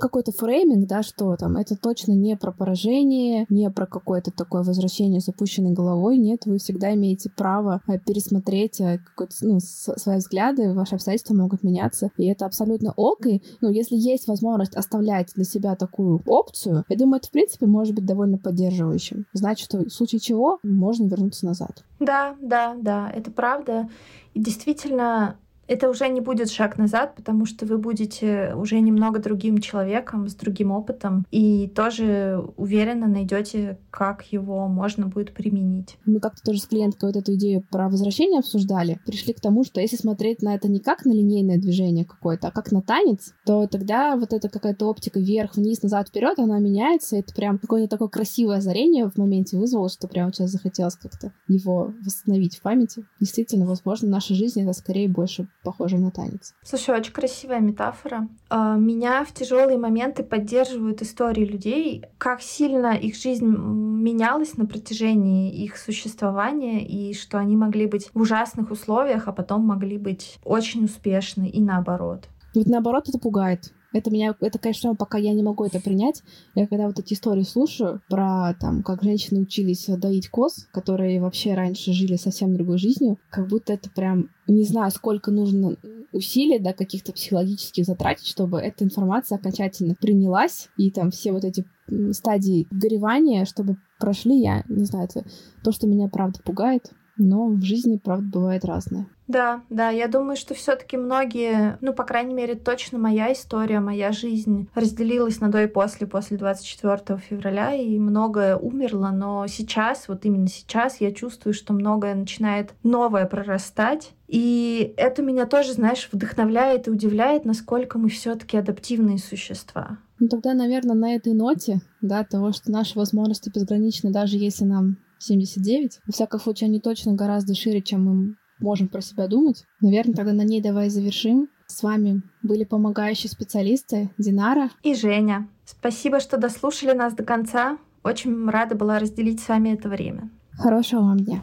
какой-то 0.00 0.32
фрейминг, 0.32 0.86
да, 0.86 1.02
что 1.02 1.36
там, 1.36 1.56
это 1.56 1.76
точно 1.76 2.12
не 2.12 2.36
про 2.36 2.52
поражение, 2.52 3.46
не 3.48 3.70
про 3.70 3.86
какое-то 3.86 4.30
такое 4.30 4.62
возвращение 4.62 5.20
с 5.20 5.28
опущенной 5.28 5.72
головой, 5.72 6.18
нет, 6.18 6.46
вы 6.46 6.58
всегда 6.58 6.94
имеете 6.94 7.30
право 7.30 7.82
э, 7.86 7.98
пересмотреть 7.98 8.80
э, 8.80 9.00
ну, 9.42 9.58
свои 9.60 10.18
взгляды, 10.18 10.72
ваши 10.72 10.94
обстоятельства 10.94 11.34
могут 11.34 11.62
меняться, 11.62 12.10
и 12.16 12.26
это 12.26 12.46
абсолютно 12.46 12.92
ок, 12.96 13.26
и, 13.26 13.42
ну, 13.60 13.70
если 13.70 13.96
есть 13.96 14.28
возможность 14.28 14.74
оставлять 14.74 15.32
для 15.34 15.44
себя 15.44 15.76
такую 15.76 16.22
опцию, 16.26 16.84
я 16.88 16.96
думаю, 16.96 17.18
это, 17.18 17.28
в 17.28 17.32
принципе, 17.32 17.66
может 17.66 17.94
быть 17.94 18.06
довольно 18.06 18.38
поддерживающим. 18.38 19.26
Значит, 19.32 19.66
что 19.66 19.78
в 19.78 19.90
случае 19.90 20.20
чего 20.20 20.58
можно 20.62 21.06
вернуться 21.06 21.46
назад. 21.46 21.84
Да, 22.00 22.36
да, 22.40 22.76
да, 22.80 23.10
это 23.10 23.30
правда. 23.30 23.88
И 24.34 24.40
действительно, 24.40 25.36
это 25.68 25.88
уже 25.88 26.08
не 26.08 26.20
будет 26.20 26.50
шаг 26.50 26.78
назад, 26.78 27.14
потому 27.16 27.46
что 27.46 27.66
вы 27.66 27.78
будете 27.78 28.52
уже 28.56 28.80
немного 28.80 29.18
другим 29.18 29.58
человеком, 29.58 30.28
с 30.28 30.34
другим 30.34 30.70
опытом, 30.70 31.26
и 31.30 31.68
тоже 31.68 32.42
уверенно 32.56 33.06
найдете, 33.06 33.78
как 33.90 34.24
его 34.32 34.68
можно 34.68 35.06
будет 35.06 35.32
применить. 35.32 35.98
Мы 36.04 36.20
как-то 36.20 36.42
тоже 36.42 36.60
с 36.60 36.66
клиенткой 36.66 37.10
вот 37.10 37.16
эту 37.16 37.34
идею 37.34 37.64
про 37.70 37.88
возвращение 37.88 38.38
обсуждали. 38.38 39.00
Пришли 39.06 39.32
к 39.32 39.40
тому, 39.40 39.64
что 39.64 39.80
если 39.80 39.96
смотреть 39.96 40.42
на 40.42 40.54
это 40.54 40.68
не 40.68 40.80
как 40.80 41.04
на 41.04 41.12
линейное 41.12 41.58
движение 41.58 42.04
какое-то, 42.04 42.48
а 42.48 42.50
как 42.50 42.72
на 42.72 42.82
танец, 42.82 43.32
то 43.44 43.66
тогда 43.66 44.16
вот 44.16 44.32
эта 44.32 44.48
какая-то 44.48 44.86
оптика 44.86 45.18
вверх, 45.18 45.56
вниз, 45.56 45.82
назад, 45.82 46.08
вперед, 46.08 46.38
она 46.38 46.58
меняется. 46.58 47.16
Это 47.16 47.34
прям 47.34 47.58
какое-то 47.58 47.88
такое 47.88 48.08
красивое 48.08 48.58
озарение 48.58 49.10
в 49.10 49.16
моменте 49.16 49.56
вызвало, 49.56 49.88
что 49.88 50.08
прям 50.08 50.32
сейчас 50.32 50.50
захотелось 50.50 50.96
как-то 50.96 51.32
его 51.48 51.92
восстановить 52.04 52.56
в 52.56 52.62
памяти. 52.62 53.04
Действительно, 53.20 53.66
возможно, 53.66 54.08
наша 54.08 54.34
жизнь 54.34 54.62
это 54.62 54.72
скорее 54.72 55.08
больше 55.08 55.48
похоже 55.66 55.98
на 55.98 56.12
танец. 56.12 56.54
Слушай, 56.62 56.96
очень 56.96 57.12
красивая 57.12 57.58
метафора. 57.58 58.28
А, 58.48 58.76
меня 58.76 59.24
в 59.24 59.32
тяжелые 59.32 59.78
моменты 59.78 60.22
поддерживают 60.22 61.02
истории 61.02 61.44
людей, 61.44 62.04
как 62.18 62.40
сильно 62.40 62.94
их 62.94 63.16
жизнь 63.16 63.44
менялась 63.44 64.56
на 64.56 64.66
протяжении 64.66 65.52
их 65.52 65.76
существования, 65.76 66.86
и 66.86 67.14
что 67.14 67.38
они 67.38 67.56
могли 67.56 67.86
быть 67.86 68.10
в 68.14 68.20
ужасных 68.20 68.70
условиях, 68.70 69.26
а 69.26 69.32
потом 69.32 69.62
могли 69.62 69.98
быть 69.98 70.38
очень 70.44 70.84
успешны, 70.84 71.48
и 71.48 71.60
наоборот. 71.60 72.28
Вот 72.54 72.66
наоборот 72.66 73.08
это 73.08 73.18
пугает. 73.18 73.72
Это 73.92 74.10
меня, 74.10 74.34
это, 74.40 74.58
конечно, 74.58 74.94
пока 74.94 75.18
я 75.18 75.32
не 75.32 75.42
могу 75.42 75.64
это 75.64 75.80
принять. 75.80 76.22
Я 76.54 76.66
когда 76.66 76.86
вот 76.86 76.98
эти 76.98 77.14
истории 77.14 77.42
слушаю 77.42 78.02
про 78.08 78.54
там, 78.60 78.82
как 78.82 79.02
женщины 79.02 79.40
учились 79.40 79.86
доить 79.86 80.28
коз, 80.28 80.66
которые 80.72 81.20
вообще 81.20 81.54
раньше 81.54 81.92
жили 81.92 82.16
совсем 82.16 82.54
другой 82.54 82.78
жизнью, 82.78 83.18
как 83.30 83.48
будто 83.48 83.72
это 83.72 83.90
прям 83.90 84.30
не 84.48 84.64
знаю, 84.64 84.90
сколько 84.90 85.30
нужно 85.30 85.76
усилий, 86.12 86.58
да, 86.58 86.72
каких-то 86.72 87.12
психологических 87.12 87.84
затратить, 87.84 88.26
чтобы 88.26 88.60
эта 88.60 88.84
информация 88.84 89.36
окончательно 89.36 89.94
принялась, 89.94 90.68
и 90.76 90.90
там 90.90 91.10
все 91.10 91.32
вот 91.32 91.44
эти 91.44 91.64
стадии 92.12 92.66
горевания, 92.70 93.44
чтобы 93.44 93.76
прошли, 93.98 94.40
я 94.40 94.64
не 94.68 94.84
знаю, 94.84 95.06
это 95.06 95.24
то, 95.62 95.72
что 95.72 95.86
меня 95.86 96.08
правда 96.08 96.40
пугает, 96.44 96.92
но 97.18 97.48
в 97.48 97.62
жизни, 97.62 98.00
правда, 98.02 98.26
бывает 98.26 98.64
разное. 98.64 99.06
Да, 99.28 99.62
да, 99.70 99.90
я 99.90 100.06
думаю, 100.06 100.36
что 100.36 100.54
все-таки 100.54 100.96
многие, 100.96 101.78
ну, 101.80 101.92
по 101.92 102.04
крайней 102.04 102.34
мере, 102.34 102.54
точно 102.54 102.98
моя 102.98 103.32
история, 103.32 103.80
моя 103.80 104.12
жизнь 104.12 104.68
разделилась 104.74 105.40
на 105.40 105.50
до 105.50 105.64
и 105.64 105.66
после, 105.66 106.06
после 106.06 106.36
24 106.36 107.18
февраля, 107.18 107.74
и 107.74 107.98
многое 107.98 108.56
умерло, 108.56 109.10
но 109.12 109.46
сейчас, 109.48 110.06
вот 110.06 110.24
именно 110.24 110.46
сейчас, 110.46 111.00
я 111.00 111.10
чувствую, 111.12 111.54
что 111.54 111.72
многое 111.72 112.14
начинает 112.14 112.74
новое 112.84 113.26
прорастать, 113.26 114.12
и 114.28 114.94
это 114.96 115.22
меня 115.22 115.46
тоже, 115.46 115.72
знаешь, 115.72 116.08
вдохновляет 116.12 116.86
и 116.86 116.90
удивляет, 116.90 117.44
насколько 117.44 117.98
мы 117.98 118.08
все-таки 118.08 118.56
адаптивные 118.56 119.18
существа. 119.18 119.98
Ну 120.18 120.28
тогда, 120.28 120.54
наверное, 120.54 120.94
на 120.94 121.14
этой 121.14 121.34
ноте, 121.34 121.80
да, 122.00 122.24
того, 122.24 122.52
что 122.52 122.70
наши 122.70 122.96
возможности 122.96 123.50
безграничны, 123.50 124.10
даже 124.10 124.36
если 124.36 124.64
нам 124.64 124.96
79. 125.18 126.00
Во 126.06 126.12
всяком 126.12 126.40
случае, 126.40 126.68
они 126.68 126.80
точно 126.80 127.14
гораздо 127.14 127.54
шире, 127.54 127.82
чем 127.82 128.04
мы 128.04 128.36
можем 128.58 128.88
про 128.88 129.00
себя 129.00 129.28
думать. 129.28 129.64
Наверное, 129.80 130.14
тогда 130.14 130.32
на 130.32 130.42
ней 130.42 130.60
давай 130.60 130.88
завершим. 130.88 131.48
С 131.66 131.82
вами 131.82 132.22
были 132.42 132.64
помогающие 132.64 133.30
специалисты 133.30 134.10
Динара 134.18 134.70
и 134.82 134.94
Женя. 134.94 135.48
Спасибо, 135.64 136.20
что 136.20 136.36
дослушали 136.36 136.92
нас 136.92 137.14
до 137.14 137.24
конца. 137.24 137.78
Очень 138.04 138.48
рада 138.48 138.76
была 138.76 138.98
разделить 138.98 139.40
с 139.40 139.48
вами 139.48 139.70
это 139.70 139.88
время. 139.88 140.30
Хорошего 140.52 141.00
вам 141.00 141.18
дня. 141.18 141.42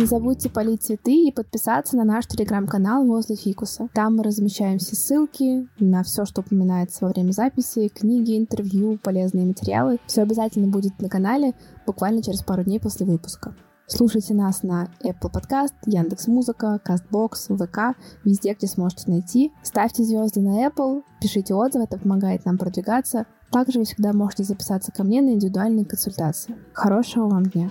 Не 0.00 0.06
забудьте 0.06 0.48
полить 0.48 0.82
цветы 0.82 1.26
и 1.26 1.30
подписаться 1.30 1.94
на 1.94 2.04
наш 2.04 2.26
телеграм-канал 2.26 3.04
возле 3.04 3.36
фикуса. 3.36 3.90
Там 3.92 4.16
мы 4.16 4.22
размещаем 4.22 4.78
все 4.78 4.96
ссылки 4.96 5.68
на 5.78 6.02
все, 6.04 6.24
что 6.24 6.40
упоминается 6.40 7.04
во 7.04 7.10
время 7.10 7.32
записи, 7.32 7.88
книги, 7.88 8.38
интервью, 8.38 8.98
полезные 9.02 9.44
материалы. 9.44 9.98
Все 10.06 10.22
обязательно 10.22 10.68
будет 10.68 10.98
на 11.02 11.10
канале 11.10 11.52
буквально 11.84 12.22
через 12.22 12.42
пару 12.42 12.64
дней 12.64 12.80
после 12.80 13.04
выпуска. 13.04 13.54
Слушайте 13.88 14.32
нас 14.32 14.62
на 14.62 14.88
Apple 15.04 15.30
Podcast, 15.30 15.74
Яндекс 15.84 16.28
Музыка, 16.28 16.80
Castbox, 16.82 17.54
ВК, 17.58 17.98
везде, 18.24 18.54
где 18.54 18.68
сможете 18.68 19.10
найти. 19.10 19.52
Ставьте 19.62 20.02
звезды 20.02 20.40
на 20.40 20.66
Apple, 20.66 21.02
пишите 21.20 21.52
отзывы, 21.52 21.84
это 21.84 21.98
помогает 21.98 22.46
нам 22.46 22.56
продвигаться. 22.56 23.26
Также 23.50 23.80
вы 23.80 23.84
всегда 23.84 24.14
можете 24.14 24.44
записаться 24.44 24.92
ко 24.92 25.04
мне 25.04 25.20
на 25.20 25.34
индивидуальные 25.34 25.84
консультации. 25.84 26.56
Хорошего 26.72 27.28
вам 27.28 27.44
дня! 27.44 27.68